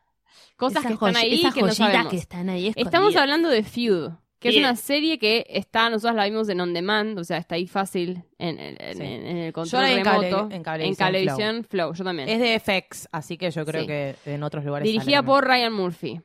Cosas 0.58 0.86
esas 0.86 0.88
que 0.88 0.94
están 0.94 1.16
ahí 1.18 1.40
esas 1.42 1.54
que 1.54 1.62
no 1.64 1.72
sabemos. 1.74 2.08
que 2.12 2.18
están 2.18 2.50
ahí 2.50 2.68
Estamos 2.68 2.86
escondidas. 2.92 3.22
hablando 3.22 3.50
de 3.50 3.64
Feud, 3.64 4.12
que 4.52 4.56
es 4.58 4.58
una 4.58 4.76
serie 4.76 5.18
que 5.20 5.46
está, 5.50 5.90
nosotros 5.90 6.16
la 6.16 6.26
vimos 6.26 6.48
en 6.50 6.60
On 6.62 6.74
Demand, 6.74 7.18
o 7.20 7.24
sea, 7.24 7.38
está 7.38 7.56
ahí 7.56 7.68
fácil 7.68 8.24
en, 8.38 8.60
en- 8.60 8.78
en- 8.82 8.98
Sí. 8.98 9.04
en 9.04 9.38
el 9.38 9.48
Yo 9.48 9.54
control 9.54 9.86
en 9.86 10.06
remoto. 10.06 10.50
en 10.52 10.64
Cablevisión 10.64 10.96
Cablevisión 10.96 11.64
Flow. 11.64 11.94
yo 11.94 12.04
también. 12.04 12.30
Es 12.30 12.40
de 12.40 12.56
FX, 12.60 13.08
así 13.12 13.38
que 13.38 13.52
yo 13.52 13.66
creo 13.66 13.82
Sí. 13.82 13.88
que 13.88 14.16
en 14.26 14.44
otros 14.44 14.64
lugares. 14.66 14.86
Dirigida 14.86 15.24
por 15.24 15.46
Ryan 15.46 15.74
Murphy. 15.74 16.22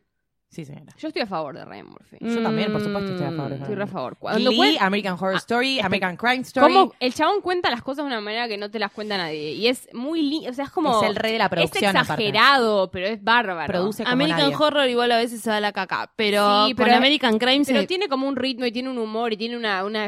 Sí, 0.51 0.65
señora. 0.65 0.93
Yo 0.99 1.07
estoy 1.07 1.23
a 1.23 1.27
favor 1.29 1.55
de 1.57 1.65
Ryan 1.65 1.87
Murphy. 1.87 2.17
Yo 2.21 2.43
también, 2.43 2.73
por 2.73 2.83
supuesto, 2.83 3.13
estoy 3.13 3.25
a 3.29 3.31
favor 3.31 3.51
de 3.51 3.57
Estoy 3.59 3.75
re 3.77 3.85
a 3.85 3.87
favor. 3.87 4.17
Cuando 4.19 4.51
Glee, 4.51 4.59
cuen- 4.59 4.79
American 4.81 5.13
Horror 5.15 5.35
Ah, 5.37 5.39
Story, 5.39 5.79
American 5.79 6.17
Crime 6.17 6.41
Story. 6.43 6.75
como 6.75 6.93
el 6.99 7.15
chabón 7.15 7.41
cuenta 7.41 7.71
las 7.71 7.83
cosas 7.83 8.05
de 8.05 8.09
una 8.09 8.21
manera 8.21 8.49
que 8.49 8.59
no 8.59 8.69
te 8.69 8.81
las 8.81 8.91
cuenta 8.91 9.17
nadie. 9.17 9.53
Y 9.53 9.69
es 9.69 9.89
muy 9.95 10.23
lindo, 10.23 10.51
o 10.51 10.53
sea, 10.53 10.65
es 10.65 10.71
como... 10.73 11.03
es 11.03 11.09
el 11.09 11.15
rey 11.15 11.31
de 11.35 11.39
la 11.39 11.49
producción, 11.49 11.85
Es 11.85 12.03
aparte. 12.03 12.25
exagerado, 12.25 12.91
pero 12.91 13.07
es 13.07 13.23
bárbaro. 13.23 13.69
Produce 13.69 14.03
como 14.03 14.13
American 14.13 14.41
nadie. 14.51 14.57
Horror 14.57 14.89
igual 14.89 15.13
a 15.13 15.19
veces 15.19 15.41
se 15.41 15.51
da 15.51 15.61
la 15.61 15.71
caca, 15.71 16.11
pero, 16.17 16.67
Sí, 16.67 16.75
con 16.75 16.85
pero- 16.85 16.97
American 16.97 17.39
Crime 17.39 17.65
Pero 17.65 17.81
se- 17.83 17.87
tiene 17.87 18.09
como 18.09 18.27
un 18.27 18.35
ritmo 18.35 18.67
y 18.67 18.73
tiene 18.73 18.91
un 18.91 18.99
humor 18.99 19.33
y 19.33 19.37
tiene 19.37 19.57
una, 19.57 19.85
una, 19.85 20.07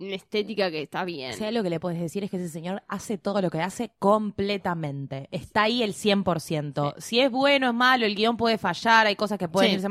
estética 0.00 0.72
que 0.72 0.82
está 0.82 1.04
bien. 1.04 1.30
O 1.30 1.36
sea, 1.36 1.52
lo 1.52 1.62
que 1.62 1.70
le 1.70 1.78
puedes 1.78 2.00
decir 2.00 2.24
es 2.24 2.32
que 2.32 2.38
ese 2.38 2.48
señor 2.48 2.82
hace 2.88 3.16
todo 3.16 3.40
lo 3.40 3.48
que 3.48 3.60
hace 3.60 3.92
completamente. 4.00 5.28
Está 5.30 5.62
ahí 5.62 5.84
el 5.84 5.94
100%. 5.94 6.94
Si 6.98 7.20
es 7.20 7.30
bueno, 7.30 7.68
es 7.68 7.74
malo, 7.74 8.06
el 8.06 8.16
guion 8.16 8.36
puede 8.36 8.58
fallar, 8.58 9.06
hay 9.06 9.14
cosas 9.14 9.38
que 9.38 9.48
pueden 9.48 9.70
Sí. 9.70 9.74
irse 9.76 9.83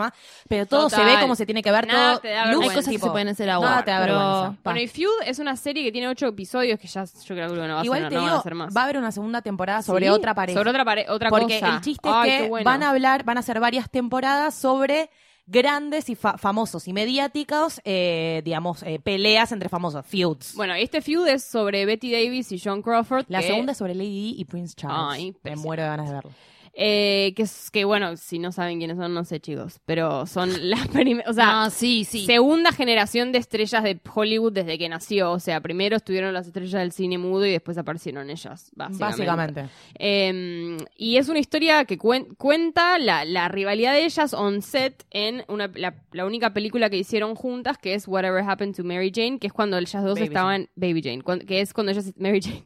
pero 0.47 0.65
todo 0.65 0.83
Total. 0.89 0.99
se 1.09 1.15
ve 1.15 1.21
como 1.21 1.35
se 1.35 1.45
tiene 1.45 1.61
que 1.61 1.71
ver, 1.71 1.87
Nada 1.87 2.11
todo. 2.13 2.21
te 2.21 2.29
da 2.29 2.45
luz, 2.45 2.49
vergüenza. 2.59 2.71
hay 2.71 2.75
cosas 2.77 2.91
que 2.93 2.99
se 2.99 3.09
pueden 3.11 3.27
hacer 3.29 3.49
agua. 3.49 3.69
Nada 3.69 3.83
te 3.85 3.91
da 3.91 4.01
pero- 4.01 4.13
vergüenza. 4.17 4.51
Pa. 4.51 4.59
Bueno, 4.71 4.79
y 4.81 4.87
Feud 4.87 5.11
es 5.25 5.39
una 5.39 5.55
serie 5.55 5.83
que 5.83 5.91
tiene 5.91 6.07
ocho 6.07 6.27
episodios 6.27 6.79
que 6.79 6.87
ya 6.87 7.03
yo 7.05 7.11
creo 7.35 7.49
que 7.49 7.55
no 7.67 7.75
va 7.75 7.81
a, 7.81 7.85
Igual 7.85 7.99
ser, 8.01 8.09
te 8.09 8.15
no 8.15 8.21
van 8.23 8.31
a 8.51 8.55
más. 8.55 8.75
va 8.75 8.81
a 8.81 8.83
haber 8.85 8.97
una 8.97 9.11
segunda 9.11 9.41
temporada 9.41 9.81
sobre 9.81 10.05
¿Sí? 10.05 10.09
otra 10.09 10.33
pareja. 10.33 10.57
Sobre 10.59 10.69
otra, 10.69 10.85
pare- 10.85 11.05
otra 11.09 11.29
Porque 11.29 11.59
cosa. 11.59 11.75
el 11.75 11.81
chiste 11.81 12.09
Ay, 12.11 12.29
es 12.29 12.41
que 12.43 12.49
bueno. 12.49 12.65
van 12.65 12.83
a 12.83 12.89
hablar, 12.89 13.23
van 13.23 13.37
a 13.37 13.39
hacer 13.41 13.59
varias 13.59 13.89
temporadas 13.89 14.53
sobre 14.55 15.09
grandes 15.45 16.07
y 16.09 16.15
fa- 16.15 16.37
famosos 16.37 16.87
y 16.87 16.93
mediáticos, 16.93 17.81
eh, 17.83 18.41
digamos, 18.45 18.81
eh, 18.83 18.99
peleas 19.03 19.51
entre 19.51 19.67
famosos, 19.67 20.05
feuds. 20.05 20.55
Bueno, 20.55 20.73
este 20.73 21.01
Feud 21.01 21.27
es 21.27 21.43
sobre 21.43 21.85
Betty 21.85 22.11
Davis 22.13 22.51
y 22.53 22.59
John 22.63 22.81
Crawford. 22.81 23.25
la 23.27 23.41
que- 23.41 23.47
segunda 23.47 23.73
es 23.73 23.77
sobre 23.77 23.93
Lady 23.93 24.09
Di 24.09 24.35
y 24.39 24.45
Prince 24.45 24.73
Charles. 24.75 24.97
Ay, 25.19 25.35
Me 25.43 25.57
muero 25.57 25.83
de 25.83 25.89
ganas 25.89 26.07
de 26.07 26.13
verlo. 26.15 26.31
Eh, 26.75 27.33
que, 27.35 27.43
es- 27.43 27.69
que 27.71 27.85
bueno, 27.85 28.17
si 28.17 28.39
no 28.39 28.51
saben 28.51 28.79
quiénes 28.79 28.97
son, 28.97 29.13
no 29.13 29.23
sé, 29.25 29.39
chicos. 29.39 29.79
Pero 29.85 30.25
son 30.25 30.49
las 30.69 30.87
primeras. 30.87 31.29
O 31.29 31.33
sea, 31.33 31.45
No, 31.65 31.69
sí, 31.69 32.03
sí. 32.03 32.25
segunda 32.25 32.71
generación 32.71 33.31
de 33.31 33.37
estrellas 33.39 33.83
de 33.83 33.99
Hollywood 34.13 34.53
desde 34.53 34.77
que 34.77 34.89
nació. 34.89 35.31
O 35.31 35.39
sea, 35.39 35.61
primero 35.61 35.95
estuvieron 35.95 36.33
las 36.33 36.47
estrellas 36.47 36.81
del 36.81 36.91
cine 36.91 37.17
mudo 37.17 37.45
y 37.45 37.51
después 37.51 37.77
aparecieron 37.77 38.29
ellas, 38.29 38.71
básicamente. 38.75 39.25
Básicamente. 39.25 39.65
Eh, 39.99 40.77
y 40.97 41.17
es 41.17 41.29
una 41.29 41.39
historia 41.39 41.85
que 41.85 41.97
cuen- 41.97 42.35
cuenta 42.37 42.97
la, 42.99 43.25
la 43.25 43.47
rivalidad 43.49 43.93
de 43.93 44.05
ellas 44.05 44.33
on 44.33 44.61
set 44.61 45.05
en 45.11 45.43
una, 45.47 45.69
la, 45.75 45.95
la 46.11 46.25
única 46.25 46.53
película 46.53 46.89
que 46.89 46.97
hicieron 46.97 47.35
juntas, 47.35 47.77
que 47.77 47.93
es 47.93 48.07
Whatever 48.07 48.43
Happened 48.43 48.75
to 48.75 48.83
Mary 48.83 49.11
Jane, 49.13 49.39
que 49.39 49.47
es 49.47 49.53
cuando 49.53 49.77
ellas 49.77 50.03
dos 50.03 50.15
Baby 50.15 50.27
estaban. 50.27 50.69
Baby 50.75 51.01
Jane, 51.03 51.21
que 51.45 51.61
es 51.61 51.73
cuando 51.73 51.91
ellas. 51.91 52.13
Mary 52.17 52.41
Jane. 52.41 52.65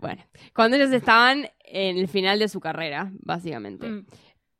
Bueno, 0.00 0.22
cuando 0.54 0.76
ellas 0.76 0.92
estaban 0.92 1.48
en 1.64 1.98
el 1.98 2.08
final 2.08 2.38
de 2.38 2.48
su 2.48 2.60
carrera, 2.60 3.10
básicamente. 3.20 3.86
Mm. 3.86 4.06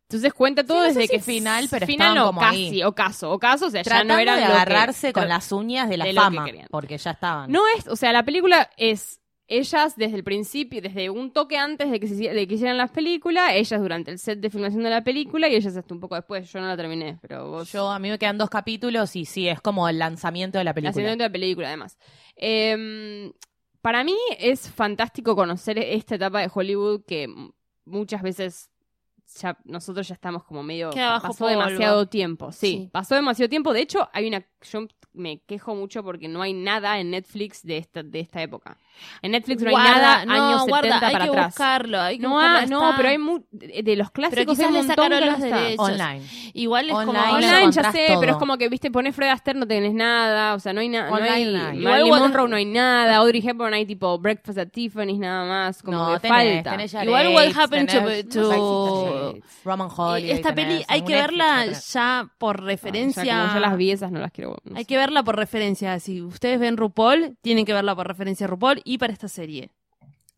Entonces 0.09 0.33
cuenta 0.35 0.65
todo 0.65 0.83
Sí, 0.83 0.89
no 0.89 0.93
sé 0.95 0.99
desde 1.01 1.13
si 1.13 1.17
que 1.19 1.23
final, 1.23 1.67
pero 1.71 1.87
final 1.87 2.15
no, 2.17 2.27
como 2.27 2.41
casi, 2.41 2.57
ahí. 2.67 2.83
ocaso, 2.83 3.31
ocaso, 3.31 3.67
o 3.67 3.71
sea, 3.71 3.83
ya 3.83 3.85
Tratando 3.85 4.15
no 4.15 4.21
eran 4.21 4.37
de 4.41 4.47
que- 4.47 4.53
agarrarse 4.53 5.13
con 5.13 5.29
las 5.29 5.53
uñas 5.53 5.89
de 5.89 5.97
la 5.97 6.05
de 6.05 6.11
que 6.11 6.17
fama, 6.17 6.47
porque 6.71 6.99
ya 6.99 7.13
estaban. 7.13 7.51
no 7.51 7.63
es, 7.77 7.87
o 7.87 7.95
sea, 7.95 8.13
la 8.13 8.25
película 8.25 8.69
es 8.77 9.21
ellas 9.47 9.97
desde 9.97 10.17
el 10.17 10.23
principio, 10.25 10.81
desde 10.83 11.11
un 11.11 11.33
toque 11.33 11.57
antes 11.57 11.91
de 11.91 11.99
que, 12.01 12.07
se, 12.09 12.15
de 12.15 12.47
que 12.49 12.55
hicieran 12.55 12.77
las 12.77 12.91
películas, 12.91 13.51
ellas 13.55 13.81
durante 13.81 14.11
el 14.13 14.19
set 14.21 14.39
de 14.41 14.49
filmación 14.51 14.83
de 14.85 14.91
la 14.91 15.03
película 15.03 15.49
y 15.49 15.55
ellas 15.57 15.77
hasta 15.77 15.93
un 15.95 15.99
poco 16.01 16.15
después. 16.17 16.53
Yo 16.53 16.61
no 16.61 16.67
la 16.69 16.77
terminé, 16.77 17.19
pero 17.21 17.49
vos. 17.49 17.71
Yo, 17.73 17.91
a 17.91 17.99
mí 18.01 18.11
me 18.11 18.19
quedan 18.19 18.39
dos 18.39 18.49
capítulos 18.51 19.15
y 19.17 19.25
sí, 19.25 19.49
es 19.49 19.61
como 19.61 19.89
el 19.89 19.99
lanzamiento 19.99 20.59
de 20.59 20.65
la 20.65 20.71
la 20.71 20.75
película. 20.75 20.91
lanzamiento 20.91 21.23
de 21.25 21.29
la 21.29 21.33
película, 21.33 21.67
además. 21.69 21.99
Eh, 22.37 23.33
para 23.83 24.05
mí 24.05 24.17
es 24.39 24.71
fantástico 24.71 25.35
conocer 25.35 25.79
esta 25.79 26.15
etapa 26.17 26.41
de 26.41 26.51
Hollywood 26.53 27.03
que 27.07 27.29
muchas 27.85 28.23
veces 28.23 28.71
ya 29.41 29.57
nosotros 29.65 30.09
ya 30.09 30.15
estamos 30.15 30.43
como 30.45 30.63
medio 30.63 30.91
pasó 30.91 31.47
demasiado 31.47 32.07
tiempo, 32.07 32.51
sí, 32.53 32.67
Sí. 32.67 32.89
pasó 32.93 33.15
demasiado 33.15 33.49
tiempo. 33.49 33.73
De 33.73 33.81
hecho, 33.81 34.09
hay 34.13 34.27
una 34.27 34.45
yo 34.63 34.87
me 35.13 35.41
quejo 35.43 35.75
mucho 35.75 36.03
porque 36.03 36.29
no 36.29 36.43
hay 36.43 36.53
nada 36.53 36.99
en 37.01 37.11
Netflix 37.11 37.63
de 37.63 37.79
esta 37.79 38.03
de 38.03 38.21
esta 38.21 38.43
época. 38.43 38.77
En 39.23 39.33
Netflix 39.33 39.63
no 39.63 39.69
hay 39.71 39.77
nada 39.77 40.25
no, 40.25 40.33
años 40.33 40.67
guarda, 40.67 40.89
70 40.95 41.07
hay 41.07 41.13
para 41.13 41.25
que 41.25 41.31
atrás. 41.31 41.47
buscarlo, 41.47 42.01
hay 42.01 42.17
que 42.19 42.23
No, 42.23 42.31
buscarlo, 42.31 42.59
ha- 42.59 42.67
no, 42.67 42.85
está. 42.85 42.97
pero 42.97 43.09
hay 43.11 43.19
mu- 43.19 43.41
de 43.51 43.97
los 43.97 44.11
clásicos 44.11 44.47
quizás 44.47 44.61
hay 44.61 44.67
un 44.67 44.73
le 44.73 44.79
montón 44.81 44.97
sacaron 44.97 45.19
que 45.21 45.27
los 45.27 45.41
está. 45.45 45.61
derechos. 45.61 45.89
Online. 45.89 46.23
Igual 46.55 46.87
es 46.89 46.95
Online, 46.95 47.07
como... 47.23 47.35
Online 47.37 47.73
ya 47.73 47.93
sé, 47.93 48.07
todo. 48.09 48.21
pero 48.21 48.33
es 48.33 48.39
como 48.39 48.59
que, 48.59 48.69
viste, 48.69 48.91
pones 48.91 49.15
Fred 49.15 49.29
Astaire, 49.31 49.59
no 49.61 49.67
tenés 49.67 49.95
nada, 49.95 50.55
o 50.55 50.59
sea, 50.61 50.73
no 50.73 50.81
hay 50.81 50.89
nada, 50.89 51.11
no 51.11 51.17
hay. 51.17 51.47
Marilyn 51.81 52.09
Monroe 52.19 52.49
no 52.49 52.57
hay 52.57 52.65
nada, 52.65 53.17
Audrey 53.17 53.43
Hepburn 53.47 53.75
hay 53.75 53.85
tipo 53.87 54.19
Breakfast 54.19 54.59
at 54.59 54.69
Tiffany's 54.69 55.19
nada 55.19 55.45
más, 55.47 55.83
como 55.83 55.99
no, 55.99 56.13
que 56.15 56.21
tenés, 56.21 56.55
falta. 56.55 56.71
tenés 56.73 56.93
ya 56.93 57.05
Igual 57.05 57.29
What 57.35 57.57
Happened 57.57 57.89
to- 57.91 58.41
tenés- 58.41 59.43
Roman 59.65 59.89
Holiday. 59.95 60.31
Esta 60.31 60.55
tenés, 60.55 60.75
peli 60.75 60.85
hay 60.89 61.03
que 61.03 61.15
verla 61.15 61.67
ya 61.67 62.29
por 62.39 62.63
referencia. 62.63 63.53
yo 63.53 63.61
las 63.61 63.77
vi 63.77 63.91
esas 63.91 64.11
no 64.11 64.19
las 64.21 64.31
quiero. 64.33 64.57
no 64.65 64.77
Hay 64.77 64.83
sé. 64.85 64.87
que 64.89 64.97
verla 64.97 65.23
por 65.23 65.37
referencia. 65.37 65.99
Si 66.01 66.23
ustedes 66.23 66.59
ven 66.59 66.77
RuPaul, 66.77 67.37
tienen 67.43 67.65
que 67.65 67.73
verla 67.73 67.95
por 67.95 68.07
referencia 68.07 68.47
a 68.47 68.49
RuPaul 68.49 68.81
y 68.91 68.99
para 68.99 69.13
esta 69.13 69.29
serie. 69.29 69.71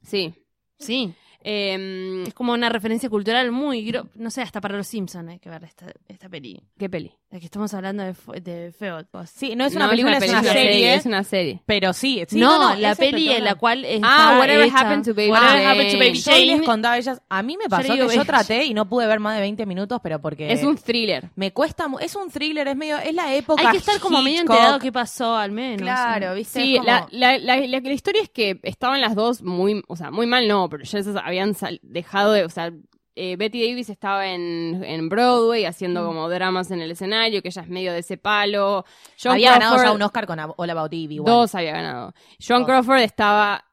Sí. 0.03 0.35
Sí. 0.79 1.15
Em, 1.45 2.25
Es 2.25 2.35
como 2.35 2.53
una 2.53 2.69
referencia 2.69 3.09
cultural 3.11 3.51
muy... 3.53 3.93
No 4.15 4.31
sé, 4.31 4.43
hasta 4.43 4.61
para 4.61 4.77
los 4.77 4.87
Simpsons 4.87 5.29
hay 5.29 5.39
que 5.39 5.51
ver 5.51 5.65
esta, 5.65 5.87
esta 6.09 6.29
peli. 6.29 6.63
¿Qué 6.79 6.89
peli? 6.89 7.13
La 7.31 7.39
que 7.41 7.47
estamos 7.47 7.73
hablando 7.73 8.03
de, 8.05 8.15
de 8.43 8.73
Feod. 8.73 9.07
Sí, 9.27 9.57
no 9.57 9.65
es 9.65 9.73
No, 9.73 9.79
una 9.81 9.89
película, 9.91 10.19
es 10.19 10.29
una, 10.29 10.43
serie, 10.43 10.95
Es 10.95 11.07
una 11.07 11.25
serie. 11.25 11.63
pero 11.65 11.93
sí. 11.95 12.23
sí, 12.29 12.39
no, 12.39 12.75
la 12.77 12.91
es 12.93 12.99
peli 12.99 13.31
en 13.33 13.45
la 13.45 13.55
cual 13.55 13.85
está 13.87 14.07
Ah, 14.35 14.39
Whatever 14.39 14.67
hecha- 14.67 14.79
Happened 14.81 15.05
to 15.07 15.15
Baby 15.15 15.31
Whatever 15.31 15.53
Jane. 15.55 15.67
Happened 15.67 15.93
to 15.93 15.99
Baby 15.99 16.19
Yo 16.21 16.33
les 16.33 16.51
Jane. 16.57 16.65
contaba 16.67 16.95
a 16.95 16.99
ellas, 16.99 17.23
a 17.31 17.43
mí 17.43 17.57
me 17.57 17.69
pasó 17.71 17.95
que 17.95 18.15
yo 18.17 18.25
traté 18.27 18.65
y 18.67 18.75
no 18.75 18.87
pude 18.87 19.07
ver 19.07 19.19
más 19.19 19.35
de 19.37 19.41
20 19.41 19.65
minutos, 19.65 19.99
pero 20.03 20.21
porque 20.21 20.53
Es 20.53 20.63
un 20.63 20.77
thriller. 20.77 21.31
me 21.35 21.53
cuesta, 21.53 21.87
es 22.01 22.15
un 22.17 22.31
thriller, 22.31 22.69
es 22.69 22.77
medio, 22.77 22.99
es 22.99 23.15
la 23.15 23.35
época 23.35 23.63
Hay 23.67 23.73
que 23.73 23.79
estar 23.79 23.99
como 23.99 24.21
medio 24.21 24.41
enterado 24.41 24.79
qué 24.79 24.93
pasó, 24.93 25.35
al 25.35 25.53
menos. 25.53 25.81
Claro, 25.81 26.35
viste, 26.35 26.61
Sí, 26.63 26.75
como- 26.77 26.87
la, 26.87 27.09
la, 27.13 27.39
la, 27.39 27.57
la- 27.67 27.81
la 27.81 27.93
historia 27.93 28.21
es 28.21 28.29
que 28.29 28.61
estaban 28.63 29.01
las 29.01 29.15
dos 29.15 29.43
muy, 29.43 29.83
o 29.89 29.97
sea, 29.97 30.11
muy 30.11 30.27
mal 30.27 30.47
no, 30.47 30.69
pero 30.69 30.85
ya 30.85 30.99
habían 31.33 31.55
sal- 31.55 31.81
dejado 31.83 32.33
de, 32.33 32.45
o 32.45 32.49
sea, 32.49 32.73
eh, 33.15 33.37
Betty 33.37 33.69
Davis 33.69 33.91
estaba 33.91 34.27
en, 34.29 34.83
en 34.85 35.09
Broadway 35.11 35.65
Mm. 35.65 35.69
haciendo 35.69 36.07
como 36.07 36.29
dramas 36.31 36.71
en 36.71 36.81
el 36.81 36.91
escrow, 36.93 37.11
que 37.43 37.49
ella 37.49 37.63
es 37.63 37.69
medio 37.69 37.93
de 37.93 37.99
ese 37.99 38.17
palo. 38.17 38.85
John 39.23 39.33
había 39.33 39.51
ganado 39.53 39.77
ya 39.83 39.93
un 39.93 40.01
Oscar 40.03 40.27
con 40.27 40.39
All 40.41 40.71
About 40.71 40.93
Eve. 40.95 41.15
igual. 41.15 41.33
Dos 41.35 41.55
había 41.55 41.73
ganado. 41.73 42.15
John. 42.47 42.65
Crawford 42.65 43.01
estaba. 43.01 43.65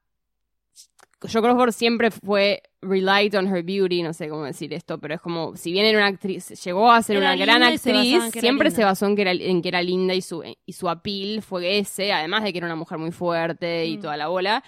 John 1.21 1.41
Crawford 1.41 1.71
siempre 1.73 2.11
fue 2.11 2.63
relied 2.81 3.37
on 3.37 3.47
her 3.53 3.61
beauty, 3.61 4.01
no 4.03 4.13
sé 4.13 4.29
cómo 4.29 4.45
decir 4.45 4.73
esto, 4.73 4.97
pero 4.99 5.15
es 5.15 5.21
como, 5.21 5.53
si 5.57 5.71
bien 5.73 5.85
era 5.85 5.97
una 5.97 6.07
actriz, 6.07 6.47
llegó 6.63 6.89
a 6.89 7.01
ser 7.03 7.17
Era 7.17 7.33
una 7.33 7.35
gran 7.45 7.77
se 7.77 7.91
actriz, 7.91 8.23
siempre 8.31 8.71
se 8.71 8.85
basó 8.85 9.05
en 9.05 9.17
que 9.17 9.23
era, 9.23 9.31
en 9.33 9.61
que 9.61 9.67
era 9.67 9.81
linda 9.81 10.13
y 10.13 10.21
su, 10.21 10.41
y 10.65 10.71
su 10.73 10.87
appeal 10.87 11.41
fue 11.41 11.77
ese, 11.79 12.13
además 12.13 12.43
de 12.45 12.53
que 12.53 12.59
era 12.59 12.67
una 12.67 12.77
mujer 12.77 12.97
muy 12.99 13.11
fuerte 13.11 13.85
y 13.85 13.97
Mm. 13.97 14.01
toda 14.01 14.15
la 14.15 14.27
bola. 14.29 14.63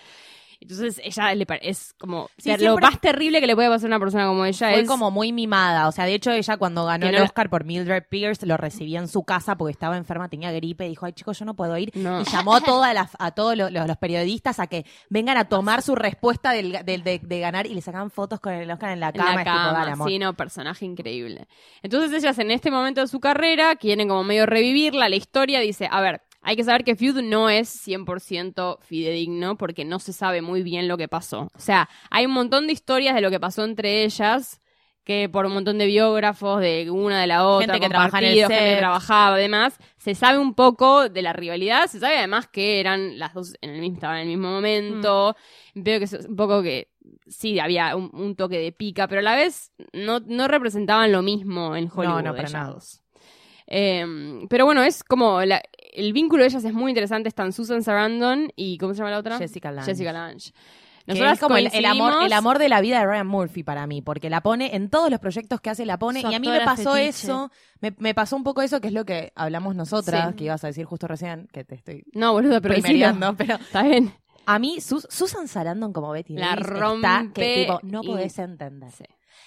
Entonces 0.62 1.02
ella 1.04 1.34
le 1.34 1.46
es 1.64 1.94
como 2.00 2.30
Sí, 2.38 2.52
lo 2.52 2.58
siempre- 2.58 2.86
más 2.88 3.02
terrible 3.02 3.42
que 3.42 3.48
le 3.48 3.56
puede 3.56 3.68
pasar 3.68 3.88
a 3.88 3.96
una 3.96 4.00
persona 4.00 4.28
como 4.28 4.46
ella 4.46 4.70
Fue 4.70 4.80
es 4.82 4.88
como 4.88 5.10
muy 5.10 5.34
mimada. 5.34 5.88
O 5.88 5.92
sea, 5.92 6.06
de 6.06 6.14
hecho, 6.14 6.32
ella 6.32 6.56
cuando 6.58 6.86
ganó 6.86 7.08
el 7.08 7.16
Oscar 7.18 7.50
por 7.50 7.66
Mildred 7.66 8.04
Pierce 8.10 8.46
lo 8.46 8.58
recibió 8.58 9.00
en 9.00 9.08
su 9.08 9.24
casa 9.24 9.58
porque 9.58 9.72
estaba 9.72 9.98
enferma, 9.98 10.30
tenía 10.30 10.52
gripe. 10.52 10.86
Y 10.86 10.90
dijo, 10.90 11.08
ay, 11.08 11.14
chicos, 11.14 11.40
yo 11.40 11.46
no 11.46 11.56
puedo 11.56 11.76
ir. 11.78 11.92
No. 11.96 12.22
Y 12.22 12.26
llamó 12.26 12.56
a, 12.56 12.62
todas 12.62 12.94
las, 12.94 13.10
a 13.18 13.32
todos 13.32 13.58
los, 13.58 13.72
periodistas 13.98 14.60
a 14.60 14.68
que 14.68 14.86
vengan 15.10 15.38
a 15.38 15.46
tomar 15.50 15.82
su 15.82 15.96
respuesta 15.96 16.52
del, 16.52 16.86
del- 16.86 17.04
de, 17.04 17.20
de 17.24 17.40
ganar 17.40 17.66
y 17.66 17.74
le 17.74 17.82
sacaban 17.82 18.12
fotos 18.12 18.40
con 18.40 18.54
el 18.54 18.70
Oscar 18.70 18.92
en 18.92 19.00
la 19.00 19.08
en 19.10 19.14
cama. 19.14 19.44
la 19.44 19.84
tipo, 19.84 19.94
amor. 19.94 20.10
sí, 20.10 20.20
no, 20.20 20.34
personaje 20.36 20.86
increíble. 20.86 21.48
Entonces 21.82 22.12
ellas 22.24 22.38
en 22.38 22.52
este 22.52 22.70
momento 22.70 23.02
de 23.02 23.08
su 23.08 23.20
carrera 23.20 23.76
quieren 23.78 24.08
como 24.08 24.24
medio 24.24 24.46
revivirla, 24.46 25.10
la 25.10 25.16
historia 25.16 25.60
dice, 25.60 25.88
a 25.92 26.02
ver, 26.02 26.22
hay 26.42 26.56
que 26.56 26.64
saber 26.64 26.84
que 26.84 26.96
Feud 26.96 27.22
no 27.22 27.50
es 27.50 27.88
100% 27.88 28.80
fidedigno 28.82 29.58
porque 29.58 29.86
no 29.86 30.00
se 30.00 30.14
sabe 30.14 30.42
muy 30.42 30.64
bien 30.64 30.88
lo 30.88 30.98
que 30.98 31.08
pasó. 31.08 31.50
O 31.56 31.60
sea, 31.60 31.90
hay 32.10 32.26
un 32.26 32.34
montón 32.34 32.68
de 32.68 32.74
historias 32.74 33.16
de 33.16 33.22
lo 33.22 33.30
que 33.30 33.40
pasó 33.40 33.64
entre 33.64 34.04
ellas 34.04 34.62
que 35.04 35.30
por 35.30 35.46
un 35.46 35.54
montón 35.54 35.78
de 35.78 35.88
biógrafos 35.88 36.62
de 36.62 36.90
una 36.92 37.22
de 37.22 37.28
la 37.28 37.48
otra, 37.48 37.74
Gente 37.74 37.80
que 37.80 37.90
trabaja 37.90 38.20
en 38.20 38.26
el 38.26 38.30
compartidos, 38.32 38.52
gente 38.52 38.74
que 38.74 38.80
trabajaba, 38.80 39.36
además, 39.36 39.80
se 39.98 40.16
sabe 40.16 40.38
un 40.38 40.54
poco 40.54 41.10
de 41.10 41.22
la 41.22 41.34
rivalidad, 41.34 41.88
se 41.88 42.00
sabe 42.00 42.18
además 42.18 42.48
que 42.48 42.80
eran 42.80 43.18
las 43.18 43.34
dos 43.34 43.56
en 43.62 43.72
el 43.72 43.82
mismo, 43.82 43.96
estaban 43.96 44.18
en 44.18 44.22
el 44.24 44.28
mismo 44.28 44.52
momento, 44.52 45.36
veo 45.74 46.00
que 46.00 46.06
es 46.06 46.14
un 46.14 46.36
poco 46.36 46.62
que 46.62 46.92
sí 47.28 47.60
había 47.60 47.96
un, 47.96 48.12
un 48.14 48.36
toque 48.36 48.60
de 48.60 48.72
pica, 48.72 49.08
pero 49.08 49.20
a 49.22 49.24
la 49.24 49.36
vez 49.36 49.72
no, 49.94 50.20
no 50.20 50.48
representaban 50.48 51.12
lo 51.12 51.24
mismo 51.24 51.76
en 51.76 51.90
Hollywood. 51.94 52.22
no, 52.22 52.36
para 52.36 52.42
ellas 52.42 52.54
nada. 52.54 52.74
dos. 52.74 53.01
Eh, 53.74 54.46
pero 54.50 54.66
bueno, 54.66 54.84
es 54.84 55.02
como 55.04 55.42
la- 55.46 55.62
el 55.94 56.12
vínculo 56.12 56.44
de 56.44 56.50
ellas 56.50 56.64
es 56.66 56.74
muy 56.74 56.92
interesante. 56.92 57.30
Están 57.30 57.54
Susan 57.54 57.82
Sarandon 57.84 58.52
y 58.58 58.78
¿cómo 58.78 58.94
se 58.94 58.98
llama 59.00 59.12
la 59.12 59.20
otra? 59.20 59.38
Jessica 59.38 59.72
Lange. 59.72 59.92
Jessica 59.92 60.12
Lange. 60.12 60.52
Nosotras 61.08 61.34
es 61.34 61.40
como 61.40 61.58
el, 61.58 61.68
el 61.74 61.86
amor, 61.86 62.14
el 62.24 62.32
amor 62.34 62.60
de 62.60 62.70
la 62.70 62.80
vida 62.80 63.00
de 63.00 63.06
Ryan 63.08 63.26
Murphy 63.28 63.64
para 63.64 63.88
mí, 63.88 64.02
porque 64.04 64.30
la 64.30 64.42
pone 64.42 64.76
en 64.76 64.90
todos 64.90 65.10
los 65.10 65.20
proyectos 65.20 65.60
que 65.60 65.70
hace, 65.72 65.86
la 65.86 65.98
pone. 65.98 66.22
Su 66.22 66.30
y 66.30 66.36
a 66.36 66.40
mí 66.40 66.48
me 66.48 66.62
pasó 66.62 66.94
fetiche. 66.94 67.10
eso, 67.10 67.52
me, 67.80 67.94
me 67.98 68.14
pasó 68.14 68.36
un 68.36 68.44
poco 68.44 68.62
eso, 68.62 68.80
que 68.82 68.88
es 68.90 68.94
lo 68.94 69.04
que 69.04 69.32
hablamos 69.36 69.76
nosotras, 69.76 70.30
Sí. 70.30 70.36
que 70.36 70.44
ibas 70.46 70.64
a 70.64 70.68
decir 70.68 70.86
justo 70.86 71.08
recién, 71.08 71.48
que 71.52 71.64
te 71.64 71.76
estoy 71.76 72.04
No, 72.14 72.34
boludo, 72.34 72.62
pero 72.62 72.76
pero 73.38 73.56
Está 73.62 73.82
bien. 73.84 74.14
a 74.46 74.60
mí 74.60 74.80
Sus- 74.80 75.08
Susan 75.10 75.48
Sarandon 75.48 75.92
como 75.92 76.12
Betty 76.12 76.36
La 76.36 76.50
Davis 76.50 76.66
está 76.68 76.80
rompe 76.80 77.32
que 77.34 77.62
tipo, 77.66 77.80
no 77.84 78.02
podés 78.04 78.38
entender. 78.38 78.92
Sí. 78.92 79.06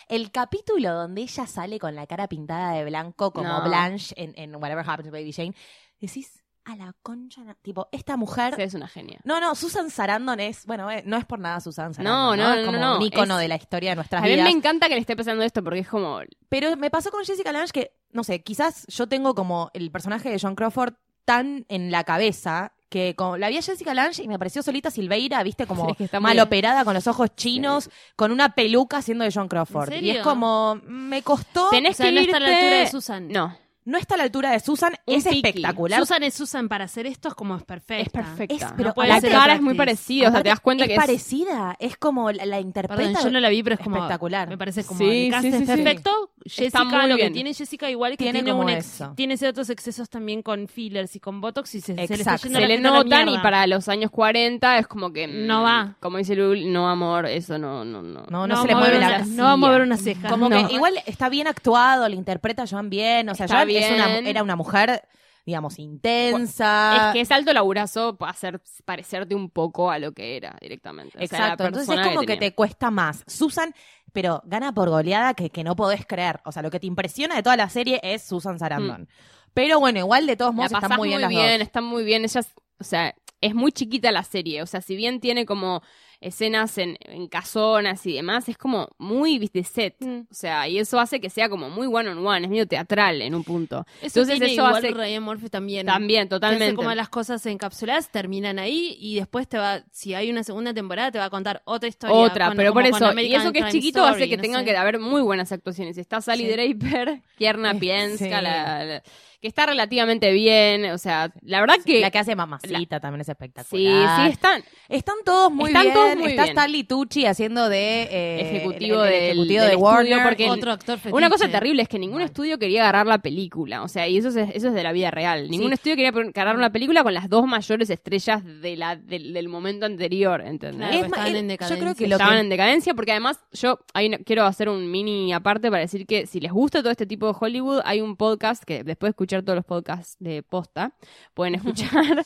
El 0.08 0.30
capítulo 0.30 0.92
donde 0.94 1.22
ella 1.22 1.46
sale 1.46 1.78
con 1.78 1.94
la 1.94 2.06
cara 2.06 2.28
pintada 2.28 2.72
de 2.72 2.84
blanco 2.84 3.32
como 3.32 3.48
No. 3.48 3.64
Blanche 3.64 4.14
en, 4.16 4.32
en 4.36 4.54
Whatever 4.56 4.84
Happened 4.88 5.10
to 5.10 5.12
Baby 5.12 5.32
Jane, 5.32 5.54
decís, 6.00 6.42
a 6.66 6.76
la 6.76 6.94
concha, 7.02 7.42
na-". 7.44 7.54
tipo, 7.60 7.88
esta 7.92 8.16
mujer... 8.16 8.54
Sí, 8.56 8.62
es 8.62 8.74
una 8.74 8.88
genia. 8.88 9.20
No, 9.24 9.38
no, 9.40 9.54
Susan 9.54 9.90
Sarandon 9.90 10.40
es, 10.40 10.64
bueno, 10.66 10.90
eh, 10.90 11.02
no 11.06 11.16
es 11.16 11.24
por 11.26 11.38
nada 11.38 11.60
Susan 11.60 11.88
No, 11.88 11.94
Sarandon, 11.94 12.38
no, 12.38 12.52
Es 12.54 12.60
no, 12.60 12.66
como 12.66 12.78
no, 12.78 12.96
un 12.96 13.02
ícono 13.02 13.34
es- 13.34 13.40
de 13.42 13.48
la 13.48 13.56
historia 13.56 13.90
de 13.90 13.96
nuestras 13.96 14.22
A 14.22 14.24
mí 14.26 14.32
vidas. 14.32 14.44
me 14.44 14.50
encanta 14.50 14.88
que 14.88 14.94
le 14.94 15.00
esté 15.00 15.16
pasando 15.16 15.42
esto 15.44 15.62
porque 15.62 15.80
es 15.80 15.88
como. 15.88 16.20
Pero 16.48 16.76
me 16.76 16.90
pasó 16.90 17.10
con 17.10 17.24
Jessica 17.24 17.52
Lange 17.52 17.72
que, 17.72 17.92
no 18.12 18.24
sé, 18.24 18.42
quizás 18.42 18.86
yo 18.88 19.06
tengo 19.08 19.34
como 19.34 19.70
el 19.74 19.90
personaje 19.90 20.30
de 20.30 20.38
John 20.40 20.54
Crawford 20.54 20.94
tan 21.24 21.64
en 21.68 21.90
la 21.90 22.04
cabeza 22.04 22.73
que 22.94 23.14
como 23.16 23.36
la 23.36 23.48
vi 23.48 23.58
a 23.58 23.62
Jessica 23.62 23.92
Lange 23.92 24.22
y 24.22 24.28
me 24.28 24.38
pareció 24.38 24.62
solita 24.62 24.88
Silveira, 24.88 25.42
viste, 25.42 25.66
como 25.66 25.84
Sí, 25.86 25.90
es 25.90 25.96
que 25.98 26.04
está 26.04 26.20
mal 26.20 26.34
bien. 26.34 26.44
operada 26.46 26.84
con 26.84 26.94
los 26.94 27.06
ojos 27.08 27.30
chinos, 27.34 27.90
con 28.14 28.30
una 28.30 28.54
peluca 28.54 28.98
haciendo 28.98 29.24
de 29.24 29.32
John 29.34 29.48
Crawford. 29.48 29.92
¿En 29.94 30.04
Y 30.04 30.10
es 30.10 30.18
como, 30.22 30.80
me 30.86 31.22
costó, 31.22 31.70
Tenés 31.70 31.94
O 31.94 31.96
sea, 31.96 32.06
que 32.06 32.12
no 32.12 32.20
está 32.20 32.36
a 32.36 32.40
la 32.40 32.48
irte- 32.48 32.54
altura 32.54 32.76
de 32.78 32.86
Susan. 32.86 33.28
No, 33.28 33.56
no 33.84 33.98
está 33.98 34.14
a 34.14 34.18
la 34.18 34.24
altura 34.24 34.50
de 34.52 34.60
Susan, 34.60 34.94
Un 35.06 35.14
es 35.16 35.24
piqui. 35.24 35.36
espectacular. 35.46 36.00
Susan 36.00 36.22
es 36.22 36.34
Susan 36.34 36.68
para 36.68 36.84
hacer 36.84 37.06
esto 37.06 37.28
es 37.28 37.34
como 37.34 37.56
es 37.56 37.62
perfecta. 37.64 38.02
es 38.02 38.08
perfecta. 38.10 38.54
Es- 38.66 38.72
pero 38.76 38.88
No 38.90 38.94
puede 38.94 39.08
la 39.10 39.20
ser 39.20 39.30
cara 39.32 39.54
es 39.54 39.60
muy 39.62 39.74
parecida, 39.74 40.28
o 40.28 40.32
sea, 40.32 40.42
te 40.42 40.48
das 40.48 40.60
cuenta 40.60 40.84
es 40.84 40.88
que 40.88 40.94
es. 40.94 41.00
parecida, 41.00 41.76
es 41.78 41.96
como 41.96 42.32
la, 42.32 42.46
la 42.46 42.60
interpreta. 42.60 43.02
Perdón, 43.02 43.22
yo 43.24 43.30
no 43.30 43.40
la 43.40 43.48
vi, 43.48 43.62
pero 43.62 43.74
es 43.74 43.80
como 43.80 43.96
espectacular. 43.96 44.48
Me 44.48 44.56
parece 44.58 44.84
como 44.84 44.98
Sí, 44.98 45.26
el 45.26 45.30
cast 45.30 45.42
sí, 45.42 45.48
es 45.48 45.58
sí, 45.58 45.64
perfecto. 45.66 46.30
Está 46.44 46.80
Jessica, 46.80 46.84
muy 47.00 47.08
lo 47.08 47.16
bien. 47.16 47.28
que 47.28 47.34
tiene 47.34 47.54
Jessica 47.54 47.90
igual 47.90 48.12
es 48.12 48.18
que 48.18 48.24
Tiene 48.24 48.38
tiene, 48.40 48.50
como 48.50 48.64
un 48.64 48.70
ex- 48.70 48.94
eso. 48.94 49.12
tiene 49.16 49.36
ciertos 49.36 49.70
excesos 49.70 50.10
también 50.10 50.42
con 50.42 50.68
fillers 50.68 51.16
y 51.16 51.20
con 51.20 51.40
botox 51.40 51.74
y 51.74 51.80
se, 51.80 51.94
se 51.94 51.94
le 51.94 52.02
está 52.22 52.36
yendo 52.36 52.58
se 52.58 52.60
la 52.62 52.68
le 52.68 52.80
la 52.80 52.90
notan 52.90 53.28
y 53.30 53.38
para 53.38 53.66
los 53.66 53.88
años 53.88 54.10
40 54.10 54.78
es 54.78 54.86
como 54.86 55.10
que 55.12 55.26
mm, 55.26 55.46
No 55.46 55.62
va. 55.62 55.96
como 56.00 56.18
dice 56.18 56.34
Lul, 56.36 56.70
no 56.72 56.88
amor, 56.88 57.26
eso 57.26 57.58
no 57.58 57.84
no 57.84 58.02
no. 58.02 58.24
No, 58.28 58.46
no, 58.46 58.46
No 58.46 58.62
se 58.62 58.68
le 58.68 58.74
mueve 58.74 58.98
la 58.98 59.18
no 59.24 59.44
va 59.44 59.52
a 59.52 59.56
mover 59.56 59.80
una 59.82 59.96
ceja. 59.96 60.28
Como 60.28 60.48
que 60.50 60.60
igual 60.70 60.94
está 61.06 61.28
bien 61.30 61.46
actuado, 61.46 62.08
lo 62.08 62.14
interpreta 62.14 62.64
Joan 62.68 62.90
bien. 62.90 63.28
O 63.30 63.34
sea, 63.34 63.46
Es 63.78 63.92
una- 63.92 64.06
bien. 64.08 64.26
era 64.26 64.42
una 64.42 64.56
mujer, 64.56 65.02
digamos, 65.46 65.78
intensa. 65.78 67.08
Es 67.08 67.12
que 67.14 67.20
es 67.20 67.30
alto 67.30 67.52
laburazo 67.52 68.16
para 68.16 68.32
hacer 68.32 68.60
parecerte 68.84 69.34
un 69.34 69.50
poco 69.50 69.90
a 69.90 69.98
lo 69.98 70.12
que 70.12 70.36
era 70.36 70.56
directamente. 70.60 71.18
O 71.18 71.26
sea, 71.26 71.38
la 71.38 71.44
Exacto, 71.46 71.66
entonces 71.66 71.96
es 71.98 72.06
como 72.06 72.22
que, 72.22 72.36
te 72.36 72.54
cuesta 72.54 72.90
más. 72.90 73.24
Susan, 73.26 73.74
pero 74.12 74.42
gana 74.44 74.72
por 74.72 74.88
goleada 74.90 75.34
que, 75.34 75.50
que 75.50 75.64
no 75.64 75.76
podés 75.76 76.06
creer. 76.06 76.40
O 76.44 76.52
sea, 76.52 76.62
lo 76.62 76.70
que 76.70 76.80
te 76.80 76.86
impresiona 76.86 77.36
de 77.36 77.42
toda 77.42 77.56
la 77.56 77.68
serie 77.68 78.00
es 78.02 78.22
Susan 78.22 78.58
Sarandon. 78.58 79.08
Pero 79.52 79.78
bueno, 79.78 80.00
igual 80.00 80.26
de 80.26 80.36
todos 80.36 80.52
modos 80.54 80.72
están 80.72 80.96
muy 80.96 81.08
bien 81.08 81.20
las 81.20 81.30
dos. 81.32 81.42
están 81.60 81.84
muy 81.84 82.04
bien. 82.04 82.24
Ellas, 82.24 82.52
o 82.80 82.84
sea, 82.84 83.14
es 83.40 83.54
muy 83.54 83.70
chiquita 83.72 84.10
la 84.10 84.24
serie. 84.24 84.62
O 84.62 84.66
sea, 84.66 84.80
si 84.80 84.96
bien 84.96 85.20
tiene 85.20 85.46
como 85.46 85.82
escenas 86.24 86.78
en, 86.78 86.96
en 87.00 87.28
casonas 87.28 88.04
y 88.06 88.14
demás, 88.14 88.48
es 88.48 88.56
como 88.56 88.88
muy 88.98 89.38
viste 89.38 89.62
set. 89.64 89.96
Mm. 90.00 90.20
O 90.30 90.34
sea, 90.34 90.66
y 90.68 90.78
eso 90.78 90.98
hace 90.98 91.20
que 91.20 91.30
sea 91.30 91.48
como 91.48 91.68
muy 91.70 91.86
one 91.86 92.08
on 92.10 92.26
one, 92.26 92.44
es 92.44 92.50
medio 92.50 92.66
teatral 92.66 93.20
en 93.22 93.34
un 93.34 93.44
punto. 93.44 93.86
Eso 94.00 94.20
Entonces 94.20 94.38
tiene 94.38 94.46
eso 94.52 94.62
igual 94.62 94.76
hace 94.76 94.90
Ryan 94.90 95.22
Murphy 95.22 95.48
también. 95.48 95.86
también 95.86 96.22
hace 96.22 96.28
totalmente. 96.30 96.74
como 96.76 96.94
las 96.94 97.08
cosas 97.08 97.44
encapsuladas 97.46 98.10
terminan 98.10 98.58
ahí 98.58 98.96
y 98.98 99.16
después 99.16 99.48
te 99.48 99.58
va, 99.58 99.82
si 99.92 100.14
hay 100.14 100.30
una 100.30 100.42
segunda 100.44 100.72
temporada, 100.72 101.10
te 101.12 101.18
va 101.18 101.26
a 101.26 101.30
contar 101.30 101.62
otra 101.64 101.88
historia. 101.88 102.16
Otra, 102.16 102.46
con- 102.48 102.56
pero 102.56 102.72
por 102.72 102.84
eso, 102.86 103.12
y 103.20 103.34
eso 103.34 103.52
que 103.52 103.58
es 103.60 103.68
chiquito 103.70 104.04
hace 104.04 104.28
que 104.28 104.36
no 104.36 104.42
tenga 104.42 104.58
sé. 104.60 104.64
que 104.64 104.76
haber 104.76 104.98
muy 104.98 105.22
buenas 105.22 105.52
actuaciones. 105.52 105.98
Está 105.98 106.20
Sally 106.20 106.44
Sí. 106.44 106.50
Draper, 106.52 107.20
Kierna 107.36 107.72
Sí. 107.74 107.78
Pienska, 107.80 108.40
la- 108.42 108.84
la- 108.84 109.02
que 109.44 109.48
está 109.48 109.66
relativamente 109.66 110.32
bien. 110.32 110.86
O 110.86 110.96
sea, 110.96 111.30
la 111.42 111.60
verdad 111.60 111.76
que. 111.84 112.00
La 112.00 112.10
que 112.10 112.18
hace 112.18 112.34
mamacita 112.34 112.98
también 112.98 113.20
es 113.20 113.26
sí, 113.26 113.32
espectacular. 113.32 114.26
sí, 114.26 114.32
están. 114.32 114.62
Están 114.88 115.16
todos 115.22 115.52
muy 115.52 115.68
Están 115.68 115.82
bien. 115.82 115.94
todos 115.94 116.16
muy 116.16 116.30
Está 116.30 116.44
bien. 116.44 116.56
Stanley 116.56 116.84
Tucci 116.84 117.26
haciendo 117.26 117.68
de 117.68 118.02
eh, 118.04 118.40
Ejecutivo 118.40 119.04
el- 119.04 119.12
el 119.12 119.12
del- 119.12 119.22
ejecutivo 119.30 119.60
del 119.60 119.68
de 119.70 119.74
estudio, 119.74 119.84
Warner. 119.86 120.22
porque 120.22 120.50
Otro 120.50 120.72
actor 120.72 120.98
fetiche. 120.98 121.14
Una 121.14 121.28
cosa 121.28 121.48
terrible 121.50 121.82
es 121.82 121.88
que 121.88 121.98
ningún 121.98 122.18
Mal. 122.18 122.24
estudio 122.26 122.58
quería 122.58 122.82
agarrar 122.82 123.06
la 123.06 123.18
película. 123.18 123.82
O 123.82 123.88
sea, 123.88 124.08
y 124.08 124.16
eso 124.16 124.28
es, 124.28 124.36
eso 124.36 124.68
es 124.68 124.74
de 124.74 124.82
la 124.82 124.92
vida 124.92 125.10
real. 125.10 125.50
Ningún 125.50 125.68
Sí. 125.68 125.74
estudio 125.74 125.96
quería 125.96 126.08
agarrar 126.10 126.56
una 126.56 126.72
película 126.72 127.02
con 127.02 127.12
las 127.12 127.28
dos 127.28 127.46
mayores 127.46 127.90
estrellas 127.90 128.42
de 128.44 128.76
la, 128.76 128.96
del, 128.96 129.34
del 129.34 129.48
momento 129.48 129.84
anterior, 129.84 130.40
¿entendés? 130.40 130.88
Claro, 130.88 131.04
estaban 131.06 131.34
eh, 131.34 131.38
en 131.38 131.48
yo 131.50 131.56
creo 131.56 131.68
decadencia. 131.68 131.94
que 132.06 132.12
estaban 132.12 132.34
que- 132.36 132.40
en 132.40 132.48
decadencia 132.48 132.94
porque 132.94 133.10
además 133.12 133.38
yo 133.52 133.78
hay 133.92 134.06
una- 134.06 134.18
quiero 134.18 134.44
hacer 134.46 134.70
un 134.70 134.90
mini 134.90 135.32
aparte 135.34 135.68
para 135.70 135.80
decir 135.82 136.06
que 136.06 136.26
si 136.26 136.40
les 136.40 136.50
gusta 136.52 136.80
todo 136.80 136.90
este 136.90 137.04
tipo 137.06 137.26
de 137.26 137.34
Hollywood 137.38 137.80
hay 137.84 138.00
un 138.00 138.16
podcast 138.16 138.62
que 138.64 138.84
después 138.84 139.10
de 139.10 139.14
escuchar 139.34 139.44
todos 139.44 139.56
los 139.56 139.64
podcasts 139.64 140.16
de 140.20 140.42
posta 140.42 140.94
pueden 141.34 141.54
escuchar 141.56 142.24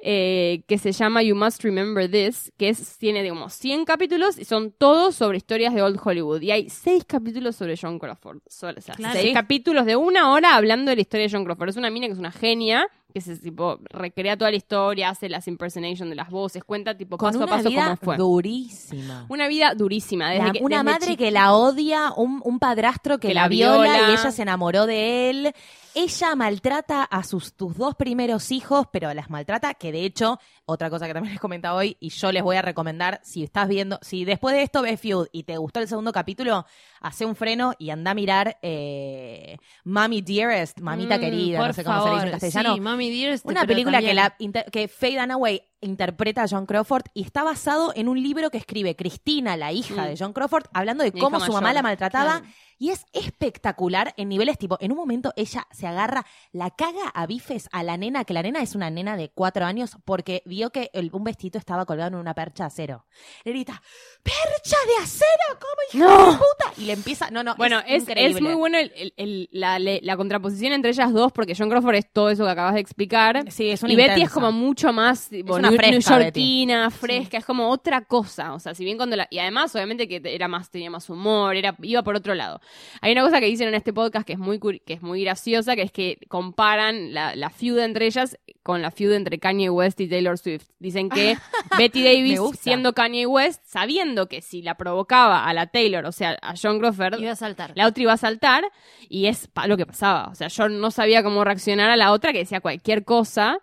eh, 0.00 0.62
que 0.66 0.78
se 0.78 0.92
llama 0.92 1.22
You 1.22 1.34
Must 1.34 1.62
Remember 1.64 2.10
This 2.10 2.52
que 2.56 2.68
es 2.68 2.98
tiene 2.98 3.22
digamos 3.22 3.52
100 3.54 3.84
capítulos 3.84 4.38
y 4.38 4.44
son 4.44 4.72
todos 4.72 5.14
sobre 5.16 5.38
historias 5.38 5.74
de 5.74 5.82
Old 5.82 5.98
Hollywood 6.02 6.40
y 6.42 6.50
hay 6.50 6.68
6 6.70 7.04
capítulos 7.06 7.56
sobre 7.56 7.76
John 7.80 7.98
Crawford 7.98 8.38
So- 8.46 8.68
o 8.76 8.80
sea, 8.80 8.94
Claro. 8.94 9.14
6 9.14 9.28
Sí. 9.28 9.32
capítulos 9.34 9.86
de 9.86 9.96
una 9.96 10.30
hora 10.32 10.54
hablando 10.56 10.90
de 10.90 10.96
la 10.96 11.02
historia 11.02 11.26
de 11.26 11.32
John 11.32 11.44
Crawford 11.44 11.70
es 11.70 11.76
una 11.76 11.90
mina 11.90 12.06
que 12.06 12.12
es 12.12 12.18
una 12.18 12.32
genia 12.32 12.86
que 13.12 13.22
se 13.22 13.36
tipo 13.38 13.80
recrea 13.88 14.36
toda 14.36 14.50
la 14.50 14.56
historia 14.58 15.08
hace 15.08 15.30
las 15.30 15.48
impersonation 15.48 16.10
de 16.10 16.14
las 16.14 16.28
voces 16.28 16.62
cuenta 16.62 16.94
tipo 16.96 17.16
con 17.16 17.32
paso 17.32 17.42
a 17.44 17.46
paso 17.46 17.68
vida 17.70 17.84
cómo 17.84 17.96
fue 17.96 18.16
durísima. 18.18 19.24
una 19.30 19.48
vida 19.48 19.72
durísima. 19.74 20.30
Desde 20.30 20.44
La- 20.44 20.52
que- 20.52 20.60
una 20.62 20.82
desde 20.82 20.92
madre 20.92 21.16
que 21.16 21.30
la 21.30 21.54
odia, 21.54 22.12
un, 22.14 22.42
un 22.44 22.58
padrastro 22.58 23.18
que, 23.18 23.28
Que 23.28 23.34
la, 23.34 23.42
la 23.42 23.48
viola, 23.48 23.82
viola. 23.94 24.10
y 24.10 24.12
ella 24.12 24.30
se 24.30 24.42
enamoró 24.42 24.84
de 24.86 25.30
él. 25.30 25.52
Ella 25.94 26.36
maltrata 26.36 27.02
a 27.02 27.22
sus 27.24 27.54
tus 27.54 27.76
dos 27.78 27.94
primeros 27.94 28.52
hijos, 28.52 28.86
pero 28.92 29.12
las 29.14 29.30
maltrata, 29.30 29.72
que 29.74 29.90
de 29.90 30.04
hecho, 30.04 30.38
otra 30.70 30.90
cosa 30.90 31.06
que 31.06 31.14
también 31.14 31.32
les 31.34 31.40
comentaba 31.40 31.76
hoy, 31.76 31.96
y 31.98 32.10
yo 32.10 32.30
les 32.30 32.42
voy 32.42 32.56
a 32.56 32.62
recomendar, 32.62 33.20
si 33.24 33.42
estás 33.42 33.66
viendo, 33.68 33.98
si 34.02 34.24
después 34.24 34.54
de 34.54 34.62
esto 34.62 34.82
ves 34.82 35.00
Feud 35.00 35.26
y 35.32 35.44
te 35.44 35.56
gustó 35.56 35.80
el 35.80 35.88
segundo 35.88 36.12
capítulo, 36.12 36.66
hace 37.00 37.24
un 37.24 37.34
freno 37.34 37.72
y 37.78 37.90
anda 37.90 38.10
a 38.10 38.14
mirar 38.14 38.58
eh, 38.62 39.56
Mommy 39.84 40.20
Dearest, 40.22 40.80
Mamita 40.80 41.16
Mm, 41.16 41.20
Querida, 41.20 41.58
por 41.58 41.66
no 41.68 41.72
sé 41.72 41.84
cómo 41.84 42.02
se 42.04 42.10
dice 42.14 42.24
en 42.26 42.30
castellano. 42.32 42.74
Sí, 42.74 42.80
Mami 42.80 43.10
Dearest, 43.10 43.46
Una 43.46 43.64
película 43.66 44.00
que, 44.00 44.14
la, 44.14 44.34
inter- 44.38 44.66
que 44.70 44.88
Faye 44.88 45.18
Dunaway 45.18 45.62
interpreta 45.80 46.42
a 46.42 46.46
John 46.48 46.66
Crawford 46.66 47.04
y 47.14 47.22
está 47.22 47.44
basado 47.44 47.92
en 47.94 48.08
un 48.08 48.20
libro 48.22 48.50
que 48.50 48.58
escribe 48.58 48.96
Cristina, 48.96 49.56
la 49.56 49.72
hija 49.72 50.02
Mm. 50.02 50.06
de 50.08 50.16
John 50.18 50.32
Crawford, 50.32 50.64
hablando 50.72 51.04
de 51.04 51.12
cómo 51.12 51.40
su 51.40 51.52
mamá 51.52 51.72
la 51.72 51.82
maltrataba 51.82 52.40
claro. 52.40 52.54
Y 52.78 52.90
es 52.90 53.04
espectacular 53.12 54.14
en 54.16 54.28
niveles 54.28 54.58
tipo, 54.58 54.76
en 54.80 54.92
un 54.92 54.98
momento 54.98 55.32
ella 55.36 55.66
se 55.70 55.86
agarra, 55.86 56.24
la 56.52 56.70
caga 56.70 57.08
a 57.14 57.26
bifes 57.26 57.68
a 57.72 57.82
la 57.82 57.96
nena, 57.96 58.24
que 58.24 58.34
la 58.34 58.42
nena 58.42 58.60
es 58.62 58.74
una 58.74 58.90
nena 58.90 59.16
de 59.16 59.30
cuatro 59.30 59.64
años, 59.64 59.96
porque 60.04 60.42
vio 60.44 60.70
que 60.70 60.90
el- 60.92 61.10
un 61.12 61.24
vestido 61.24 61.58
estaba 61.58 61.86
colgado 61.86 62.08
en 62.08 62.14
una 62.16 62.34
percha 62.34 62.64
de 62.64 62.68
acero. 62.68 63.06
Le 63.44 63.52
grita, 63.52 63.82
¡percha 64.22 64.76
de 64.86 65.02
acero! 65.04 65.58
¿Cómo 65.60 66.04
hija 66.04 66.14
No. 66.14 66.32
de 66.32 66.38
puta? 66.38 66.72
Y 66.80 66.84
le 66.84 66.92
empieza, 66.92 67.30
no, 67.30 67.42
no, 67.42 67.54
Bueno, 67.56 67.80
es, 67.86 68.04
es 68.08 68.40
muy 68.40 68.54
bueno 68.54 68.78
el- 68.78 68.92
el- 68.94 69.14
el- 69.16 69.48
la, 69.52 69.78
le- 69.78 70.00
la 70.02 70.16
contraposición 70.16 70.72
entre 70.72 70.90
ellas 70.90 71.12
dos, 71.12 71.32
porque 71.32 71.54
John 71.56 71.68
Crawford 71.70 71.94
es 71.96 72.12
todo 72.12 72.30
eso 72.30 72.44
que 72.44 72.50
acabas 72.50 72.74
de 72.74 72.80
explicar. 72.80 73.50
Sí, 73.50 73.70
es 73.70 73.82
una 73.82 73.92
y 73.92 73.96
Betty 73.96 74.22
es 74.22 74.30
como 74.30 74.52
mucho 74.52 74.92
más 74.92 75.28
tipo, 75.28 75.56
una 75.56 75.70
new- 75.70 75.78
fresca, 75.78 76.16
newyorkina, 76.18 76.90
fresca, 76.90 77.38
es 77.38 77.44
como 77.44 77.68
otra 77.70 78.02
cosa. 78.04 78.54
O 78.54 78.60
sea, 78.60 78.74
si 78.74 78.84
bien 78.84 78.96
cuando 78.96 79.16
la. 79.16 79.26
Y 79.30 79.38
además, 79.38 79.74
obviamente, 79.74 80.06
que 80.06 80.20
era 80.24 80.46
más, 80.48 80.70
tenía 80.70 80.90
más 80.90 81.08
humor, 81.10 81.56
era, 81.56 81.74
iba 81.82 82.02
por 82.02 82.14
otro 82.14 82.34
lado. 82.34 82.60
Hay 83.00 83.12
una 83.12 83.22
cosa 83.22 83.40
que 83.40 83.46
dicen 83.46 83.68
en 83.68 83.74
este 83.74 83.92
podcast 83.92 84.26
que 84.26 84.34
es 84.34 84.38
muy, 84.38 84.58
que 84.58 84.94
es 84.94 85.02
muy 85.02 85.22
graciosa, 85.22 85.76
que 85.76 85.82
es 85.82 85.92
que 85.92 86.18
comparan 86.28 87.14
la, 87.14 87.34
la 87.36 87.50
feud 87.50 87.78
entre 87.78 88.06
ellas 88.06 88.38
con 88.62 88.82
la 88.82 88.90
feud 88.90 89.12
entre 89.12 89.38
Kanye 89.38 89.70
West 89.70 90.00
y 90.00 90.08
Taylor 90.08 90.36
Swift. 90.38 90.66
Dicen 90.78 91.08
que 91.08 91.36
Betty 91.78 92.02
Davis, 92.02 92.40
siendo 92.60 92.92
Kanye 92.92 93.26
West, 93.26 93.62
sabiendo 93.64 94.28
que 94.28 94.42
si 94.42 94.62
la 94.62 94.76
provocaba 94.76 95.46
a 95.46 95.54
la 95.54 95.66
Taylor, 95.68 96.04
o 96.04 96.12
sea, 96.12 96.38
a 96.42 96.54
John 96.60 96.78
Crawford, 96.78 97.20
Iba 97.20 97.32
a 97.32 97.36
saltar. 97.36 97.72
la 97.74 97.86
otra 97.86 98.02
iba 98.02 98.12
a 98.12 98.16
saltar 98.18 98.64
y 99.08 99.26
es 99.26 99.48
lo 99.66 99.76
que 99.76 99.86
pasaba. 99.86 100.28
O 100.30 100.34
sea, 100.34 100.48
yo 100.48 100.68
no 100.68 100.90
sabía 100.90 101.22
cómo 101.22 101.44
reaccionar 101.44 101.90
a 101.90 101.96
la 101.96 102.12
otra 102.12 102.32
que 102.32 102.40
decía 102.40 102.60
cualquier 102.60 103.04
cosa 103.04 103.58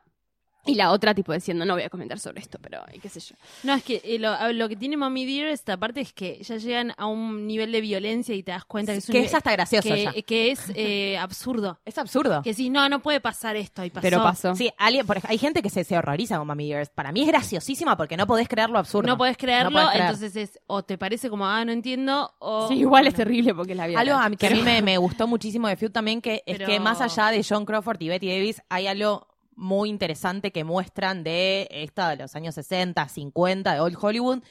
y 0.66 0.76
la 0.76 0.92
otra 0.92 1.14
tipo 1.14 1.34
diciendo 1.34 1.66
no 1.66 1.74
voy 1.74 1.84
a 1.84 1.90
comentar 1.90 2.20
sobre 2.20 2.42
esto, 2.42 2.58
pero 2.62 2.84
qué 3.02 3.10
sé 3.10 3.20
yo. 3.20 3.36
No, 3.64 3.74
es 3.74 3.84
que 3.84 4.02
eh, 4.04 4.20
lo, 4.20 4.70
que 4.70 4.76
tiene 4.76 4.98
Mommy 4.98 5.26
Dear 5.26 5.48
esta 5.48 5.78
parte 5.78 6.02
es 6.02 6.14
que 6.14 6.42
ya 6.44 6.58
llegan 6.58 6.94
a 6.98 7.06
un 7.06 7.46
nivel 7.48 7.72
de 7.72 7.82
violencia 7.82 8.34
y 8.36 8.44
te 8.44 8.52
das 8.52 8.66
cuenta 8.66 8.92
que 8.92 9.00
es 9.00 9.10
un 9.10 9.14
que 9.14 9.20
nivel- 9.20 9.26
es 9.28 9.34
hasta 9.36 9.52
gracioso 9.52 9.90
que, 9.90 10.04
ya. 10.04 10.14
que 10.22 10.52
es 10.52 10.72
eh, 10.76 11.18
absurdo. 11.18 11.80
Es 11.86 11.98
absurdo. 11.98 12.42
Que 12.42 12.54
si 12.54 12.70
no, 12.70 12.88
no 12.90 13.02
puede 13.02 13.20
pasar 13.20 13.56
esto 13.56 13.84
y 13.84 13.90
pasó. 13.90 14.02
Pero 14.02 14.24
pasó. 14.24 14.56
Sí, 14.56 14.72
alguien, 14.78 15.06
por 15.06 15.20
hay 15.28 15.38
gente 15.38 15.62
que 15.62 15.70
se, 15.70 15.84
se 15.84 15.98
horroriza 15.98 16.38
con 16.38 16.48
Mami 16.48 16.66
Girls. 16.68 16.90
Para 16.90 17.12
mí 17.12 17.22
es 17.22 17.28
graciosísima 17.28 17.96
porque 17.98 18.18
no 18.18 18.28
podés 18.28 18.48
creer 18.48 18.70
lo 18.70 18.80
absurdo. 18.80 19.08
No 19.08 19.18
podés 19.18 19.38
creerlo, 19.38 19.70
No 19.70 19.76
podés 19.78 19.90
creer. 19.90 20.06
entonces 20.06 20.36
es 20.36 20.60
o 20.68 20.84
te 20.84 20.98
parece 20.98 21.30
como, 21.30 21.46
ah, 21.48 21.64
no 21.66 21.72
entiendo, 21.72 22.34
o... 22.40 22.68
Sí, 22.68 22.76
igual 22.76 23.08
es 23.08 23.14
terrible 23.14 23.54
porque 23.54 23.76
la 23.76 23.88
vi. 23.88 23.96
Algo 23.96 24.16
a 24.16 24.30
mí, 24.30 24.38
que 24.38 24.48
a 24.48 24.50
mí 24.52 24.62
me, 24.62 24.82
me 24.82 24.98
gustó 24.98 25.28
muchísimo 25.28 25.68
de 25.68 25.76
Feud 25.76 25.92
también, 25.92 26.22
que 26.22 26.44
es 26.46 26.60
que 26.60 26.80
más 26.80 27.02
allá 27.02 27.32
de 27.32 27.46
John 27.48 27.66
Crawford 27.66 28.02
y 28.02 28.10
Betty 28.10 28.30
Davis, 28.30 28.62
hay 28.70 28.88
algo 28.88 29.28
muy 29.56 29.90
interesante 29.90 30.52
que 30.52 30.64
muestran 30.64 31.24
de 31.24 31.68
esto 31.72 32.06
de 32.08 32.18
los 32.18 32.36
años 32.36 32.56
60, 32.56 33.08
50, 33.10 33.74
de 33.74 33.80
Old 33.82 33.98
Hollywood, 34.00 34.44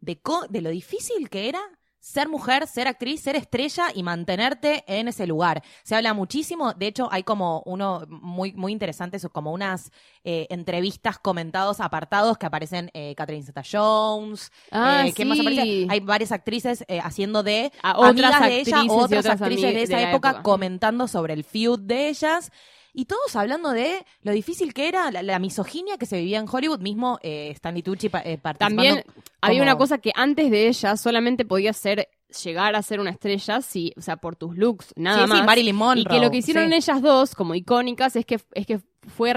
de, 0.00 0.20
co- 0.20 0.46
de 0.48 0.60
lo 0.60 0.70
difícil 0.70 1.28
que 1.30 1.48
era 1.48 1.60
ser 2.00 2.28
mujer, 2.28 2.66
ser 2.66 2.88
actriz, 2.88 3.20
ser 3.22 3.36
estrella 3.36 3.84
y 3.94 4.02
mantenerte 4.02 4.82
en 4.88 5.06
ese 5.06 5.24
lugar. 5.24 5.62
Se 5.84 5.94
habla 5.94 6.14
muchísimo, 6.14 6.72
de 6.74 6.88
hecho 6.88 7.08
hay 7.12 7.22
como 7.22 7.62
uno 7.64 8.02
muy, 8.08 8.52
muy 8.54 8.72
interesante, 8.72 9.20
como 9.30 9.52
unas 9.52 9.92
eh, 10.24 10.48
entrevistas 10.50 11.18
comentados, 11.20 11.78
apartados 11.78 12.38
que 12.38 12.46
aparecen 12.46 12.90
eh, 12.92 13.14
Catherine 13.16 13.46
Zeta-Jones, 13.46 14.50
Ah, 14.70 15.06
eh, 15.06 15.12
¿quién 15.14 15.28
más 15.28 15.38
sí. 15.38 15.40
aparece? 15.40 15.68
Hay 15.86 16.00
varias 16.00 16.32
actrices 16.32 16.84
eh, 16.88 16.98
haciendo 17.00 17.44
de 17.44 17.70
A 17.82 17.98
otras 17.98 18.08
amigas 18.08 18.40
de 18.40 18.58
ella 18.60 18.84
otras 18.88 19.28
otras 19.28 19.28
actrices 19.28 19.72
de 19.72 19.82
esa 19.82 19.96
de 19.96 20.00
la 20.00 20.02
época, 20.02 20.34
época. 20.34 20.42
comentando 20.42 21.06
sobre 21.08 21.34
el 21.34 21.44
feud 21.44 21.78
de 21.80 22.08
ellas. 22.08 22.50
Y 22.94 23.06
todos 23.06 23.34
hablando 23.36 23.70
de 23.70 24.04
lo 24.22 24.32
difícil 24.32 24.74
que 24.74 24.86
era 24.88 25.10
la, 25.10 25.22
la 25.22 25.38
misoginia 25.38 25.96
que 25.96 26.04
se 26.06 26.18
vivía 26.18 26.38
en 26.38 26.46
Hollywood, 26.50 26.80
mismo 26.80 27.18
eh, 27.22 27.50
Stanley 27.54 27.82
Tucci 27.82 28.08
pa- 28.10 28.20
eh, 28.20 28.36
participando. 28.38 28.82
También 28.82 29.04
había 29.40 29.60
como- 29.60 29.70
una 29.70 29.78
cosa 29.78 29.98
que 29.98 30.12
antes 30.14 30.50
de 30.50 30.68
ella 30.68 30.96
solamente 30.96 31.44
podía 31.46 31.72
ser 31.72 32.08
llegar 32.42 32.74
a 32.74 32.82
ser 32.82 33.00
una 33.00 33.10
estrella 33.10 33.60
si, 33.62 33.92
o 33.96 34.00
sea, 34.00 34.16
por 34.16 34.36
tus 34.36 34.56
looks, 34.56 34.92
nada 34.96 35.18
Sí, 35.18 35.24
sí, 35.24 35.28
más. 35.30 35.44
Marilyn 35.46 35.76
Monroe. 35.76 36.02
y 36.02 36.06
que 36.06 36.24
lo 36.24 36.30
que 36.30 36.38
hicieron 36.38 36.68
sí. 36.70 36.74
ellas 36.74 37.02
dos 37.02 37.34
como 37.34 37.54
icónicas 37.54 38.16
es 38.16 38.24
que 38.26 38.40
es 38.54 38.66
que 38.66 38.80
fue 39.16 39.34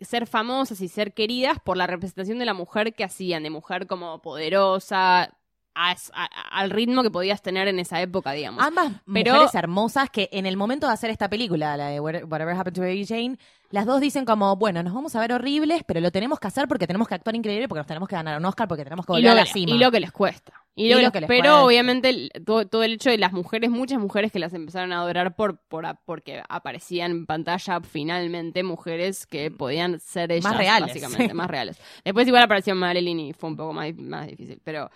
ser 0.00 0.26
famosas 0.26 0.80
y 0.80 0.88
ser 0.88 1.14
queridas 1.14 1.58
por 1.64 1.76
la 1.76 1.86
representación 1.86 2.38
de 2.38 2.44
la 2.44 2.54
mujer 2.54 2.92
que 2.94 3.04
hacían, 3.04 3.42
de 3.44 3.50
mujer 3.50 3.86
como 3.86 4.20
poderosa, 4.20 5.36
a- 5.74 5.96
a- 6.12 6.58
al 6.60 6.70
ritmo 6.70 7.02
que 7.02 7.10
podías 7.10 7.42
tener 7.42 7.68
en 7.68 7.78
esa 7.78 8.00
época, 8.00 8.32
digamos. 8.32 8.62
Ambas 8.64 8.92
Pero- 9.12 9.32
mujeres 9.34 9.54
hermosas 9.54 10.08
que 10.10 10.28
en 10.32 10.46
el 10.46 10.56
momento 10.56 10.86
de 10.86 10.92
hacer 10.92 11.10
esta 11.10 11.28
película, 11.28 11.76
la 11.76 11.88
de 11.88 12.00
What- 12.00 12.24
Whatever 12.30 12.54
Happened 12.56 12.74
to 12.76 12.80
Baby 12.82 13.06
Jane, 13.06 13.38
las 13.70 13.86
dos 13.86 14.00
dicen 14.00 14.24
como, 14.24 14.54
bueno, 14.56 14.82
nos 14.84 14.94
vamos 14.94 15.16
a 15.16 15.20
ver 15.20 15.32
horribles, 15.32 15.82
pero 15.84 16.00
lo 16.00 16.12
tenemos 16.12 16.38
que 16.38 16.46
hacer 16.46 16.68
porque 16.68 16.86
tenemos 16.86 17.08
que 17.08 17.14
actuar 17.16 17.34
increíble, 17.34 17.66
porque 17.66 17.80
nos 17.80 17.86
tenemos 17.88 18.08
que 18.08 18.14
ganar 18.14 18.38
un 18.38 18.44
Oscar, 18.44 18.68
porque 18.68 18.84
tenemos 18.84 19.04
que 19.04 19.12
volver 19.12 19.30
a 19.30 19.34
la 19.34 19.46
cima. 19.46 19.72
y 19.72 19.78
lo 19.78 19.90
que 19.90 19.98
les 20.00 20.12
cuesta. 20.12 20.52
Y 20.76 20.88
lo 20.90 20.96
que 20.96 21.02
lo 21.02 21.06
les- 21.08 21.12
que 21.12 21.20
les 21.22 21.28
pero 21.28 21.42
cuesta. 21.42 21.64
obviamente 21.64 22.08
el- 22.08 22.30
todo, 22.44 22.66
todo 22.66 22.82
el 22.84 22.94
hecho 22.94 23.10
de 23.10 23.18
las 23.18 23.32
mujeres, 23.32 23.70
muchas 23.70 23.98
mujeres 23.98 24.30
que 24.30 24.38
las 24.38 24.54
empezaron 24.54 24.92
a 24.92 24.98
adorar 25.00 25.34
por, 25.34 25.58
por 25.58 25.84
porque 26.04 26.42
aparecían 26.48 27.10
en 27.10 27.26
pantalla 27.26 27.80
finalmente 27.80 28.62
mujeres 28.62 29.26
que 29.26 29.50
podían 29.50 29.98
ser 30.00 30.30
ellas, 30.32 30.44
Más 30.44 30.56
reales, 30.56 30.88
básicamente, 30.90 31.28
sí. 31.28 31.34
más 31.34 31.48
reales. 31.50 31.80
Después 32.04 32.26
igual 32.28 32.42
apareció 32.44 32.74
Marilyn 32.76 33.18
y 33.20 33.32
fue 33.32 33.50
un 33.50 33.56
poco 33.56 33.72
más, 33.72 33.92
más 33.96 34.26
difícil, 34.28 34.60
pero 34.62 34.90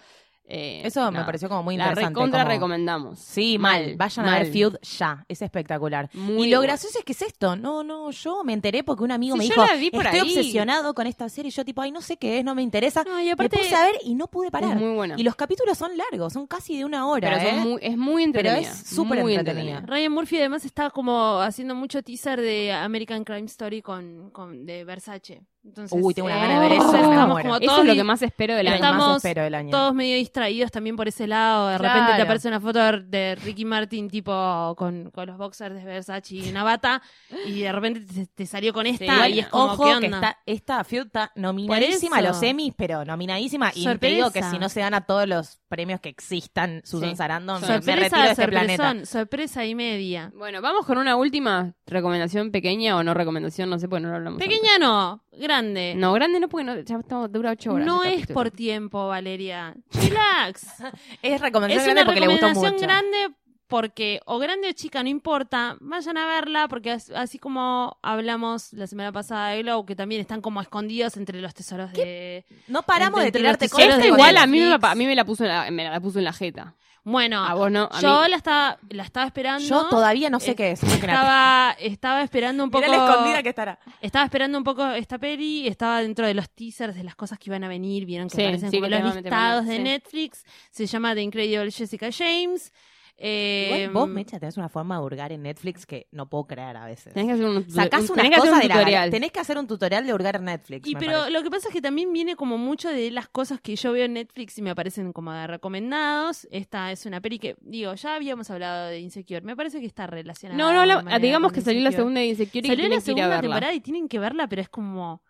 eh, 0.50 0.80
Eso 0.84 1.12
me 1.12 1.22
pareció 1.24 1.48
como 1.48 1.62
muy 1.62 1.76
La 1.76 1.84
interesante. 1.88 2.18
recontra 2.18 2.40
como- 2.40 2.52
recomendamos. 2.54 3.18
Sí, 3.18 3.58
mal. 3.58 3.94
Vayan 3.96 4.28
a 4.28 4.38
ver 4.38 4.50
Feud 4.50 4.76
ya. 4.82 5.24
Es 5.28 5.42
espectacular. 5.42 6.08
Muy 6.14 6.48
y 6.48 6.50
lo 6.50 6.60
gracioso 6.62 6.98
es 6.98 7.04
que 7.04 7.12
es 7.12 7.20
esto. 7.22 7.54
No, 7.56 7.84
no, 7.84 8.10
yo 8.10 8.42
me 8.44 8.54
enteré 8.54 8.82
porque 8.82 9.04
un 9.04 9.12
amigo 9.12 9.34
Sí, 9.36 9.40
me 9.40 9.44
yo 9.48 9.54
dijo, 9.54 9.66
la 9.66 9.74
vi 9.78 9.90
por 9.90 10.06
estoy 10.06 10.20
ahí". 10.20 10.26
obsesionado 10.36 10.94
con 10.94 11.06
esta 11.06 11.28
serie. 11.28 11.48
Y 11.50 11.52
yo 11.52 11.64
tipo, 11.64 11.82
ay, 11.82 11.92
no 11.92 12.00
sé 12.00 12.16
qué 12.16 12.38
es, 12.38 12.44
no 12.44 12.54
me 12.54 12.62
interesa. 12.62 13.04
No, 13.04 13.20
y 13.20 13.26
Me 13.34 13.48
puse 13.48 13.74
a 13.74 13.84
ver 13.84 13.96
y 14.02 14.14
no 14.14 14.26
pude 14.28 14.50
parar. 14.50 14.70
Es 14.76 14.80
muy 14.82 14.94
buena. 14.94 15.14
Y 15.18 15.22
los 15.22 15.36
capítulos 15.36 15.76
son 15.76 15.90
largos, 15.96 16.32
son 16.32 16.46
casi 16.46 16.78
de 16.78 16.84
una 16.84 17.06
hora. 17.06 17.28
pero 17.30 17.40
son 17.50 17.58
¿eh? 17.58 17.62
muy- 17.64 17.78
es 17.82 17.96
muy 17.98 18.32
Pero 18.32 18.48
entretenida. 18.48 18.70
es 18.72 18.88
súper 18.88 19.20
muy 19.20 19.34
entretenida. 19.34 19.80
Ryan 19.86 20.12
Murphy 20.12 20.38
además 20.38 20.64
está 20.64 20.90
como 20.90 21.40
haciendo 21.40 21.74
mucho 21.74 22.02
teaser 22.02 22.40
de 22.40 22.72
American 22.72 23.24
Crime 23.24 23.46
Story 23.46 23.82
con, 23.82 24.30
con 24.30 24.64
de 24.64 24.84
Versace. 24.84 25.42
Entonces, 25.68 25.98
Uy, 26.02 26.14
tengo 26.14 26.26
una 26.26 26.38
eh, 26.38 26.40
gana 26.40 26.54
de 26.54 26.60
ver 26.60 26.72
eso, 26.72 26.84
entonces 26.86 27.06
me 27.08 27.14
estamos 27.14 27.40
como 27.42 27.56
Eso 27.56 27.64
todos 27.66 27.78
es 27.80 27.86
lo 27.86 27.94
que 27.94 28.04
más 28.04 28.22
espero 28.22 28.54
del 28.56 28.66
año. 28.68 28.76
que 28.76 28.82
más 28.82 28.90
estamos 28.92 29.16
espero 29.18 29.42
del 29.44 29.54
año. 29.54 29.70
todos 29.70 29.94
medio 29.94 30.16
distraídos 30.16 30.70
también 30.70 30.96
por 30.96 31.08
ese 31.08 31.26
lado. 31.26 31.68
De 31.68 31.78
repente 31.78 31.98
Claro. 31.98 32.16
te 32.16 32.22
aparece 32.22 32.48
una 32.48 32.60
foto 32.60 32.78
de- 32.80 33.02
de 33.02 33.34
Ricky 33.36 33.64
Martin 33.64 34.08
tipo 34.08 34.74
con, 34.76 35.10
con 35.10 35.26
los 35.26 35.36
boxers 35.38 35.74
de 35.74 35.84
Versace 35.84 36.34
y 36.34 36.48
una 36.50 36.62
bata 36.64 37.02
y 37.46 37.60
de 37.60 37.70
repente 37.72 38.00
te, 38.00 38.26
te 38.26 38.46
salió 38.46 38.72
con 38.72 38.86
esta 38.86 39.04
Igual, 39.04 39.34
y 39.34 39.38
es 39.40 39.48
como 39.48 39.64
ojo 39.64 39.84
¿qué 39.84 39.90
que 40.00 40.06
onda? 40.06 40.16
está, 40.18 40.38
esta 40.46 40.84
Feud 40.84 41.06
está 41.06 41.32
nominadísima 41.36 42.16
a 42.16 42.20
Por 42.20 42.28
los 42.28 42.36
eso. 42.38 42.46
Emmys, 42.46 42.72
pero 42.76 43.04
nominadísima. 43.04 43.70
Y 43.74 43.84
te 43.84 43.90
Sorpresa. 43.90 44.14
digo 44.16 44.30
que 44.32 44.42
si 44.44 44.58
no 44.58 44.68
se 44.68 44.80
gana 44.80 45.02
todos 45.02 45.28
los 45.28 45.60
premios 45.68 46.00
que 46.00 46.08
existan, 46.08 46.80
Susan 46.84 47.10
Sí. 47.10 47.16
Sarandon, 47.16 47.60
me- 47.60 47.66
retiro 47.68 47.96
de 47.96 48.06
este 48.06 48.42
sorpresón, 48.42 48.48
planeta. 48.48 49.06
sorpresa 49.06 49.64
y 49.66 49.74
media. 49.74 50.32
Bueno, 50.34 50.62
vamos 50.62 50.86
con 50.86 50.96
una 50.98 51.16
última 51.16 51.74
recomendación 51.86 52.50
pequeña 52.50 52.96
o 52.96 53.02
no 53.02 53.12
recomendación, 53.14 53.68
no 53.70 53.78
sé, 53.78 53.88
porque 53.88 54.02
no 54.02 54.10
lo 54.10 54.16
hablamos. 54.16 54.38
Pequeña 54.38 54.78
no, 54.78 55.22
grande. 55.38 55.94
No, 55.96 56.12
grande 56.12 56.40
no, 56.40 56.48
porque 56.48 56.64
no, 56.64 56.78
ya 56.80 56.96
estamos, 56.98 57.32
dura 57.32 57.52
ocho 57.52 57.72
horas. 57.72 57.86
No 57.86 58.04
es 58.04 58.26
por 58.26 58.50
tiempo, 58.50 59.08
Valeria. 59.08 59.74
Relax. 59.92 60.66
Es 61.22 61.40
recomendación 61.40 61.80
es 61.80 61.84
grande 61.94 62.02
una 62.02 62.04
porque 62.06 62.20
le 62.20 62.26
gustó 62.28 62.46
recomendación 62.48 62.72
mucho. 62.74 62.86
grande 62.86 63.34
porque, 63.66 64.20
o 64.24 64.38
grande 64.38 64.70
o 64.70 64.72
chica, 64.72 65.02
no 65.02 65.10
importa, 65.10 65.76
vayan 65.80 66.16
a 66.16 66.26
verla 66.26 66.68
porque 66.68 66.90
as- 66.92 67.10
así 67.10 67.38
como 67.38 67.98
hablamos 68.02 68.72
la 68.72 68.86
semana 68.86 69.12
pasada 69.12 69.50
de 69.50 69.62
Glow, 69.62 69.84
que 69.84 69.94
también 69.94 70.22
están 70.22 70.40
como 70.40 70.62
escondidos 70.62 71.18
entre 71.18 71.38
los 71.42 71.52
tesoros 71.52 71.92
de... 71.92 72.46
No 72.66 72.82
paramos 72.82 73.20
de 73.20 73.26
Entre 73.26 73.42
tirarte 73.42 73.66
los 73.66 73.72
cosas. 73.72 73.88
Esta 73.88 74.00
de 74.00 74.06
igual 74.08 74.38
a 74.38 74.46
mí, 74.46 74.58
me, 74.60 74.78
a 74.80 74.94
mí 74.94 75.04
me 75.06 75.14
la 75.14 75.26
puso 75.26 75.44
en 75.44 75.50
la, 75.50 75.70
me 75.70 75.84
la 75.84 76.00
puso 76.00 76.18
en 76.18 76.24
la 76.24 76.32
jeta. 76.32 76.76
Bueno, 77.10 77.42
A 77.44 77.54
vos 77.54 77.70
no, 77.70 77.88
a 77.90 78.00
yo 78.00 78.22
mí. 78.22 78.28
la 78.30 78.36
estaba, 78.36 78.78
la 78.90 79.02
estaba 79.02 79.26
esperando. 79.26 79.66
Yo 79.66 79.88
todavía 79.88 80.28
no 80.30 80.40
sé 80.40 80.50
Eh, 80.50 80.54
qué 80.56 80.70
es. 80.72 80.82
Estaba, 80.82 81.74
estaba 81.78 82.22
esperando 82.22 82.62
un 82.64 82.70
poco... 82.70 82.84
Mirá 82.86 82.96
la 82.98 83.08
escondida 83.10 83.42
que 83.42 83.48
estará. 83.48 83.78
Estaba 84.00 84.24
esperando 84.26 84.58
un 84.58 84.64
poco 84.64 84.86
esta 84.88 85.18
peli, 85.18 85.66
estaba 85.68 86.02
dentro 86.02 86.26
de 86.26 86.34
los 86.34 86.50
teasers 86.50 86.94
de 86.94 87.04
las 87.04 87.14
cosas 87.14 87.38
que 87.38 87.48
iban 87.50 87.64
a 87.64 87.68
venir, 87.68 88.04
vieron 88.04 88.28
que 88.28 88.36
Sí, 88.36 88.42
aparecen 88.42 88.70
sí, 88.70 88.76
como 88.80 88.88
los 88.90 89.14
listados 89.16 89.66
de. 89.66 89.78
Netflix, 89.78 90.44
se 90.70 90.86
llama 90.86 91.14
The 91.14 91.22
Incredible 91.22 91.70
Jessica 91.70 92.08
James. 92.12 92.72
Eh, 93.20 93.86
Igual 93.88 93.90
vos, 93.90 94.08
Mecha, 94.08 94.38
tenés 94.38 94.56
una 94.58 94.68
forma 94.68 94.96
de 94.96 95.02
hurgar 95.04 95.32
en 95.32 95.42
Netflix 95.42 95.84
que 95.86 96.06
no 96.12 96.30
puedo 96.30 96.46
creer 96.46 96.76
a 96.76 96.86
veces. 96.86 97.12
Tenés 97.14 97.26
que 97.26 97.32
hacer 97.32 97.46
un, 97.46 97.68
Sacás 97.68 98.04
un- 98.04 98.12
una 98.12 98.22
tenés 98.22 98.38
cosa 98.38 98.52
un 98.52 98.58
de 98.60 98.68
la 98.68 98.74
tutorial. 98.76 99.10
Tenés 99.10 99.32
que 99.32 99.40
hacer 99.40 99.58
un 99.58 99.66
tutorial 99.66 100.06
de 100.06 100.14
hurgar 100.14 100.36
en 100.36 100.44
Netflix. 100.44 100.86
Y 100.88 100.94
pero 100.94 101.12
parece. 101.12 101.30
lo 101.32 101.42
que 101.42 101.50
pasa 101.50 101.66
es 101.68 101.74
que 101.74 101.82
también 101.82 102.12
viene 102.12 102.36
como 102.36 102.58
mucho 102.58 102.88
de 102.90 103.10
las 103.10 103.28
cosas 103.28 103.60
que 103.60 103.74
yo 103.74 103.90
veo 103.90 104.04
en 104.04 104.12
Netflix 104.12 104.56
y 104.58 104.62
me 104.62 104.70
aparecen 104.70 105.12
como 105.12 105.32
de 105.32 105.48
recomendados. 105.48 106.46
Esta 106.52 106.92
es 106.92 107.06
una 107.06 107.20
peli 107.20 107.40
que, 107.40 107.56
digo, 107.60 107.92
ya 107.94 108.14
habíamos 108.14 108.48
hablado 108.50 108.86
de 108.86 109.00
Insecure. 109.00 109.40
Me 109.40 109.56
parece 109.56 109.80
que 109.80 109.86
está 109.86 110.06
relacionada. 110.06 110.56
No, 110.56 110.72
no, 110.72 110.86
la- 110.86 111.18
digamos 111.18 111.50
que 111.50 111.60
salió 111.60 111.82
la 111.82 111.90
segunda 111.90 112.20
de 112.20 112.26
Insecure 112.26 112.66
y 112.66 112.70
Salió 112.70 112.84
la 112.84 112.88
tienen 112.88 112.90
que 112.90 112.94
ir 112.94 112.98
a 112.98 113.00
segunda 113.26 113.40
temporada 113.40 113.74
y 113.74 113.80
tienen 113.80 114.08
que 114.08 114.18
verla, 114.20 114.48
pero 114.48 114.62
es 114.62 114.68
como 114.68 115.22